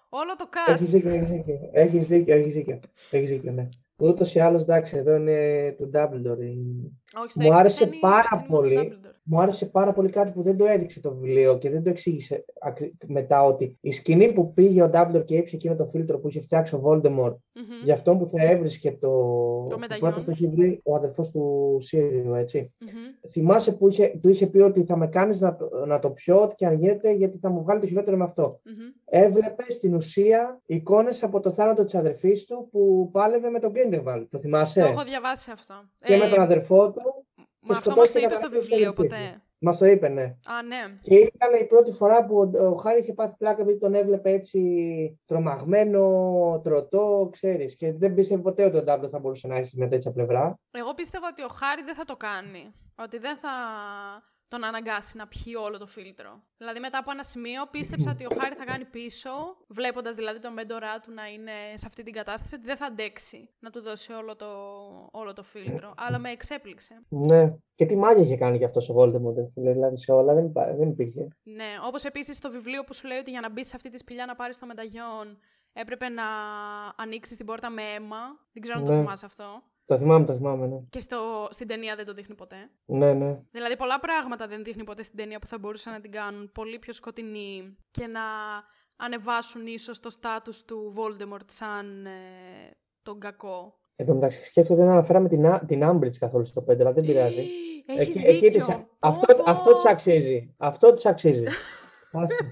[0.08, 0.90] όλο το Έχεις cast.
[0.90, 1.58] δίκιο, έχεις δίκιο.
[1.72, 2.80] Έχεις δίκιο, έχεις δίκιο.
[3.10, 3.68] Έχεις δίκιο, ναι.
[3.96, 5.38] Ούτως ή άλλως, εντάξει, εδώ είναι
[5.78, 6.40] το Dumbledore.
[6.40, 8.92] η- Όχι, στο Μου έξι άρεσε πεθαίνει- πάρα πεθαίνει μόνο ο πολύ.
[8.92, 9.10] Dumbledore.
[9.24, 12.44] Μου άρεσε πάρα πολύ κάτι που δεν το έδειξε το βιβλίο και δεν το εξήγησε
[12.60, 16.28] ακρι- μετά ότι η σκηνή που πήγε ο Dumbledore και έπιασε εκείνο το φίλτρο που
[16.28, 20.10] είχε φτιάξει ο Voldemort Μμμ, για αυτόν που θα έβρισκε το, Το που μεταγιόν.
[20.10, 22.72] πρώτα το είχε βρει ο αδερφός του Σύριου, έτσι.
[22.80, 23.30] μμμ.
[23.30, 26.40] Θυμάσαι που είχε, του είχε πει ότι θα με κάνεις να, το- να το πιω
[26.42, 28.60] ό,τι και αν γίνεται γιατί θα μου βγάλει το χειρότερο με αυτό.
[28.64, 28.74] Μμμ.
[29.04, 34.26] Έβλεπε στην ουσία εικόνες από το θάνατο της αδερφής του που πάλευε με τον Grindelwald.
[34.30, 35.74] Το θυμάσαι; Το έχω διαβάσει αυτό.
[35.96, 37.00] Και με Ε, τον αδερφό του.
[37.62, 39.42] Μα αυτό σκοτώθηκε μας το να είπες στο καταφέρει βιβλίο στην αδερφή ποτέ.
[39.64, 40.22] Μας το είπε, ναι.
[40.22, 40.98] Α, ναι.
[41.02, 44.30] Και ήταν η πρώτη φορά που ο, ο Χάρη είχε πάθει πλάκα επειδή τον έβλεπε
[44.30, 44.60] έτσι
[45.26, 47.76] τρομαγμένο, τροτό, ξέρεις.
[47.76, 50.58] Και δεν πίστευε ποτέ ότι ο Ντάμπλο θα μπορούσε να έχει μια τέτοια πλευρά.
[50.70, 52.74] Εγώ πίστευα ότι ο Χάρη δεν θα το κάνει.
[52.94, 53.50] Ότι δεν θα
[54.52, 56.42] τον αναγκάσει να πιει όλο το φίλτρο.
[56.56, 59.30] Δηλαδή μετά από ένα σημείο πίστεψα ότι ο Χάρη θα κάνει πίσω,
[59.68, 63.48] βλέποντας δηλαδή τον μέντορά του να είναι σε αυτή την κατάσταση, ότι δεν θα αντέξει
[63.58, 64.46] να του δώσει όλο το,
[65.12, 65.94] όλο το φίλτρο.
[65.96, 66.94] Αλλά με εξέπληξε.
[67.08, 67.54] Ναι.
[67.74, 70.44] Και τι μάγια είχε κάνει και αυτό ο Voldemort, ρε φίλε, δηλαδή σε όλα δεν,
[70.44, 71.28] υπά- δεν υπήρχε.
[71.42, 73.98] Ναι, όπως επίσης στο βιβλίο που σου λέει ότι για να μπεις σε αυτή τη
[73.98, 75.38] σπηλιά να πάρεις το μεταγιόν
[75.72, 76.24] έπρεπε να
[76.96, 78.18] ανοίξεις την πόρτα με αίμα.
[78.52, 78.98] Δεν ξέρω αν το Ναι.
[78.98, 79.62] θυμάσαι αυτό.
[79.84, 80.76] Το θυμάμαι, το θυμάμαι, ναι.
[80.90, 82.56] Και στο, στην ταινία δεν το δείχνει ποτέ.
[82.84, 83.38] Ναι, ναι.
[83.50, 86.78] Δηλαδή πολλά πράγματα δεν δείχνει ποτέ στην ταινία που θα μπορούσαν να την κάνουν πολύ
[86.78, 88.20] πιο σκοτεινή και να
[88.96, 92.10] ανεβάσουν ίσως το στάτους του Voldemort σαν ε,
[93.02, 93.74] τον κακό.
[93.96, 96.92] Εν τω μεταξύ, σκέφτομαι ότι δεν αναφέραμε την, Α- την Umbridge καθόλου στο 5, αλλά
[96.92, 97.46] δεν πειράζει.
[97.86, 98.50] Έχεις Εκεί- εκεί δίκιο.
[98.50, 99.42] της- Πω, αυτό, πω.
[99.46, 100.54] αυτό της αξίζει.
[100.58, 101.44] Αυτό της αξίζει.
[102.12, 102.50] Άστε.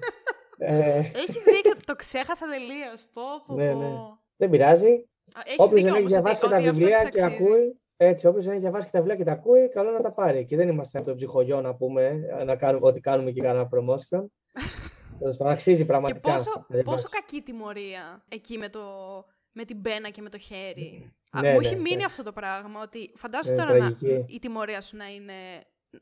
[0.58, 3.06] ε, Έχεις δίκιο, το ξέχασα τελείως.
[3.12, 3.78] Πω, πω, Ναι, πω.
[3.78, 3.92] ναι.
[4.36, 5.04] δεν πειράζει.
[5.36, 7.10] Α, Έχεις Όποιος δίκιο δεν έχει όμως ότι- διαβάσει και τα ότι αυτό βιβλία της
[7.10, 7.48] και αξίζει.
[7.48, 7.80] ακούει.
[7.96, 10.44] Έτσι, όποιος δεν έχει διαβάσει και τα βιβλία και τα ακούει, καλό να τα πάρει.
[10.46, 12.12] Και δεν είμαστε από το ψυχογειό να πούμε
[12.44, 14.24] να κάνουμε, ότι κάνουμε και κανένα promotion.
[15.18, 16.32] Τέλος πάντων, αξίζει Και πραγματικά.
[16.32, 17.02] πόσο, να διαβάσεις.
[17.04, 18.80] πόσο κακή τιμωρία εκεί με, το,
[19.52, 21.12] με την πένα και με το χέρι.
[21.30, 22.06] Α, Ναι, μου ναι, έχει μείνει εντάξει.
[22.06, 24.34] αυτό το πράγμα, ότι φαντάσου Ναι, τώρα να, τραγική.
[24.34, 25.32] η τιμωρία σου να είναι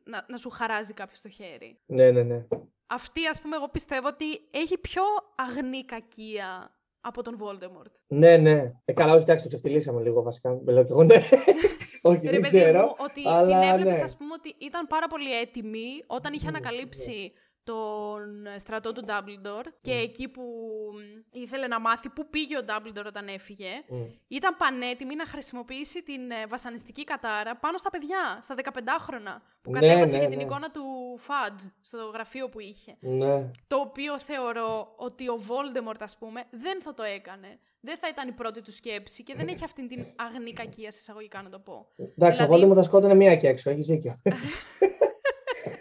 [0.05, 1.79] να, να σου χαράζει κάποιος το χέρι.
[1.87, 2.47] Ναι, ναι, ναι.
[2.87, 5.03] Αυτή, ας πούμε, εγώ πιστεύω ότι έχει πιο
[5.37, 6.78] αγνή κακία
[7.09, 7.93] από τον Voldemort.
[8.07, 8.73] Ναι, ναι.
[8.85, 10.61] Ε, καλά, όχι, εντάξει, το ξεφτυλίσαμε λίγο βασικά.
[10.65, 11.15] Λέω κι εγώ ναι.
[12.03, 12.81] όχι, Ρε δεν παιδί ξέρω.
[12.81, 14.03] μου, ότι αλλά την έβλεπες, ναι.
[14.03, 17.33] ας πούμε, ότι ήταν πάρα πολύ έτοιμη όταν είχε ανακαλύψει
[17.73, 19.99] τον στρατό του Dumbledore και Μμ.
[20.03, 20.43] εκεί που
[20.95, 23.97] μ, ήθελε να μάθει πού πήγε ο Dumbledore όταν έφυγε, Μμ.
[24.29, 29.79] ήταν πανέτοιμη να χρησιμοποιήσει την ε, βασανιστική κατάρα πάνω στα παιδιά, στα 15χρονα, που Ναι,
[29.81, 30.43] κατέβασε ναι, για την ναι.
[30.45, 30.83] εικόνα του
[31.27, 32.97] Fudge στο γραφείο που είχε.
[33.01, 33.51] Ναι.
[33.67, 37.59] Το οποίο θεωρώ ότι ο Voldemort, ας πούμε, δεν θα το έκανε.
[37.81, 40.99] Δεν θα ήταν η πρώτη του σκέψη και δεν έχει αυτήν την αγνή κακία, σε
[41.01, 41.87] εισαγωγικά να το πω.
[41.97, 43.71] Εντάξει, Δηλαδή- ο Voldemort θα σκότωνε μία και έξω.
[43.71, 44.21] Έχεις δίκιο.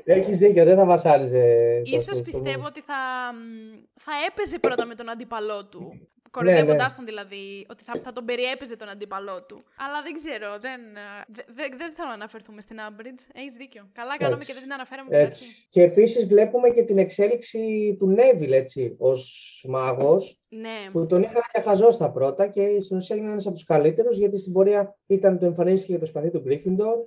[0.09, 1.43] Έχεις δίκιο, δεν θα βασάνιζε.
[1.83, 2.93] Ίσως τόσο, πιστεύω ότι θα,
[3.33, 5.79] μ, θα έπαιζε πρώτα με τον αντίπαλό του.
[5.93, 9.57] Ναι, Κοροϊδεύοντάς τον δηλαδή, ότι θα, θα τον περιέπαιζε τον αντίπαλό του.
[9.85, 13.21] Αλλά δεν ξέρω, δεν, ε, δε- δε- δεν θέλω να αναφερθούμε στην Umbridge.
[13.33, 13.89] Έχεις δίκιο.
[13.93, 14.47] Καλά κάναμε Εντάξει.
[14.47, 15.43] και δεν την αναφέραμε στην αρχή.
[15.45, 15.67] Έτσι.
[15.69, 19.21] Και επίσης βλέπουμε και την εξέλιξη του Νέβιλ, έτσι, ως
[19.69, 20.89] μάγος, Ναι.
[20.91, 24.17] που τον είχαν για χαζό στα πρώτα και στην ουσία έγινε ένας από τους καλύτερους,
[24.17, 26.97] γιατί στην πορεία ήταν το εμφανίστηκε για το σπαθί του Gryffindor,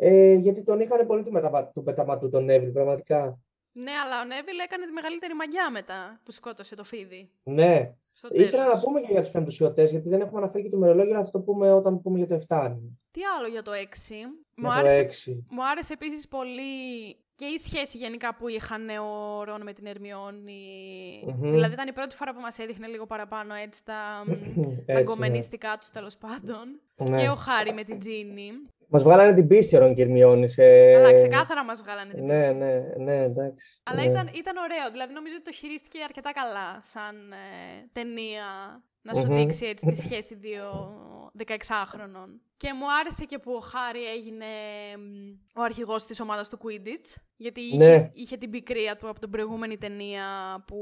[0.00, 1.66] ε, γιατί τον είχαν πολύ του, μεταπα...
[1.66, 3.38] του πεταματού τον Νέβιλ, πραγματικά.
[3.72, 7.30] Ναι, αλλά ο Νέβιλ έκανε τη μεγαλύτερη μαγιά μετά που σκότωσε το φίδι.
[7.42, 7.92] Ναι.
[8.12, 8.84] Στο Ήθελα να τέλος.
[8.84, 11.40] πούμε και για τους πεμπτουσιωτές, γιατί δεν έχουμε αναφέρει και το ημερολόγιο, αλλά θα το
[11.40, 12.76] πούμε όταν πούμε για το 7.
[13.10, 13.74] Τι άλλο για το 6.
[14.56, 15.32] Μου Για το άρεσε, 6.
[15.50, 16.62] μου άρεσε επίσης πολύ
[17.34, 20.62] και η σχέση γενικά που είχαν ο Ρον με την Ερμιόνη.
[21.26, 21.52] Μμμ.
[21.52, 24.92] Δηλαδή ήταν η πρώτη φορά που μας έδειχνε λίγο παραπάνω έτσι τα, μ, τα Έτσι,
[24.92, 25.02] ναι.
[25.02, 26.80] γκομενιστικά τους τέλος πάντων.
[26.96, 27.20] Ναι.
[27.20, 28.52] Και ο Χάρη με την Τζίνι.
[28.90, 30.62] Μας βγάλανε την πίστη ο Ρον και η Ερμιόνη σε...
[30.94, 33.80] Αλλά ξεκάθαρα μας βγάλανε την Ναι, ναι, ναι, εντάξει.
[33.82, 34.10] Αλλά ναι.
[34.10, 34.90] ήταν, ήταν ωραίο.
[34.92, 38.44] Δηλαδή νομίζω ότι το χειρίστηκε αρκετά καλά σαν ε, ταινία
[39.02, 39.34] να σου Μμμ.
[39.36, 40.66] δείξει έτσι τη σχέση δύο
[41.46, 42.30] 16χρονων.
[42.62, 44.44] Και μου άρεσε και που ο Χάρη έγινε
[44.98, 47.10] μ, ο αρχηγός της ομάδας του Quidditch.
[47.36, 48.10] Γιατί είχε, Ναι.
[48.12, 50.24] είχε την πικρία του από την προηγούμενη ταινία
[50.66, 50.76] που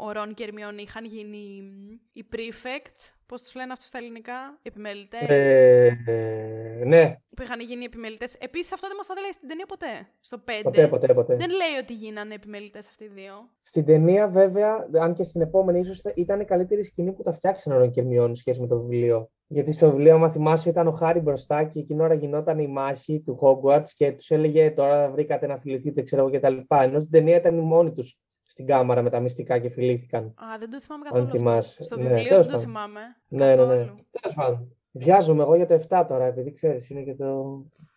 [0.00, 3.14] ο Ρον και η Ερμιόνη είχαν γίνει μ, οι prefects.
[3.26, 5.20] Πώς τους λένε αυτούς στα ελληνικά, οι επιμελητές.
[5.28, 8.34] Ε, ε, ναι, Που είχαν γίνει επιμελητές.
[8.34, 10.08] Επίσης αυτό δεν μας το λέει στην ταινία ποτέ.
[10.20, 10.60] Στο 5.
[10.62, 11.36] ποτέ, ποτέ, ποτέ.
[11.36, 13.50] Δεν λέει ότι γίνανε επιμελητές αυτοί οι δύο.
[13.60, 17.72] Στην ταινία, βέβαια, αν και στην επόμενη, ίσως ήταν η καλύτερη σκηνή που τα φτιάξαν
[17.72, 19.30] ο Ρον και η Ερμιόνη σχέση με το βιβλίο.
[19.52, 23.20] Γιατί στο βιβλίο, άμα θυμάσαι, ήταν ο Χάρη μπροστά και εκείνη ώρα γινόταν η μάχη
[23.20, 26.56] του Hogwarts και τους έλεγε Τώρα βρήκατε να φιληθείτε, ξέρω εγώ κτλ.
[26.68, 30.24] Ενώ στην ταινία ήταν οι μόνοι τους στην κάμαρα με τα μυστικά και φιλήθηκαν.
[30.24, 31.24] Α, δεν το θυμάμαι Αν καθόλου.
[31.26, 31.38] αυτό.
[31.38, 31.82] θυμάσαι.
[31.82, 32.72] Στο Ναι, βιβλίο τέλος δεν το πάντων.
[32.72, 33.00] θυμάμαι.
[33.28, 33.56] Ναι, ναι, ναι.
[33.78, 34.06] καθόλου.
[34.20, 34.76] Τέλος πάντων.
[34.92, 37.26] Βιάζομαι εγώ για το 7 τώρα, επειδή ξέρεις, είναι και το.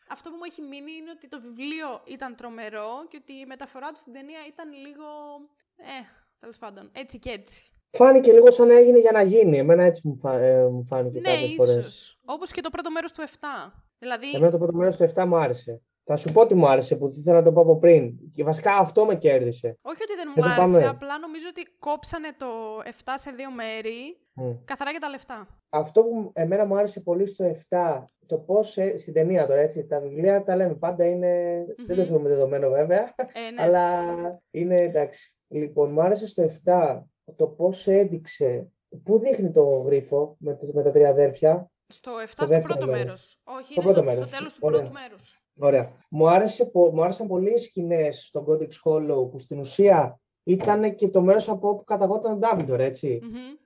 [0.10, 3.88] Αυτό που μου έχει μείνει είναι ότι το βιβλίο ήταν τρομερό και ότι η μεταφορά
[3.92, 5.08] του στην ταινία ήταν λίγο.
[5.78, 6.00] Ε,
[6.40, 6.90] τέλος πάντων.
[6.94, 7.72] Έτσι και έτσι.
[7.98, 9.58] Φάνηκε λίγο σαν να έγινε για να γίνει.
[9.58, 10.34] Εμένα έτσι μου, φα...
[10.40, 11.88] ε, μου φάνηκε ναι, κάποιες φορές.
[11.88, 12.18] ίσω.
[12.26, 13.32] Όπως και το πρώτο μέρος του 7.
[14.00, 15.82] Δηλαδή, Εμένα το πρώτο μέρος του 7 μου άρεσε.
[16.06, 18.14] Θα σου πω τι μου άρεσε που ήθελα να το πω από πριν.
[18.34, 19.78] Και βασικά αυτό με κέρδισε.
[19.82, 22.46] όχι ότι δεν μου Θες να άρεσε, πάμε; απλά νομίζω ότι κόψανε το
[22.86, 24.52] 7 σε δύο μέρη Μμ.
[24.66, 25.48] καθαρά για τα λεφτά.
[25.70, 29.86] Αυτό που εμένα μου άρεσε πολύ στο 7, το πώς στην ταινία τώρα, έτσι.
[29.86, 31.64] Τα βιβλία τα λέμε πάντα είναι.
[31.78, 32.08] Δεν το Μμμ.
[32.08, 33.62] θεωρούμε δεδομένο βέβαια, Ε, ναι.
[33.64, 34.02] αλλά
[34.52, 35.36] είναι εντάξει.
[35.48, 37.02] Λοιπόν, μου άρεσε στο 7
[37.36, 38.68] το πώς έδειξε.
[39.04, 42.74] Πού δείχνει το γρίφο με, τις- με τα τρία αδέρφια; Στο 7 στο στο, δεύτερο
[42.80, 43.40] πρώτο μέρος.
[43.46, 43.60] μέρο.
[43.60, 44.28] Όχι, Στο είναι πρώτο στο, μέρος.
[44.30, 44.80] στο τέλος του Ωραία.
[44.80, 45.42] πρώτου μέρους.
[45.60, 45.92] Ωραία.
[46.10, 50.96] Μου, άρεσε, πο- μου άρεσαν πολύ οι σκηνές στο Codex Hollow που στην ουσία ήταν
[50.96, 53.20] και το μέρος από όπου καταγόταν ο Ντάμπλντορ, έτσι.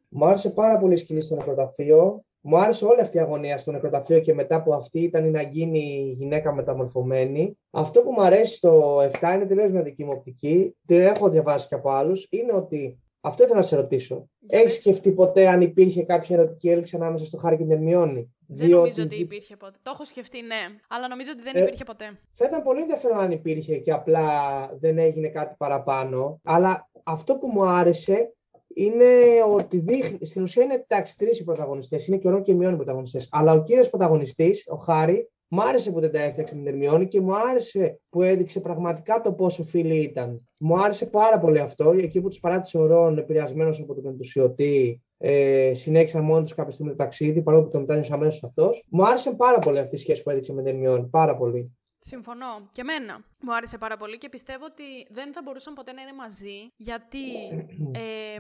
[0.09, 2.21] Μου άρεσε πάρα πολύ η σκηνή στο νεκροταφείο.
[2.41, 5.79] Μου άρεσε όλη αυτή η αγωνία στο νεκροταφείο και μετά που αυτή ήταν να γίνει
[5.79, 7.57] η γυναίκα μεταμορφωμένη.
[7.71, 10.75] Αυτό που μου αρέσει στο 7 είναι τελείως μια δική μου οπτική.
[10.85, 12.27] Την έχω διαβάσει και από άλλους.
[12.29, 12.99] Είναι ότι.
[13.28, 14.30] Αυτό ήθελα να σε ρωτήσω.
[14.39, 14.82] Για Έχεις πες.
[14.82, 19.03] σκεφτεί ποτέ αν υπήρχε κάποια ερωτική έλξη ανάμεσα στο Χάρη και την Ερμιόνη; Δεν νομίζω
[19.03, 19.78] ότι υπήρχε ποτέ.
[19.82, 20.55] Το έχω σκεφτεί, ναι.
[20.89, 22.19] Αλλά νομίζω ότι δεν Ε, υπήρχε ποτέ.
[22.32, 24.30] Θα ήταν πολύ ενδιαφέρον αν υπήρχε και απλά
[24.80, 26.39] δεν έγινε κάτι παραπάνω.
[26.43, 28.32] Αλλά αυτό που μου άρεσε
[28.73, 29.05] είναι
[29.47, 30.25] ότι δείχνει.
[30.25, 32.07] Στην ουσία είναι εντάξει, τρεις οι πρωταγωνιστές.
[32.07, 33.28] Είναι και ο Ρον και η Μιόνι οι πρωταγωνιστές.
[33.32, 37.07] Αλλά ο κύριος πρωταγωνιστής, ο Χάρη, μου άρεσε που δεν τα έφτιαξε με την Ερμιόνη
[37.07, 40.47] και μου άρεσε που έδειξε πραγματικά το πόσο φίλοι ήταν.
[40.59, 41.91] Μου άρεσε πάρα πολύ αυτό.
[41.91, 46.71] Εκεί που τους παράτησε ο Ρον, επηρεασμένος από τον ενθουσιωτή, ε, συνέχισαν μόνοι τους κάποια
[46.71, 48.85] στιγμή το ταξίδι, παρόλο που το μετάνιωσε αμέσως αυτός.
[48.89, 51.07] Μου άρεσε πάρα πολύ αυτή η σχέση που έδειξε με την Ερμιόνη.
[51.07, 51.77] Πάρα πολύ.
[51.99, 52.69] Συμφωνώ.
[52.71, 53.25] Και εμένα.
[53.41, 56.57] Μου άρεσε πάρα πολύ και πιστεύω ότι δεν θα μπορούσαν ποτέ να είναι μαζί.
[56.75, 57.25] Γιατί,
[58.03, 58.39] ε,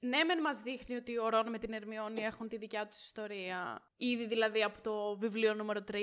[0.00, 3.82] ναι, μεν μας δείχνει ότι ο Ρον με την Ερμιόνη έχουν τη δικιά τους ιστορία.
[3.96, 5.94] Ήδη δηλαδή από το βιβλίο νούμερο 3,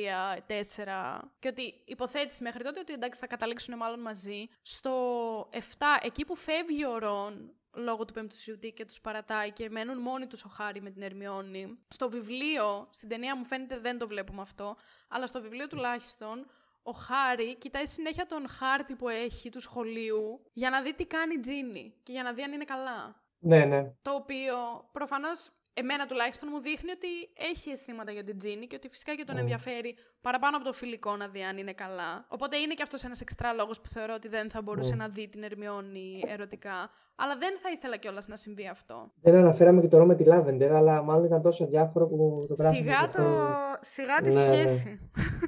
[0.48, 1.20] 4.
[1.40, 4.48] Και ότι υποθέτεις μέχρι τότε ότι εντάξει θα καταλήξουν μάλλον μαζί.
[4.62, 5.58] Στο 7,
[6.02, 10.28] εκεί που φεύγει ο Ρον, λόγω του πέμπτου σιουτή και τους παρατάει και μένουν μόνοι
[10.28, 11.80] τους ο Χάρη με την Ερμιόνη.
[11.88, 14.76] Στο βιβλίο, στην ταινία μου φαίνεται δεν το βλέπουμε αυτό,
[15.08, 16.46] αλλά στο βιβλίο τουλάχιστον
[16.84, 21.34] ο Χάρη κοιτάει συνέχεια τον χάρτη που έχει του σχολείου για να δει τι κάνει
[21.34, 23.27] η Τζίνι και για να δει αν είναι καλά.
[23.40, 23.84] Ναι, ναι.
[24.02, 24.54] Το οποίο
[24.92, 27.08] προφανώς εμένα τουλάχιστον μου δείχνει ότι
[27.52, 29.40] έχει αισθήματα για την Τζίνι και ότι φυσικά και τον Mm.
[29.40, 32.26] ενδιαφέρει παραπάνω από το φιλικό να δει αν είναι καλά.
[32.30, 34.98] Οπότε είναι και αυτός ένας εξτρά λόγος που θεωρώ ότι δεν θα μπορούσε Mm.
[34.98, 36.90] να δει την Ερμιόνη ερωτικά.
[37.16, 39.12] Αλλά δεν θα ήθελα κιόλας να συμβεί αυτό.
[39.22, 42.54] Δεν αναφέραμε και το Ρο με τη Λάβεντερ, αλλά μάλλον ήταν τόσο διάφορο που το
[42.54, 42.84] πράσινο.
[42.84, 43.48] Σιγά, το...
[43.82, 44.56] Σιγά τη Ναι, ναι.
[44.56, 45.00] σχέση.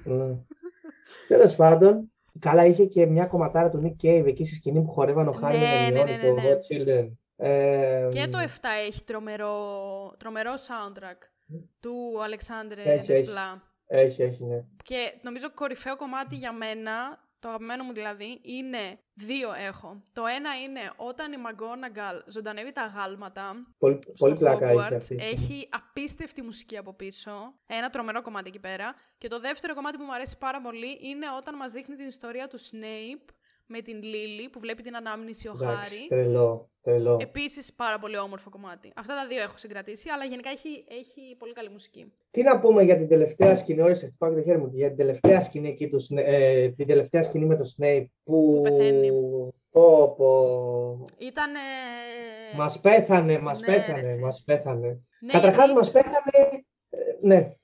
[0.04, 0.36] Ναι.
[1.28, 5.28] Τέλος πάντων, καλά είχε και μια κομματάρα του Nick Cave εκεί στη σκηνή που χορεύαν
[5.28, 6.54] ο Χάρη Ναι, με ναι, τον ναι, Ιόνι, ναι, το ναι.
[6.54, 6.58] Hot
[7.04, 7.12] Children.
[7.42, 8.46] Ε, Και το 7
[8.88, 9.56] έχει τρομερό,
[10.20, 11.18] τρομερό soundtrack
[11.80, 13.06] του Αλεξάνδρε Έχει, έχει.
[13.06, 13.64] Δεσπλά.
[13.88, 14.64] Έχει, έχει, ναι.
[14.84, 16.94] Και νομίζω κορυφαίο κομμάτι για μένα,
[17.40, 20.02] το αγαπημένο μου δηλαδή, είναι δύο έχω.
[20.14, 24.94] Το ένα είναι όταν η Μαγκόναγκαλ ζωντανεύει τα γάλματα Πολύ, στο πολύ πλάκα είχε Hogwarts.
[24.96, 25.14] αυτή.
[25.14, 25.32] η σκηνή.
[25.32, 27.54] Έχει απίστευτη μουσική από πίσω.
[27.66, 28.94] Ένα τρομερό κομμάτι εκεί πέρα.
[29.18, 32.48] Και το δεύτερο κομμάτι που μου αρέσει πάρα πολύ είναι όταν μας δείχνει την ιστορία
[32.48, 33.34] του Snape
[33.72, 36.06] με την Λίλη που βλέπει την ανάμνηση ο Εντάξει, Χάρη.
[36.08, 37.18] τρελό, τρελό.
[37.22, 38.92] Επίσης πάρα πολύ όμορφο κομμάτι.
[38.96, 42.14] Αυτά τα δύο έχω συγκρατήσει, αλλά γενικά έχει, έχει πολύ καλή μουσική.
[42.32, 44.98] Τι να πούμε για την τελευταία σκηνή, όρισε, χτυπάω και το χέρι μου, για την
[44.98, 48.52] τελευταία σκηνή εκεί του, Σνε- ε, την τελευταία σκηνή με το Snape που...
[48.56, 49.10] Που πεθαίνει.
[49.72, 51.06] Πω, πω.
[51.18, 51.52] Ήταν.
[52.56, 55.00] Μας πέθανε, μας ναι, πέθανε, ρε, μας πέθανε.
[55.20, 57.56] ναι, Καταρχάς ή- μας πέθανε, ε, ναι,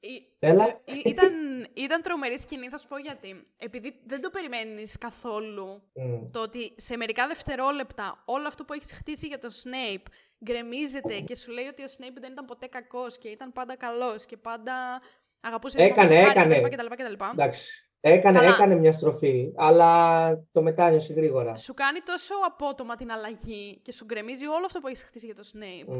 [0.00, 0.80] ή- έλα.
[0.84, 1.30] ή- ήταν,
[1.74, 3.46] ήταν τρομερή σκηνή, θα σου πω γιατί.
[3.56, 6.30] Επειδή δεν το περιμένεις καθόλου Μμ.
[6.30, 10.02] το ότι σε μερικά δευτερόλεπτα όλο αυτό που έχεις χτίσει για το Snape
[10.44, 14.24] γκρεμίζεται και σου λέει ότι ο Snape δεν ήταν ποτέ κακός και ήταν πάντα καλός
[14.26, 15.00] και πάντα
[15.40, 16.68] αγαπούσε την Έκανε, μαμά του Χάρη έκανε.
[16.68, 17.24] κτλ, κτλ, κτλ.
[17.32, 17.80] Εντάξει.
[18.00, 18.50] Έκανε, Καλά.
[18.50, 21.56] έκανε μια στροφή, αλλά το μετάνιωσε γρήγορα.
[21.56, 25.34] Σου κάνει τόσο απότομα την αλλαγή και σου γκρεμίζει όλο αυτό που έχεις χτίσει για
[25.34, 25.92] το Snape.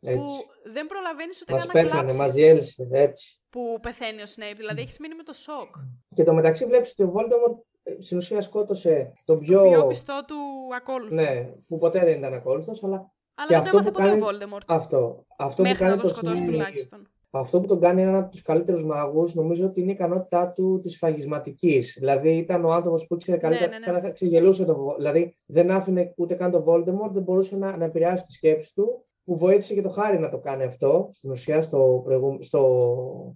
[0.00, 0.14] Μμ.
[0.14, 0.24] που
[0.72, 3.38] δεν προλαβαίνεις ούτε Μας καν να πέθανε, κλάψεις μας διέλυσε, έτσι.
[3.48, 4.56] που πεθαίνει ο Σνέιπ.
[4.56, 5.74] Δηλαδή έχεις μείνει με το σοκ.
[6.14, 9.62] Και το μεταξύ βλέπεις ότι ο Voldemort ε, στην ουσία σκότωσε τον πιο...
[9.62, 10.34] Το πιο πιστό του
[10.76, 11.14] ακόλουθο.
[11.14, 14.08] Ναι, που ποτέ δεν ήταν ακόλουθος, αλλά Αλλά και δεν το αυτό έμαθε που ποτέ
[14.10, 14.64] ο κάνει- Voldemort.
[14.66, 15.24] αυτό.
[15.38, 17.10] Αυτό που Μέχρι κάνει να τον το σκοτώσει Snape- τουλάχιστον.
[17.30, 20.80] Αυτό που τον κάνει έναν από τους καλύτερους μάγους, νομίζω ότι είναι η ικανότητά του
[20.82, 21.96] της φαγισματικής.
[21.98, 24.00] Δηλαδή ήταν ο άνθρωπος που ήξερε καλύτερα, ναι, ναι.
[24.00, 27.84] θα ξεγελούσε το Vo- Δηλαδή δεν άφηνε ούτε καν το Voldemort, δεν μπορούσε να, να
[27.84, 31.62] επηρεάσει τη σκέψη του, που βοήθησε και το Χάρη να το κάνει αυτό, στην ουσία
[31.62, 32.60] στο, προηγούμενο, στο,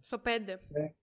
[0.03, 0.29] Στο 5.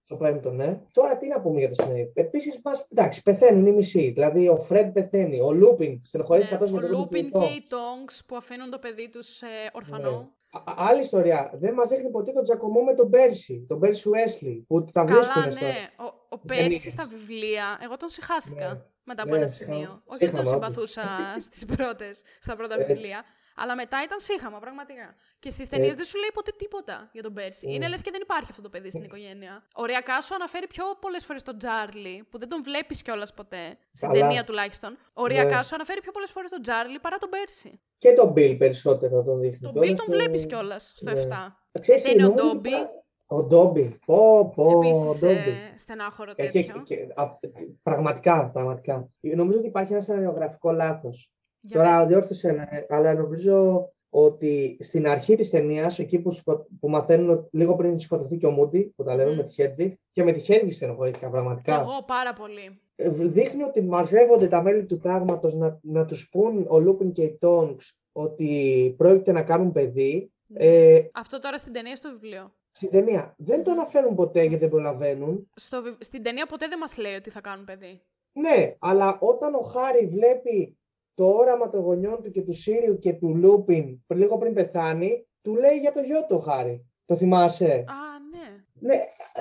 [0.05, 0.81] στο πέμπτο, ναι.
[0.93, 2.11] Τώρα τι να πούμε για το Snape.
[2.13, 4.09] Επίσης, μας, εντάξει, πεθαίνουν οι μισοί.
[4.11, 7.45] Δηλαδή ο Φρέντ πεθαίνει, ο Λούπιν στενοχωρείται Ναι, καθώς ο για το Λούπιν Λούπιν και
[7.53, 10.09] οι Τονκς που αφήνουν το παιδί τους ε, ορφανό.
[10.11, 10.17] Ναι.
[10.51, 11.51] Α- άλλη ιστορία.
[11.53, 13.65] Δεν μας δείχνει ποτέ τον τσακωμό με τον Πέρσι.
[13.67, 14.61] Τον Πέρσι Weasley.
[14.67, 15.65] Που τα Καλά, βρίσκουν στο.
[15.65, 15.73] ναι.
[15.97, 16.91] Ο, ο Στις Πέρσι ταινίες.
[16.91, 18.81] στα βιβλία, εγώ τον σιχάθηκα Ναι.
[19.03, 19.77] μετά από Ναι, ένα σίχαμα.
[19.77, 20.01] σημείο.
[20.05, 20.89] Όχι ότι τον Σίχαμα, όντως.
[20.91, 21.03] συμπαθούσα
[21.47, 22.93] στις πρώτες, στα πρώτα Έτσι.
[22.93, 23.23] βιβλία,
[23.57, 25.15] αλλά μετά ήταν σύγχαμα, πραγματικά.
[25.39, 26.09] Και στις ταινίες δεν Έτσι.
[26.11, 27.65] σου λέει ποτέ τίποτα για τον Πέρσι.
[27.69, 27.73] Mm.
[27.73, 29.63] Είναι λες και δεν υπάρχει αυτό το παιδί στην οικογένεια.
[29.75, 33.77] Οριακά σου αναφέρει πιο πολλές φορές τον Τζάρλι, που δεν τον βλέπεις κιόλας ποτέ.
[33.93, 34.21] Στην Καλά.
[34.21, 34.97] ταινία τουλάχιστον.
[35.13, 35.63] Οριακά Ναι.
[35.63, 37.79] σου αναφέρει πιο πολλές φορές τον Τζάρλι παρά τον Πέρσι.
[37.97, 39.57] Και τον Μπιλ περισσότερο τον δείχνει.
[39.59, 41.19] Τον κιόλας Μπιλ τον και- βλέπεις κιόλας στο ναι.
[41.19, 41.57] 7.
[41.81, 42.69] Ξέρεις, Δεν είναι ο νομίζω ότι Ντόμπι.
[42.69, 42.91] πρα-
[43.29, 43.97] Ο Ντόμπι.
[44.05, 45.33] Πω, πω, ο Επίση Ντόμπι.
[45.33, 46.83] ε, στενάχωρο Ε, και- τέτοιο.
[46.83, 47.39] και- α-
[47.83, 49.09] πραγματικά, πραγματικά.
[49.19, 51.31] Νομίζω ότι υπάρχει ένα σεναριογραφικό λάθος.
[51.61, 52.07] Για Τώρα πες.
[52.07, 57.49] διόρθωσε, με, αλλά νομίζω ότι στην αρχή της ταινίας, εκεί που, σκο- που μαθαίνουν ότι
[57.51, 59.37] λίγο πριν σκοτωθεί και ο Μούντι, που τα λέμε Μμμ.
[59.37, 61.73] με τη Χέντβιγκ, και με τη Χέντβιγκ στενοχωρήθηκα Κι πραγματικά.
[61.79, 62.81] εγώ πάρα πολύ.
[62.95, 67.23] Ε, δείχνει ότι μαζεύονται τα μέλη του τάγματος να, να τους πούν ο Λούπιν και
[67.23, 70.31] οι Τόγκς ότι πρόκειται να κάνουν παιδί.
[70.53, 74.55] Ε, Αυτό τώρα στην ταινία ή στο βιβλίο; στην ταινία δεν το αναφέρουν ποτέ γιατί
[74.57, 75.49] δεν προλαβαίνουν.
[75.53, 78.01] Στο, βι- στην ταινία ποτέ δεν μας λέει ότι θα κάνουν παιδί.
[78.31, 80.77] Ναι, αλλά όταν ο Χάρη βλέπει
[81.17, 85.27] το όραμα των γονιών του και του Σύριου και του Λούπιν πριν- λίγο πριν πεθάνει,
[85.41, 86.85] του λέει για το γιο του ο Χάρη.
[87.05, 87.99] Το θυμάσαι; Α,
[88.31, 88.47] ναι.
[88.79, 88.95] Ναι,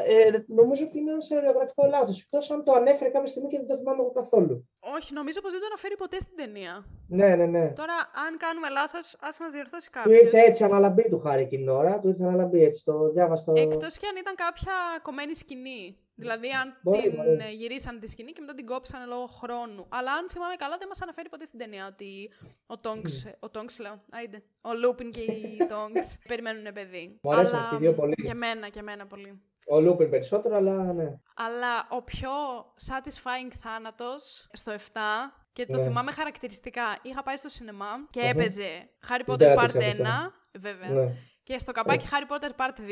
[0.05, 2.21] ε, νομίζω ότι είναι ένας σεναριογραφικό λάθος.
[2.21, 4.69] Εκτός αν το ανέφερε κάποια στιγμή και δεν το θυμάμαι εγώ καθόλου.
[4.81, 6.85] Όχι, νομίζω πως δεν το αναφέρει ποτέ στην ταινία.
[7.09, 7.73] Ναι, ναι, ναι.
[7.73, 7.95] Τώρα,
[8.27, 10.19] αν κάνουμε λάθος, ας μας διορθώσει Του κάποιος.
[10.21, 11.99] ήρθε έτσι αναλαμπή του χάρη εκείνη την ώρα.
[12.01, 12.85] Του ήρθε αναλαμπή έτσι.
[12.85, 13.53] Το διάβαστο.
[13.57, 14.73] Εκτός και αν ήταν κάποια
[15.03, 15.99] κομμένη σκηνή.
[16.19, 17.29] Δηλαδή, αν Μπορεί, την μπορεί.
[17.31, 19.87] ε, γυρίσαν τη σκηνή και μετά την κόψαν λόγω χρόνου.
[19.89, 22.31] Αλλά αν θυμάμαι καλά, δεν μας αναφέρει ποτέ στην ταινία ότι
[22.67, 27.19] η Τονκς, ε, ο Τονκς λέω, άιντε, ο Λούπιν και η Τονκς περιμένουν παιδί.
[27.23, 28.15] Μου αρέσουν Αλλά, αυτοί οι δύο πολύ.
[28.15, 29.41] Και εμένα, και εμένα πολύ.
[29.69, 31.19] Ο Λούπιν περισσότερο, αλλά ναι.
[31.37, 32.31] Αλλά ο πιο
[32.89, 34.79] satisfying θάνατος στο 7
[35.53, 35.83] και το Ναι.
[35.83, 36.83] θυμάμαι χαρακτηριστικά.
[37.03, 38.29] Είχα πάει στο σινεμά και Μμμ.
[38.29, 40.89] έπαιζε Harry Την Potter πέρα Part του είχα 1, βέβαια.
[40.89, 41.13] ναι.
[41.43, 42.15] Και στο καπάκι Έτσι.
[42.29, 42.85] Harry Potter Part 2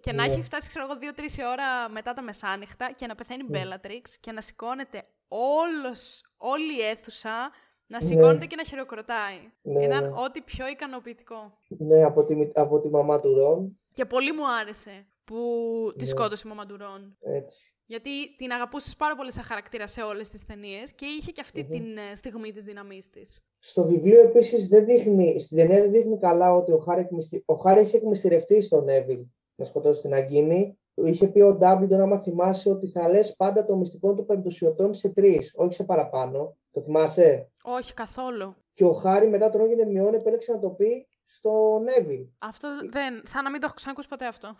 [0.00, 0.32] και να Ναι.
[0.32, 3.62] έχει φτάσει, ξέρω εγώ, 2-3 ώρα μετά τα μεσάνυχτα και να πεθαίνει η Ναι.
[3.62, 7.50] Bellatrix και να σηκώνεται όλος, όλη η αίθουσα
[7.86, 8.06] να Ναι.
[8.06, 9.38] σηκώνεται και να χειροκροτάει.
[9.62, 10.08] Ναι, Ήταν ναι.
[10.24, 11.58] ό,τι πιο ικανοποιητικό.
[11.68, 13.78] Ναι, από τη, μη- από τη μαμά του Ρον.
[13.92, 16.08] Και πολύ μου άρεσε που τη Ναι.
[16.10, 17.16] σκότωσε η μαμά του Ρον.
[17.20, 17.72] Έτσι.
[17.86, 21.60] Γιατί την αγαπούσες πάρα πολύ σαν χαρακτήρα σε όλες τις ταινίες και είχε και αυτη
[21.62, 21.68] Μμμ.
[21.68, 23.40] την ε, στιγμή της δύναμής της.
[23.58, 27.54] Στο βιβλίο επίσης δεν δείχνει, στην ταινία δεν δείχνει καλά ότι ο Χάρη, εκμυστη- ο
[27.54, 29.20] Χάρη είχε εκμυστηρευτεί στον Νέβιλ
[29.54, 30.78] να σκοτώσει την Αγκίνη.
[30.94, 35.08] Είχε πει ο Ντάμπλντον, άμα θυμάσαι, ότι θα λες πάντα το μυστικό των πεμπτουσιωτών σε
[35.08, 36.56] τρεις, όχι σε παραπάνω.
[36.70, 38.54] Το θυμάσαι; Όχι καθόλου.
[38.74, 42.26] Και ο Χάρη μετά τον Ρόγιν Ερμιόν επέλεξε να το πει στο Νέβιλ.
[42.38, 43.20] Αυτό δεν...
[43.24, 44.56] Σαν να μην το έχω ξανακούσει ποτέ αυτό.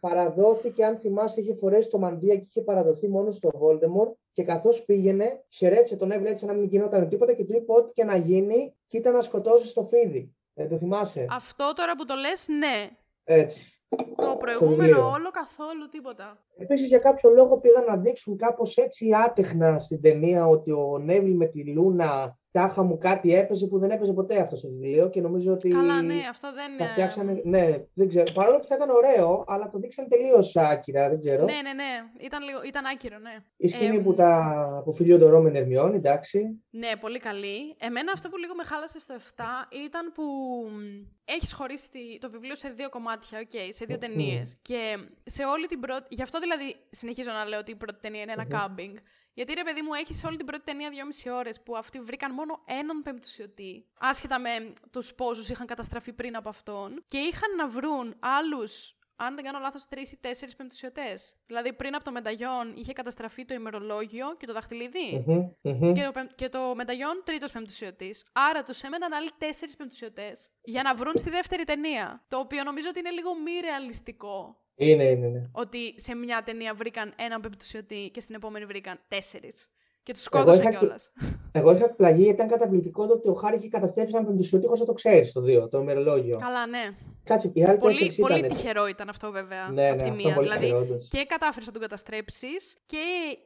[0.00, 4.12] Παραδόθηκε, αν θυμάσαι, είχε φορέσει το μανδύα και είχε παραδοθεί μόνο στο Voldemort.
[4.32, 7.92] Και καθώς πήγαινε, χαιρέτησε τον Νέβιλ έτσι να μην γινόταν τίποτα και του είπε ό,τι
[7.92, 10.34] και να γίνει, κοίτα να σκοτώσεις το φίδι.
[10.54, 12.90] Ε, το θυμάσαι; Αυτό τώρα που το λες, ναι.
[13.24, 13.74] Έτσι.
[14.16, 15.10] Το προηγούμενο βιβλίο.
[15.10, 16.44] όλο καθόλου τίποτα.
[16.56, 21.36] Επίσης, για κάποιο λόγο πήγαν να δείξουν κάπως έτσι άτεχνα στην ταινία ότι ο Νέβιλ
[21.36, 25.20] με τη Λούνα τάχα μου κάτι έπαιζε που δεν έπαιζε ποτέ αυτός στο βιβλίο και
[25.20, 25.68] νομίζω ότι.
[25.68, 26.76] Καλά, ναι, αυτό δεν...
[26.78, 27.40] Τα ε, φτιάξανε.
[27.44, 28.32] Ναι, δεν ξέρω.
[28.34, 31.44] Παρόλο που θα ήταν ωραίο, αλλά το δείξανε τελείως άκυρα, δεν ξέρω.
[31.44, 31.90] Ναι, ναι, ναι.
[32.20, 32.60] Ήταν, λίγο...
[32.66, 33.36] Ήταν άκυρο, ναι.
[33.56, 34.82] Η σκηνή Εμ, που, τα...
[34.84, 36.62] που φιλιούνται ο Ρόμεν Ερμιόν, εντάξει.
[36.70, 37.76] Ναι, πολύ καλή.
[37.78, 39.42] Εμένα αυτό που λίγο με χάλασε στο 7
[39.84, 40.22] ήταν που
[40.70, 40.78] μ,
[41.24, 44.06] έχεις χωρίσει τη- το βιβλίο σε δύο κομμάτια, οκ, σε δύο Μμμ.
[44.06, 44.58] ταινίες.
[44.62, 46.06] Και σε όλη την πρώτη.
[46.08, 48.50] Γι' αυτό δηλαδή συνεχίζω να λέω ότι η πρώτη ταινία είναι ένα Μμμ.
[48.58, 48.96] κάμπινγκ.
[49.40, 52.34] Γιατί ρε παιδί μου, έχεις σε όλη την πρώτη ταινία δυόμιση ώρες που αυτοί βρήκαν
[52.34, 53.86] μόνο έναν πεμπτουσιωτή.
[53.98, 57.04] Άσχετα με τους πόσους είχαν καταστραφεί πριν από αυτόν.
[57.06, 61.36] Και είχαν να βρουν άλλους, αν δεν κάνω λάθος, τρεις ή τέσσερις πεμπτουσιωτές.
[61.46, 65.24] Δηλαδή πριν από το μενταγιόν είχε καταστραφεί το ημερολόγιο και το δαχτυλίδι.
[65.26, 65.92] Μμμ, μμμ.
[65.94, 68.24] Και το, πεμ- και το μενταγιόν τρίτος πεμπτουσιωτής.
[68.32, 72.24] Άρα τους έμεναν άλλοι τέσσερις πεμπτουσιωτές για να βρουν στη δεύτερη ταινία.
[72.28, 74.64] Το οποίο νομίζω ότι είναι λίγο μη ρεαλιστικό.
[74.80, 75.48] Είναι, είναι, ναι.
[75.52, 79.66] Ότι σε μια ταινία βρήκαν έναν πεμπτουσιωτή και στην επόμενη βρήκαν τέσσερις.
[80.02, 81.12] Και τους σκότωσε είχα- κιόλας.
[81.52, 84.80] Εγώ είχα εκπλαγεί γιατί ήταν καταπληκτικό το ότι ο Χάρη είχε καταστρέψει έναν πεμπτουσιωτή χωρίς
[84.80, 86.38] να το ξέρεις στο 2, το ημερολόγιο.
[86.38, 86.78] Καλά, ναι.
[87.24, 88.48] Κάτσε, οι άλλοι Πολύ, τέσσερις πολύ ήταν.
[88.50, 89.68] τυχερό ήταν αυτό, βέβαια.
[89.68, 90.34] Ναι, απ' ναι, τη αυτό μία.
[90.34, 91.08] πολύ δηλαδή, τυχερό, όντως.
[91.08, 92.98] και κατάφερες να τον καταστρέψεις και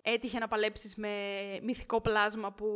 [0.02, 1.08] έτυχε να παλέψεις με
[1.62, 2.66] μυθικό πλάσμα που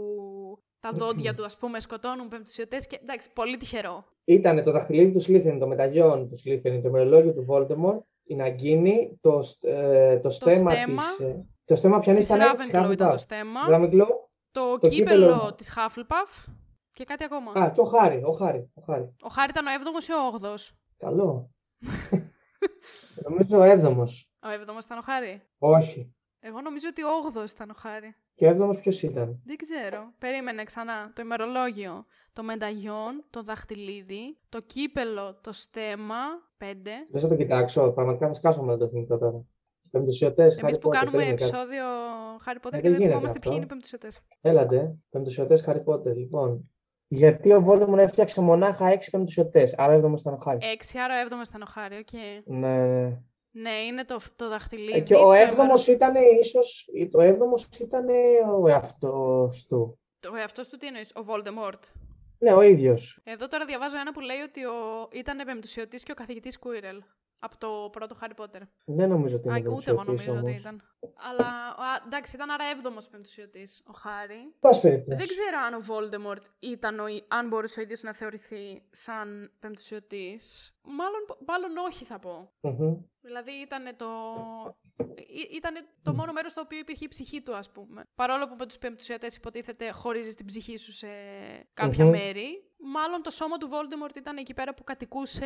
[0.80, 2.86] τα δόντια του, ας πούμε, σκοτώνουν πεμπτουσιωτές.
[2.86, 4.04] Και εντάξει, πολύ τυχερό.
[4.24, 7.98] Ήταν το δαχτυλίδι του Σλίθεριν, το μεταλλιόν του Σλίθεριν, το ημερολόγιο του Voldemort,
[8.28, 11.02] η Ναγκίνη, το, στ- ε, το στέμα στέμα.
[11.02, 11.18] της...
[11.26, 13.18] ε, το στέμα ποιανής Της ήταν, της Ravenclaw ήταν το Hufflepuff.
[13.18, 13.60] στέμα.
[13.68, 14.06] Ravenclaw.
[14.50, 15.54] Το, το κύπελο, κύπελλο.
[15.54, 16.52] της Hufflepuff
[16.90, 17.52] και κάτι ακόμα.
[17.52, 19.14] Α, και ο Χάρη, ο Χάρη, ο Χάρη.
[19.22, 20.54] Ο Χάρη ήταν ο 7ο ή ο 8ο.
[20.96, 21.50] Καλό.
[23.28, 24.30] Νομίζω ο έβδομος.
[24.42, 26.12] Ο 7ο ήταν ο Χάρη; Όχι.
[26.40, 27.08] Εγώ νομίζω ότι ο
[27.44, 28.14] 8ο ήταν ο Χάρη.
[28.34, 30.12] Και ο έβδομος ποιος ήταν; Δεν ξέρω.
[30.18, 31.12] Περίμενε ξανά.
[31.14, 36.16] Το ημερολόγιο, το μενταγιόν, το δαχτυλίδι, το κύπελο, το στέμμα,
[36.58, 36.64] 5.
[37.10, 39.44] Δεν θα το κοιτάξω, πραγματικά θα σκάσω με να το θυμηθώ τώρα.
[39.90, 41.54] Πεμπτουσιωτές, Εμείς Harry που Potter, κάνουμε περίμενε, κάτσε.
[41.56, 41.84] επεισόδιο
[42.46, 43.48] Harry Potter Ε, και δεν δεν γίνεται θυμόμαστε αυτό.
[43.48, 44.08] ποιοι είναι οι πεμπτουσιωτές.
[44.40, 46.70] Έλατε, πεμπτουσιωτές Harry Potter, λοιπόν.
[47.10, 50.58] Γιατί ο Voldemort έφτιαξε μονάχα έξι πεμπτουσιωτές, άρα ο έβδομος ήταν ο Χάρη.
[50.92, 52.12] 6, άρα ο 7ο ήταν ο Χάρη, οκ.
[52.44, 53.20] Ναι, ναι.
[53.50, 54.92] Ναι, είναι το, το δαχτυλίδι.
[54.98, 58.06] Ε, και ο το έβδομος ήταν ίσως, το έβδομος ήταν
[58.62, 59.98] ο εαυτός του.
[60.20, 61.78] Το εαυτός του τι εννοείς, ο Voldemort.
[62.38, 63.20] Ναι, ο ίδιος.
[63.24, 65.08] Εδώ τώρα διαβάζω ένα που λέει ότι ο...
[65.12, 67.02] ήταν πεμπτουσιωτή και ο καθηγητής Κουίρελ.
[67.40, 68.60] Από το πρώτο Harry Potter.
[68.84, 70.60] Δεν νομίζω ότι Α, είναι ούτε εγώ πεμπτουσιωτής νομίζω ότι όμως.
[70.60, 70.82] ήταν.
[71.14, 74.54] Αλλά α, εντάξει, ήταν άρα έβδομος πεμπτουσιωτή ο Χάρη.
[74.60, 75.16] Πας περιπτώσει.
[75.16, 79.52] Δεν ξέρω αν ο Voldemort ήταν ο, ι- αν μπορούσε ο ίδιος να θεωρηθεί σαν
[79.58, 80.72] πεμπτουσιωτής.
[80.82, 82.52] Μάλλον, μάλλον όχι θα πω.
[82.60, 82.96] Μμμ.
[83.20, 84.06] Δηλαδή ήταν το,
[85.16, 88.02] ή- ήτανε το μόνο μέρος στο οποίο υπήρχε η ψυχή του ας πούμε.
[88.14, 91.06] Παρόλο που με τους πεμπτουσιατές υποτίθεται χωρίζεις την ψυχή σου σε
[91.74, 92.10] κάποια Μμμ.
[92.10, 92.67] μέρη.
[92.80, 95.44] Μάλλον το σώμα του Voldemort ήταν εκεί πέρα που κατοικούσε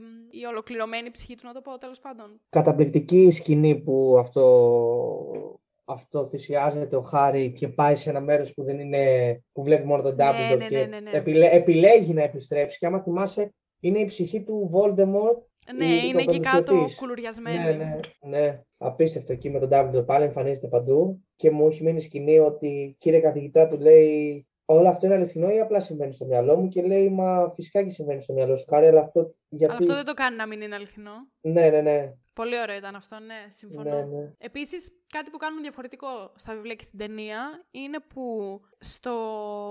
[0.00, 2.40] μ, η ολοκληρωμένη ψυχή του, να το πω τέλος πάντων.
[2.48, 8.62] Καταπληκτική η σκηνή που αυτό, αυτό θυσιάζεται ο Χάρη και πάει σε ένα μέρος που
[8.64, 9.04] δεν είναι,
[9.52, 11.10] που βλέπει μόνο τον Ναι, Dumbledore ναι, και ναι, ναι, ναι.
[11.10, 15.38] επιλέ- επιλέγει να επιστρέψει και άμα θυμάσαι είναι η ψυχή του Voldemort
[15.76, 16.96] Ναι, ή είναι το εκεί κάτω πεμπτουσιωτής.
[16.96, 17.58] κουλουριασμένη.
[17.58, 17.98] Ναι, ναι,
[18.38, 18.60] ναι.
[18.78, 23.20] Απίστευτο εκεί με τον Dumbledore πάλι εμφανίζεται παντού και μου έχει μείνει σκηνή ότι κύριε
[23.20, 27.10] καθηγητά του λέει όλο αυτό είναι αληθινό ή απλά συμβαίνει στο μυαλό μου και λέει
[27.10, 29.74] μα φυσικά και συμβαίνει στο μυαλό σου Χάρη αλλά αυτό γιατί...
[29.74, 31.28] Αλλά αυτό δεν το κάνει να μην είναι αληθινό.
[31.46, 32.12] Ναι, ναι, ναι.
[32.32, 33.90] Πολύ ωραίο ήταν αυτό, ναι, συμφωνώ.
[33.94, 34.30] ναι, ναι.
[34.38, 39.14] Επίσης, κάτι που κάνουν διαφορετικό στα βιβλία και στην ταινία είναι που στο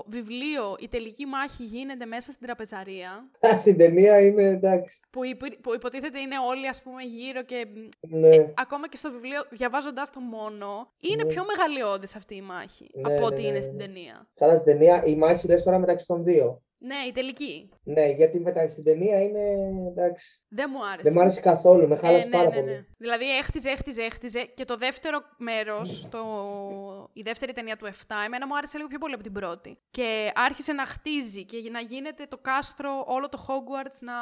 [0.07, 4.99] βιβλίο η τελική μάχη γίνεται μέσα στην τραπεζαρία, Στην ταινία είναι εντάξει.
[5.09, 7.67] που, υπη- που υποτίθεται είναι όλοι ας πούμε γύρω και
[8.01, 8.51] Ναι.
[8.57, 11.33] ακόμα και στο βιβλίο διαβάζοντας το μόνο, είναι Ναι.
[11.33, 13.61] πιο μεγαλειώδης αυτή η μάχη Ναι, από ναι, ό,τι ναι, είναι ναι.
[13.61, 14.27] στην ταινία.
[14.35, 16.61] Καλά στην ταινία η μάχη λες τώρα μεταξύ των δύο.
[16.85, 17.69] Ναι, η τελική.
[17.83, 19.39] Ναι, γιατί μεταξύ στην ταινία είναι
[19.87, 20.41] εντάξει.
[20.47, 21.01] Δεν μου άρεσε.
[21.01, 22.71] Δεν μου άρεσε καθόλου, με χάλασε Ε, ναι, πάρα ναι, πολύ.
[22.71, 22.85] ναι.
[22.97, 26.19] Δηλαδή έχτιζε, έχτιζε, έχτιζε και το δεύτερο μέρος, το...
[27.13, 27.91] η δεύτερη ταινία του 7,
[28.25, 29.77] εμένα μου άρεσε λίγο πιο πολύ από την πρώτη.
[29.91, 34.15] Και άρχισε να χτίζει και να γίνεται το κάστρο, όλο το Hogwarts να,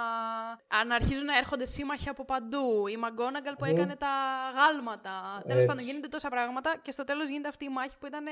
[0.79, 2.87] α, να αρχίζουν να έρχονται σύμμαχοι από παντού.
[2.87, 3.71] Η Μαγκόναγκαλ που Μμμ.
[3.75, 4.13] έκανε τα
[4.55, 5.43] γάλματα.
[5.47, 5.89] Τέλος πάντων Έτσι.
[5.89, 8.25] γίνονται τόσα πράγματα και στο τέλος γίνεται αυτή η μάχη που ήταν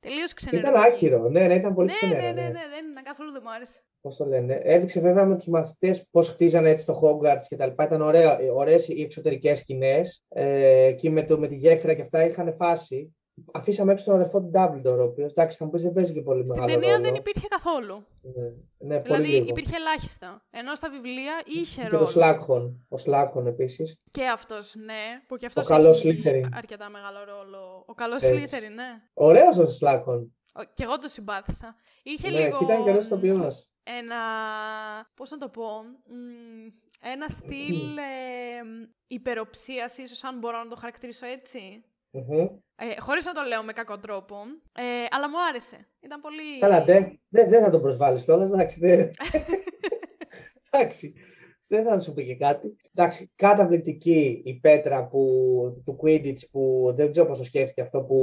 [0.00, 0.86] τελείως Ήταν ξενερωτική.
[0.86, 2.22] άκυρο, ναι, ναι, ήταν πολύ Ναι, ξενέρα.
[2.22, 3.80] ναι, ναι, ναι, δεν ήταν καθόλου δεν μου άρεσε.
[4.00, 4.60] Πώς το λένε.
[4.62, 7.84] Έδειξε βέβαια με τους μαθητές πώς χτίζανε έτσι το Hogwarts και τα λοιπά.
[7.84, 10.24] Ήταν ωραία, ωραίες οι εξωτερικές σκηνές.
[10.28, 13.16] Ε, εκεί με, το, με τη γέφυρα και αυτά είχαν φάση.
[13.52, 16.22] Αφήσαμε έξω τον αδερφό του Dumbledore, ο οποίος εντάξει θα μου πεις δεν παίζει και
[16.22, 17.04] πολύ Στην μεγάλο ταινία ρόλο.
[17.08, 18.06] δεν υπήρχε καθόλου.
[18.22, 18.42] Ναι,
[18.78, 19.44] ναι πολύ Δηλαδή λίγο.
[19.48, 20.46] υπήρχε ελάχιστα.
[20.50, 22.04] Ενώ στα βιβλία είχε Και ρόλο.
[22.04, 23.96] το Slughorn, ο Slughorn επίσης.
[24.10, 25.02] Και αυτός, ναι.
[25.28, 26.48] Που και αυτός καλός έχει Slytherin.
[26.56, 27.84] αρκετά μεγάλο ρόλο.
[27.86, 28.56] Ο καλός Έτσι.
[28.56, 28.88] Slytherin, ναι.
[29.14, 30.26] Ωραίος ο Slughorn.
[30.54, 31.76] Ο- Και εγώ το συμπάθησα.
[32.02, 33.68] Είχε Ναι, λίγο και ήταν και ωραίος ηθοποιός.
[33.82, 34.16] ένα,
[35.14, 35.64] πώς να το πω,
[36.06, 36.66] μ,
[37.12, 38.60] ένα στυλ ε,
[39.06, 41.84] υπεροψίας, ίσως αν μπορώ να το χαρακτηρίσω έτσι.
[42.10, 42.38] Μμμ.
[42.80, 44.36] Ε, χωρίς να το λέω με κακό τρόπο,
[44.78, 45.88] ε, αλλά μου άρεσε.
[46.00, 46.58] Ήταν πολύ...
[46.60, 48.78] Καλά, δεν δεν δεν θα τον προσβάλλεις κιόλας, εντάξει.
[48.80, 49.10] δεν-
[50.70, 51.14] εντάξει.
[51.70, 52.76] Δεν θα σου πει και κάτι.
[52.94, 55.22] Εντάξει, καταπληκτική η πέτρα που,
[55.84, 58.16] του Quidditch που δεν ξέρω πώς το σκέφτηκε αυτό που,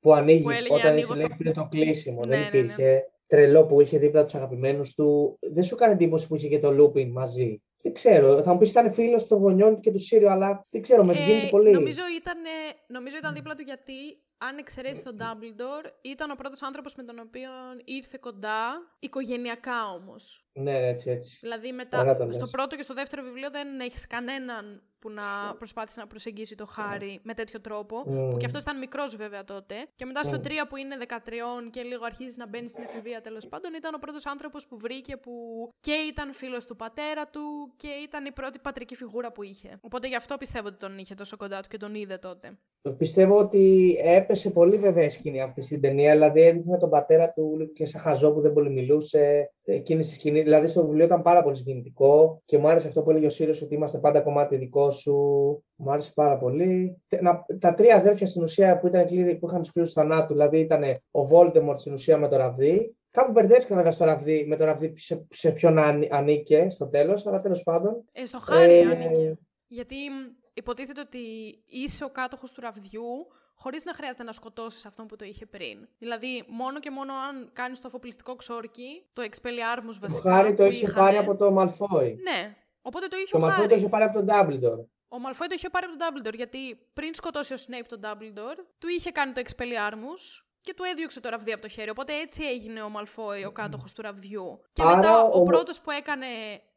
[0.00, 2.20] που ανοίγει Που έλεγε, όταν «Ανοίγω είσαι λέει, στο- πριν το κλείσιμο.
[2.26, 2.58] Ναι, δεν ναι, ναι.
[2.58, 3.04] υπήρχε.
[3.26, 5.38] Τρελό που είχε δίπλα τους αγαπημένους του.
[5.52, 8.42] Δεν σου έκανε εντύπωση που είχε και το Lupin μαζί; Δεν ξέρω.
[8.42, 11.46] Θα μου πεις ήταν φίλος των γονιών και του Σύριο, αλλά δεν ξέρω, με συγκίνησε
[11.46, 11.70] Ε, πολύ.
[11.70, 12.38] Νομίζω ήταν,
[12.86, 13.92] νομίζω ήταν δίπλα του γιατί,
[14.38, 17.50] αν εξαιρέσεις τον Dumbledore, ήταν ο πρώτος άνθρωπος με τον οποίο
[17.84, 20.46] ήρθε κοντά, οικογενειακά όμως.
[20.52, 21.38] Ναι, έτσι, έτσι.
[21.40, 22.50] Δηλαδή Ωραία μετά, το στο λες.
[22.50, 27.20] πρώτο και στο δεύτερο βιβλίο δεν έχεις κανέναν που να προσπάθησε να προσεγγίσει το Χάρη
[27.22, 28.02] με τέτοιο τρόπο.
[28.02, 28.36] Που Μμμ.
[28.36, 29.74] και αυτός ήταν μικρός βέβαια τότε.
[29.94, 30.42] Και μετά στο Μμμ.
[30.44, 33.98] 3 που είναι 13 και λίγο αρχίζει να μπαίνει στην εφηβεία τέλος πάντων, ήταν ο
[33.98, 35.32] πρώτος άνθρωπος που βρήκε που
[35.80, 37.42] και ήταν φίλος του πατέρα του
[37.76, 39.78] και ήταν η πρώτη πατρική φιγούρα που είχε.
[39.80, 42.58] Οπότε γι' αυτό πιστεύω ότι τον είχε τόσο κοντά του και τον είδε τότε.
[42.98, 46.12] Πιστεύω ότι έπεσε πολύ βέβαια η σκηνή αυτή στην ταινία.
[46.12, 49.50] Δηλαδή έδειχνε τον πατέρα του και σαν χαζό που δεν πολύ μιλούσε.
[49.64, 50.42] Εκείνη στη σκηνή.
[50.42, 53.62] Δηλαδή στο βιβλίο ήταν πάρα πολύ συγκινητικό και μου άρεσε αυτό που έλεγε ο Σύρος
[53.62, 55.14] ότι είμαστε πάντα κομμάτι δικός σου.
[55.74, 57.02] Μου άρεσε πάρα πολύ.
[57.58, 59.04] Τα τρία αδέρφια στην ουσία που, ήταν,
[59.38, 62.96] που είχαν τους κλήρου θανάτου, δηλαδή ήταν ο Voldemort στην ουσία με το ραβδί.
[63.10, 65.78] Κάπου μπερδεύτηκαν βέβαια στο ραβδί, με το ραβδί σε, σε ποιον
[66.10, 68.04] ανήκε στο τέλος, αλλά τέλος πάντων.
[68.12, 69.38] Ε, στο χάρι ε, ανήκε.
[69.66, 69.96] Γιατί
[70.54, 71.18] υποτίθεται ότι
[71.66, 75.88] είσαι ο κάτοχος του ραβδιού χωρίς να χρειάζεται να σκοτώσεις αυτόν που το είχε πριν.
[75.98, 80.22] Δηλαδή, μόνο και μόνο αν κάνεις το αφοπλιστικό ξόρκι, το Expelliarmus βασικά.
[80.22, 82.14] Το Χάρη το είχε πάρει από το Malfoy.
[82.22, 82.56] Ναι,
[82.88, 84.84] οπότε το είχε το ο Malfoy το είχε πάρει από τον Dumbledore.
[85.08, 86.60] Ο Malfoy το είχε πάρει από τον Dumbledore, γιατί
[86.92, 90.22] πριν σκοτώσει ο Snape τον Dumbledore, του είχε κάνει το Expelliarmus
[90.60, 91.90] και του έδιωξε το ραβδί από το χέρι.
[91.90, 94.60] Οπότε έτσι έγινε ο Μαλφόη ο κάτοχος του ραβδιού.
[94.72, 96.26] Και άρα μετά ο, ο πρώτος που έκανε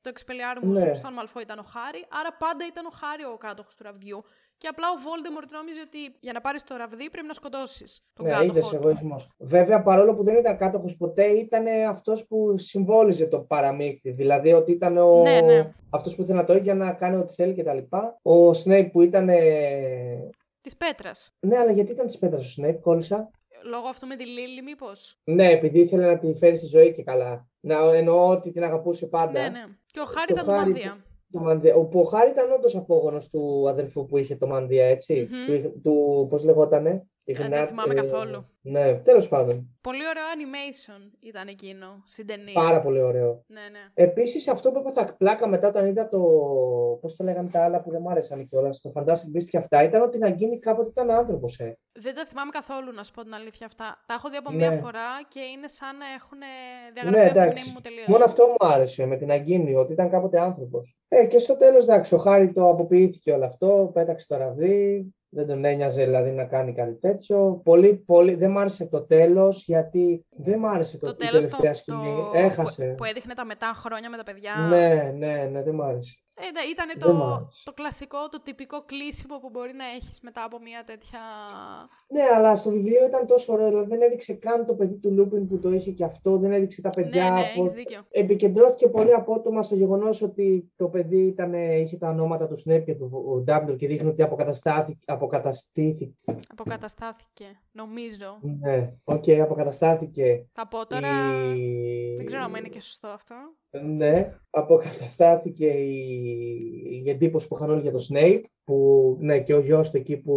[0.02, 0.94] το Expelliarmus ναι.
[0.94, 2.06] στον Μαλφόη ήταν ο Χάρη.
[2.20, 4.24] Άρα πάντα ήταν ο Χάρη ο κάτοχος του ραβδιού.
[4.58, 8.26] Και απλά ο Voldemort νόμιζε ότι για να πάρεις το ραβδί πρέπει να σκοτώσεις τον
[8.26, 8.72] ναι, κάτοχο.
[8.72, 9.16] Ναι, εγωισμό.
[9.38, 14.12] Βέβαια, παρόλο που δεν ήταν κάτοχος ποτέ, ήταν αυτός που συμβόλιζε το παραμύθι.
[14.12, 15.22] Δηλαδή ότι ήταν ο...
[15.22, 15.74] ναι, ναι.
[15.90, 17.96] αυτός που ήθελε να το έχει για να κάνει ό,τι θέλει κτλ.
[18.22, 19.30] Ο Snape που ήταν.
[20.62, 21.36] Της πέτρας.
[21.40, 23.32] Ναι, αλλά γιατί ήταν της πέτρας ο Snape, κόλλησα;
[23.64, 25.20] Λόγω αυτού με τη Λίλη, μήπως.
[25.24, 27.48] Ναι, επειδή ήθελε να τη φέρει στη ζωή και καλά.
[27.60, 29.42] Να εννοώ ότι την αγαπούσε πάντα.
[29.42, 29.64] Ναι, ναι.
[29.86, 31.06] Και ο Χάρη ήταν το Μανδία.
[31.32, 31.76] Το Μανδία.
[31.76, 35.28] Ο, ο Χάρη ήταν όντως απόγονος του αδερφού που είχε το Μανδία, έτσι.
[35.30, 35.62] Mm-hmm.
[35.62, 37.08] Του, του πώς λεγότανε.
[37.34, 38.46] Δεν θυμάμαι ε, καθόλου.
[38.62, 39.78] Ναι, τέλος πάντων.
[39.82, 42.54] Πολύ ωραίο animation ήταν εκείνο στην ταινία.
[42.54, 43.44] Πάρα πολύ ωραίο.
[43.48, 44.04] Ναι, ναι.
[44.04, 46.20] Επίσης, αυτό που έπαθα πλάκα μετά όταν είδα το.
[47.02, 49.84] Πώς το λέγανε τα άλλα που δεν μ' άρεσαν κιόλας, το Fantastic Beasts και αυτά,
[49.84, 51.78] ήταν ότι να γίνει κάποτε ήταν άνθρωπος, ε.
[51.92, 54.04] Δεν τα θυμάμαι καθόλου, να σου πω την αλήθεια αυτά.
[54.06, 54.58] Τα έχω δει από ναι.
[54.58, 56.40] μία φορά και είναι σαν να έχουν
[56.94, 58.08] διαγραφεί ναι, από τη μνήμη μου τελείως.
[58.08, 60.98] Μόνο αυτό μου άρεσε με την Αγκίνη, ότι ήταν κάποτε άνθρωπος.
[61.08, 65.48] Ε, και στο τέλος, εντάξει, ο Χάρη το αποποιήθηκε όλο αυτό, πέταξε το ραβδί, δεν
[65.48, 67.62] τον ένοιαζε δηλαδή να κάνει κάτι τέτοιο.
[67.64, 71.48] Πολύ, πολύ, δεν μ' άρεσε το τέλος, γιατί δεν μ' άρεσε το, το τέλος, η
[71.48, 72.16] τελευταία το, σκηνή.
[72.16, 72.32] Το...
[72.34, 72.86] Έχασε.
[72.88, 74.54] Που, που, έδειχνε τα μετά χρόνια με τα παιδιά.
[74.70, 76.22] Ναι, ναι, ναι, δεν μ' άρεσε.
[76.40, 77.12] Ε, ήταν το,
[77.64, 81.20] το κλασικό, το τυπικό κλείσιμο που μπορεί να έχεις μετά από μια τέτοια...
[82.08, 85.48] Ναι, αλλά στο βιβλίο ήταν τόσο ωραίο, δηλαδή δεν έδειξε καν το παιδί του Λούπιν
[85.48, 87.24] που το είχε και αυτό, δεν έδειξε τα παιδιά.
[87.24, 87.68] Ναι, ναι, από...
[87.68, 88.02] δίκιο.
[88.10, 92.96] Επικεντρώθηκε πολύ απότομα στο γεγονός ότι το παιδί ήταν, είχε τα ονόματα του Σνέπ και
[92.96, 95.00] του Ντάμπλντορ και δείχνει ότι αποκαταστάθηκε.
[95.06, 96.14] Αποκαταστήθηκε.
[96.48, 98.40] Αποκαταστάθηκε, νομίζω.
[98.42, 100.48] Ναι, ok, okay, αποκαταστάθηκε.
[100.52, 101.08] Θα πω τώρα.
[101.56, 102.16] Η...
[102.16, 103.36] Δεν ξέρω αν είναι και σωστό αυτό.
[103.72, 109.60] Ναι, αποκαταστάθηκε η, η εντύπωση που είχαν όλοι για το Snape, που ναι, και ο
[109.60, 110.34] γιος του εκεί που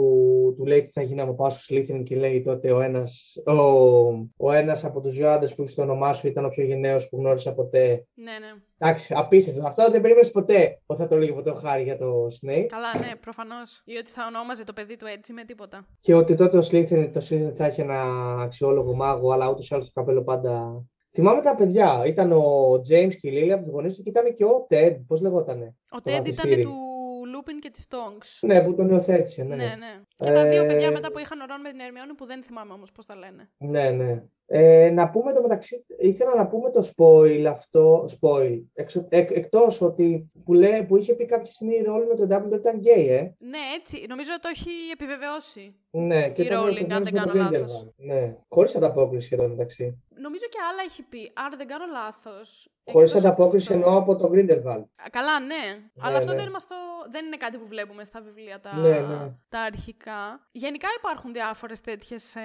[0.57, 3.55] του λέει τι θα γίνει από πάσο Σλίθιν και λέει τότε ο ένας, ο,
[4.37, 7.09] ο ένας από τους δυο άντρες που είχε το όνομά σου ήταν ο πιο γενναίος
[7.09, 8.07] που γνώρισα ποτέ.
[8.15, 8.63] Ναι, ναι.
[8.79, 9.67] Εντάξει, απίστευτο.
[9.67, 12.67] Αυτό δεν περίμενες ποτέ ότι θα το λέγει ποτέ ο Χάρη για το Snape.
[12.69, 13.83] Καλά, ναι, προφανώς.
[13.85, 15.87] Ή ότι θα ονόμαζε το παιδί του έτσι με τίποτα.
[16.01, 18.03] Και ότι τότε ο Σλίθιν, το Slytherin θα είχε ένα
[18.41, 22.03] αξιόλογο μάγο, αλλά ούτως ή άλλως το καπέλο πάντα Θυμάμαι τα παιδιά.
[22.07, 24.97] Ήταν ο James και η Λίλι, από τους γονείς του και ήταν και ο Ted.
[25.07, 28.39] Πώς λεγότανε; Ο Ted ήταν του Λούπιν και της Tonks.
[28.41, 29.43] Ναι, που τον υιοθέτησε.
[29.43, 29.65] Ναι, ναι.
[29.65, 30.03] ναι.
[30.15, 32.73] Και τα δύο παιδιά μετά που είχαν ο Ρον με την Ερμιόνη που δεν θυμάμαι
[32.73, 33.51] όμως πώς τα λένε.
[33.59, 34.23] Ναι, ναι.
[34.53, 38.63] Ε, να πούμε το μεταξύ, ήθελα να πούμε το spoil αυτό, spoil,
[39.09, 42.59] εκ, εκτός ότι που, λέει, που είχε πει κάποια στιγμή η Rowling με τον Dumbledore
[42.59, 43.35] ήταν γκέι, ε.
[43.39, 47.93] Ναι, έτσι, νομίζω ότι το έχει επιβεβαιώσει ναι, και η Rowling, αν δεν κάνω λάθος.
[47.97, 50.03] Ναι, χωρίς ανταπόκριση εδώ μεταξύ.
[50.21, 52.71] Νομίζω και άλλα έχει πει, άρα δεν κάνω λάθος.
[52.85, 54.85] Χωρίς ανταπόκριση εννοώ από το Grindelwald.
[55.11, 56.43] Καλά, ναι, αλλά ναι, αυτό ναι.
[56.43, 56.77] Δεν, το...
[57.11, 59.37] δεν είναι κάτι που βλέπουμε στα βιβλία τα, ναι, ναι.
[59.49, 60.49] τα αρχικά.
[60.53, 62.41] Γενικά υπάρχουν διάφορες τέτοιες ε,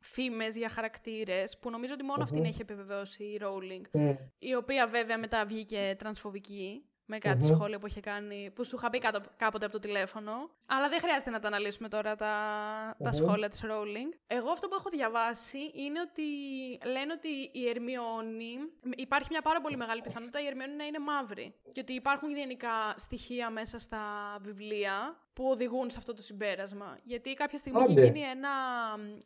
[0.00, 3.98] φήμες για χαρακτήρες που νομίζω ότι μόνο αυτήν έχει επιβεβαιώσει η Rowling.
[3.98, 4.16] Mm.
[4.38, 7.54] Η οποία βέβαια μετά βγήκε τρανσφοβική με κάτι mm-hmm.
[7.54, 8.98] σχόλια που είχε κάνει, που σου είχα πει
[9.36, 10.50] κάποτε από το τηλέφωνο.
[10.66, 12.34] Αλλά δεν χρειάζεται να τα αναλύσουμε τώρα τα,
[13.02, 14.18] τα σχόλια της Rowling.
[14.26, 16.22] Εγώ αυτό που έχω διαβάσει είναι ότι
[16.88, 18.56] λένε ότι η Ερμιόνη,
[18.96, 21.54] υπάρχει μια πάρα πολύ μεγάλη πιθανότητα η Ερμιόνη να είναι μαύρη.
[21.72, 24.02] Και ότι υπάρχουν γενικά στοιχεία μέσα στα
[24.40, 26.98] βιβλία που οδηγούν σε αυτό το συμπέρασμα.
[27.02, 28.50] Γιατί κάποια στιγμή είχε γίνει ένα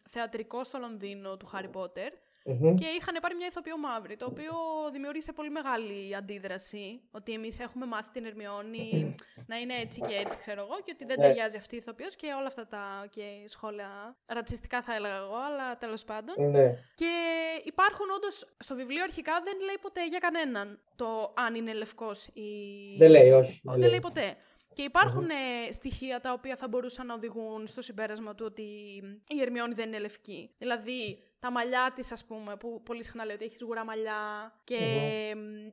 [0.08, 2.12] θεατρικό στο Λονδίνο του Χάρι Πότερ
[2.44, 4.52] και είχαν πάρει μια ηθοποιό μαύρη, το οποίο
[4.92, 7.00] δημιούργησε πολύ μεγάλη αντίδραση.
[7.10, 9.14] Ότι εμείς έχουμε μάθει την Ερμιόνη
[9.50, 11.26] να είναι έτσι και έτσι, ξέρω εγώ, και ότι δεν ναι.
[11.26, 14.16] ταιριάζει αυτή η ηθοποιός και όλα αυτά τα okay, σχόλια.
[14.26, 16.50] Ρατσιστικά θα έλεγα εγώ, αλλά τέλος πάντων.
[16.50, 16.66] Ναι.
[16.94, 17.12] Και
[17.64, 18.54] υπάρχουν όντως.
[18.58, 22.50] Στο βιβλίο αρχικά δεν λέει ποτέ για κανέναν το αν είναι λευκός ή.
[22.98, 23.60] Δεν λέει, όχι.
[23.64, 24.36] Δεν, λέει ποτέ.
[24.72, 25.28] Και υπαρχουν
[25.70, 28.62] στοιχεία τα οποία θα μπορούσαν να οδηγούν στο συμπέρασμα του ότι
[29.28, 30.50] η Ερμιόνη δεν είναι λευκή.
[30.58, 34.76] Δηλαδή, τα μαλλιά της ας πούμε, που πολύ συχνά λέει ότι έχεις σγουρά μαλλιά και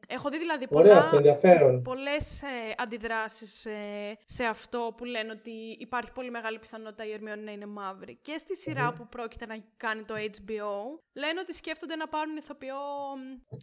[0.07, 1.81] έχω δει δηλαδή Ωραίο πολλά, αυτό, ενδιαφέρον.
[1.81, 2.47] πολλές ε,
[2.77, 7.65] αντιδράσεις ε, σε αυτό που λένε ότι υπάρχει πολύ μεγάλη πιθανότητα η Ερμιόνη να είναι
[7.65, 8.17] μαύρη.
[8.21, 12.75] Και στη σειρα που πρόκειται να κάνει το HBO, λένε ότι σκέφτονται να πάρουν ηθοποιό,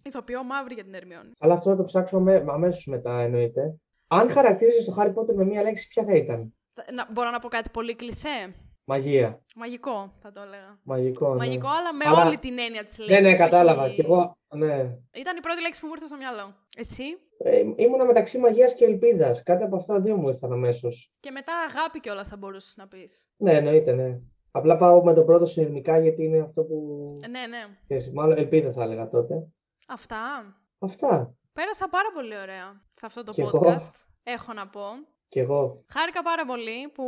[0.03, 1.31] ηθοποιό μαύρη για την Ερμιόνη.
[1.39, 3.79] Αλλά αυτό θα το ψάξουμε αμέσως μετά, εννοείται.
[4.09, 7.39] Αν χαρακτήριζες το Χάρι Πότερ με μία λέξη, ποια θα ήταν; Θα- Να, μπορώ να
[7.39, 8.55] πω κάτι πολύ κλισέ;
[8.87, 9.43] Μαγεία.
[9.57, 10.79] Μαγικό, θα το έλεγα.
[10.83, 11.29] Μαγικό.
[11.31, 11.37] ναι.
[11.37, 13.29] Μαγικό, αλλά με Αλλά- όλη την έννοια της Ναι, λέξης.
[13.31, 13.85] ναι, κατάλαβα.
[13.85, 14.77] όχι- Και εγώ, ναι.
[15.15, 16.55] Ήταν η πρώτη λέξη που μου ήρθε στο μυαλό.
[16.77, 17.05] Εσύ;
[17.39, 19.43] Ε, ήμουνα μεταξύ μαγείας και ελπίδας.
[19.43, 21.13] Κάτι από αυτά δύο μου ήρθαν αμέσως.
[21.21, 23.29] Και μετά αγάπη κιόλας θα μπορούσες να πεις.
[23.37, 24.19] Ναι, εννοείται, ναι.
[24.51, 26.77] Απλά πάω με το πρώτο συνειρμικά γιατί είναι αυτό που.
[27.31, 27.65] Ναι, ναι.
[27.87, 29.35] ξέρεις, Μάλλον ελπίδα θα έλεγα τότε.
[29.89, 30.55] Αυτά.
[30.79, 31.35] Αυτά.
[31.53, 33.51] Πέρασα πάρα πολύ ωραία σε αυτό το Κι podcast.
[33.65, 33.77] εγώ.
[34.23, 34.81] Έχω να πω.
[35.35, 35.85] Κι εγώ.
[35.89, 37.05] Χάρηκα πάρα πολύ που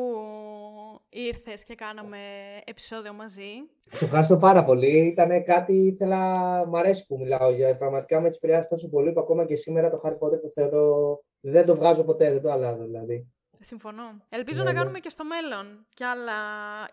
[1.09, 2.19] ήρθες και κάναμε
[2.65, 3.51] επεισόδιο μαζί.
[3.91, 5.07] Σε ευχαριστώ πάρα πολύ.
[5.07, 6.21] Ήταν κάτι ήθελα.
[6.67, 7.77] Μ' αρέσει που μιλάω για.
[7.77, 11.19] Πραγματικά με έχει επηρεάσει τόσο πολύ που ακόμα και σήμερα το Harry Potter το θεωρώ.
[11.41, 13.33] Δεν το βγάζω ποτέ, δεν το αλλάζω δηλαδή.
[13.61, 14.03] Συμφωνώ.
[14.29, 14.79] Ελπίζω Ναι, να ναι.
[14.79, 16.33] κάνουμε και στο μέλλον κι άλλα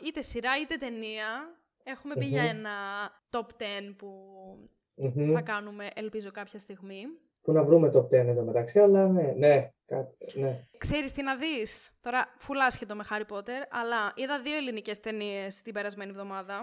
[0.08, 1.26] είτε σειρά είτε ταινία.
[1.84, 2.50] Έχουμε πει για Μμμ.
[2.50, 2.72] ένα
[3.30, 4.10] top 10 που
[4.96, 5.34] Μμμ.
[5.34, 7.02] θα κάνουμε, ελπίζω, κάποια στιγμή.
[7.44, 10.60] Που να βρούμε το 10 εδώ μεταξύ, αλλά ναι, ναι, κάτι, ναι.
[10.78, 15.62] Ξέρεις τι να δεις; Τώρα, φουλ άσχετο με Harry Potter, αλλά είδα δύο ελληνικές ταινίες
[15.62, 16.62] την περασμένη εβδομάδα.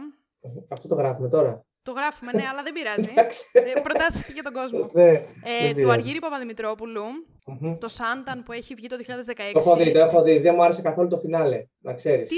[0.69, 1.65] Αυτό το γράφουμε τώρα.
[1.83, 3.09] Το γράφουμε, ναι, αλλά δεν πειράζει.
[3.17, 3.45] Εντάξει.
[3.53, 4.91] ε, προτάσεις και για τον κόσμο.
[4.93, 5.09] Ναι.
[5.09, 5.23] Ε,
[5.61, 5.93] δεν του πειράζει.
[5.99, 7.03] Αργύρη Παπαδημητρόπουλου,
[7.47, 7.79] Μμμ.
[7.79, 9.51] το Σάνταν που έχει βγει το 2016.
[9.53, 10.39] Το έχω δει, το έχω δει.
[10.39, 12.29] Δεν μου άρεσε καθόλου το φινάλε, να ξέρεις.
[12.29, 12.37] Τι;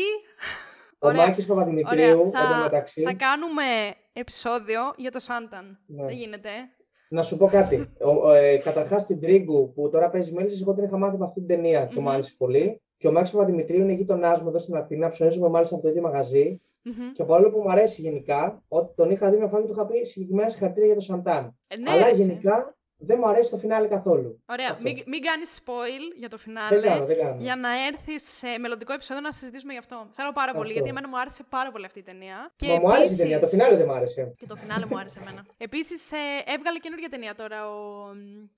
[0.99, 1.27] Ο Ωραία.
[1.27, 3.63] Μάκης Παπαδημητρίου, Ωραία, θα- εντωμεταξύ, θα κάνουμε
[4.13, 5.79] επεισόδιο για το Σάνταν.
[5.87, 6.05] Ναι.
[6.07, 6.51] Δεν γίνεται.
[7.13, 7.87] Να σου πω κάτι.
[8.01, 11.25] Ο, ο, ε, καταρχάς την Τρίγκου που τώρα παίζει μέλισσες, εγώ την είχα μάθει από
[11.25, 12.03] αυτή την ταινία και Μμμ.
[12.03, 12.81] μου άρεσε πολύ.
[12.97, 16.03] Και ο Μάκης Παπαδημητρίου είναι γείτονά μου εδώ στην Αθήνα, ψωνίζουμε μάλιστα από το ίδιο
[16.03, 16.61] μαγαζί.
[16.83, 17.13] Μμμ.
[17.13, 19.87] Και παρόλο που μου αρέσει γενικά, ότι τον είχα δει μια φορά και του είχα
[19.87, 21.59] πει συγκεκριμένα συγχαρητήρια για το Σαντάν.
[21.67, 22.23] Ε, ναι, Αλλά ρε, εσύ.
[22.23, 22.77] γενικά
[23.09, 24.43] δεν μου αρέσει το φινάλε καθόλου.
[24.47, 24.83] Ωραία, Αυτό.
[24.83, 26.81] μην, μην κάνεις spoil για το Δεν φινάλε.
[26.89, 27.37] κάνω, δεν κάνω.
[27.41, 29.97] Για να έρθεις σε μελλοντικό επεισόδιο να συζητήσουμε γι' αυτό.
[30.13, 30.73] Θέλω πάρα πολύ, Αυτό.
[30.73, 32.53] γιατί εμένα μου άρεσε πάρα πολύ αυτή η ταινία.
[32.57, 34.35] Και Μα μου άρεσε η επίσης- ταινία, το φινάλε δεν μου άρεσε.
[34.37, 35.45] Και το φινάλε μου άρεσε εμένα.
[35.67, 36.11] Επίσης,
[36.57, 38.07] έβγαλε καινούργια ταινία τώρα ο,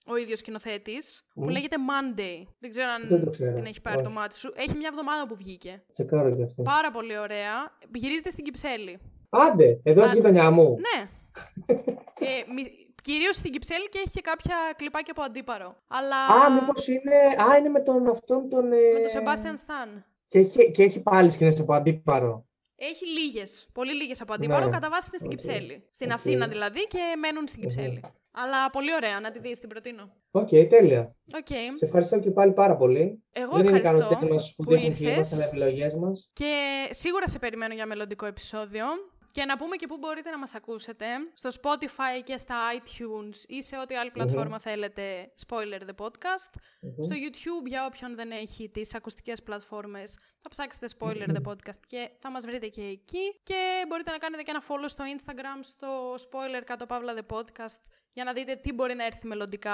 [0.07, 1.49] ο ίδιος σκηνοθέτης που Μμ.
[1.49, 2.37] λέγεται Monday.
[2.59, 3.53] Δεν ξέρω αν Δεν το ξέρω.
[3.53, 4.19] την έχει πάρει το Όχι.
[4.19, 4.53] μάτι σου.
[4.57, 5.83] Έχει μια εβδομάδα που βγήκε.
[5.93, 6.63] Τσεκάρω και αυτό.
[6.63, 7.55] Πάρα πολύ ωραία.
[7.95, 8.99] Γυρίζεται στην Κυψέλη.
[9.31, 10.77] Άντε, εδώ στη Α, γειτονιά μου.
[10.87, 11.09] Ναι.
[12.29, 12.73] ε, μι-
[13.09, 15.77] Κυρίως στην Κυψέλη και έχει και κάποια κλιπάκια από Αντίπαρο.
[15.89, 17.17] Αλλά Α, μήπως είναι.
[17.51, 18.73] Α, είναι με τον αυτόν τον.
[18.73, 20.05] ε, με τον Σεμπάστιαν Σταν.
[20.29, 22.47] Και έχει, και έχει πάλι σκηνές από Αντίπαρο.
[22.77, 24.65] Έχει λίγες, πολύ λίγες από Αντίπαρο.
[24.65, 24.71] Ναι.
[24.71, 25.37] Κατά βάση είναι στην Οκ.
[25.37, 25.89] Κυψέλη.
[25.93, 26.13] Στην Οκ.
[26.17, 27.69] Αθήνα δηλαδή και μένουν στην Μμμ.
[27.69, 28.01] Κυψέλη.
[28.37, 30.13] Αλλά πολύ ωραία, να τη δεις, την προτείνω.
[30.31, 31.17] Οκ, τέλεια.
[31.37, 31.47] Οκ.
[31.77, 33.23] Σε ευχαριστώ και πάλι πάρα πολύ.
[33.33, 35.15] Εγώ Δεν είναι ευχαριστώ ικανότητε μα που που δείχνουν και ήρθες.
[35.15, 36.31] είμαστε με επιλογέ μας.
[36.33, 36.53] και
[36.91, 38.85] σίγουρα σε περιμένω για μελλοντικό επεισόδιο.
[39.35, 41.07] Και να πούμε και πού μπορείτε να μας ακούσετε.
[41.32, 46.53] Στο Spotify και στα iTunes ή σε ό,τι άλλη πλατφόρμα θέλετε, Spoiler the Podcast.
[47.01, 52.11] Στο YouTube, για όποιον δεν έχει τις ακουστικές πλατφόρμες, θα ψάξετε Spoiler the Podcast και
[52.18, 53.41] θα μας βρείτε και εκεί.
[53.43, 57.80] Και μπορείτε να κάνετε και ένα follow στο Instagram, στο Spoiler κάτω παύλα the Podcast,
[58.12, 59.72] για να δείτε τι μπορεί να έρθει μελλοντικά,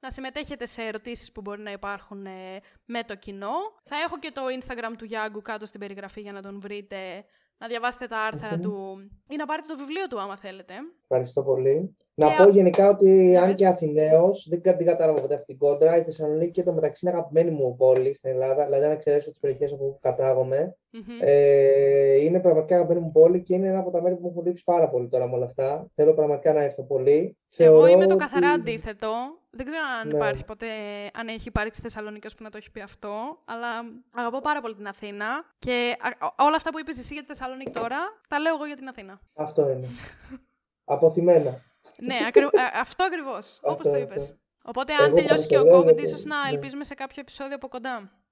[0.00, 3.54] να συμμετέχετε σε ερωτήσεις που μπορεί να υπάρχουν ε, με το κοινό.
[3.84, 7.24] Θα έχω και το Instagram του Γιάγκου κάτω στην περιγραφή για να τον βρείτε,
[7.58, 8.60] να διαβάσετε τα άρθρα Μμμ.
[8.62, 8.96] του
[9.28, 10.74] ή να πάρετε το βιβλίο του άμα θέλετε.
[11.02, 11.96] Ευχαριστώ πολύ.
[12.16, 13.58] Και Να α- πω γενικά ότι Για αν πες.
[13.58, 15.96] και Αθηναίος, δεν κα- την κατάλαβα ποτέ αυτή την κόντρα.
[15.96, 19.38] Η Θεσσαλονίκη και το μεταξύ είναι αγαπημένη μου πόλη στην Ελλάδα, δηλαδή αν εξαιρέσω τις
[19.40, 20.76] περιοχές όπου κατάγομαι.
[20.90, 21.02] Μμμ.
[21.20, 24.44] Ε, είναι πραγματικά αγαπημένη μου πόλη και είναι ένα από τα μέρη που μου έχουν
[24.46, 25.86] λείψει πάρα πολύ τώρα με όλα αυτά.
[25.90, 27.36] Θέλω πραγματικά να έρθω πολύ.
[27.56, 29.08] Εγώ Θεωρώ είμαι το ότι- καθαρά αντίθετο.
[29.50, 30.14] Δεν ξέρω αν Ναι.
[30.14, 30.66] υπάρχει ποτέ,
[31.14, 33.12] αν έχει υπάρξει Θεσσαλονίκη που να το έχει πει αυτό,
[33.44, 33.68] αλλά
[34.14, 35.26] αγαπώ πάρα πολύ την Αθήνα
[35.58, 37.98] και α- ό- όλα αυτά που είπες εσύ για τη Θεσσαλονίκη τώρα,
[38.28, 39.20] τα λέω εγώ για την Αθήνα.
[39.34, 39.86] Αυτό είναι.
[40.84, 41.62] Αποθυμένα.
[42.00, 42.42] Ναι, ακρι...
[42.44, 43.98] α- αυτό ακριβώς, όπως Αυτό, το αυτό.
[43.98, 44.36] είπες.
[44.64, 46.48] Οπότε αν Εγώ τελειώσει και ο παρακαλώ, COVID, γιατί- ίσως να ναι.
[46.48, 48.22] ελπίζουμε σε κάποιο επεισόδιο από κοντά.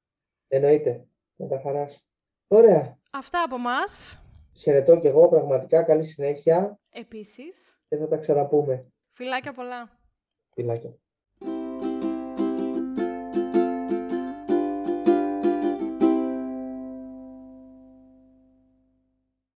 [0.49, 1.07] Εννοείται.
[1.37, 2.05] Με τα χαράς.
[2.49, 2.99] Ωραία.
[3.11, 4.23] Αυτά από μας.
[4.57, 5.83] Χαιρετώ και εγώ πραγματικά.
[5.83, 8.87] Καλή συνέχεια Επίσης, και θα τα ξαναπούμε.
[9.13, 9.91] φιλάκια πολλά.
[10.55, 10.97] Φιλάκια.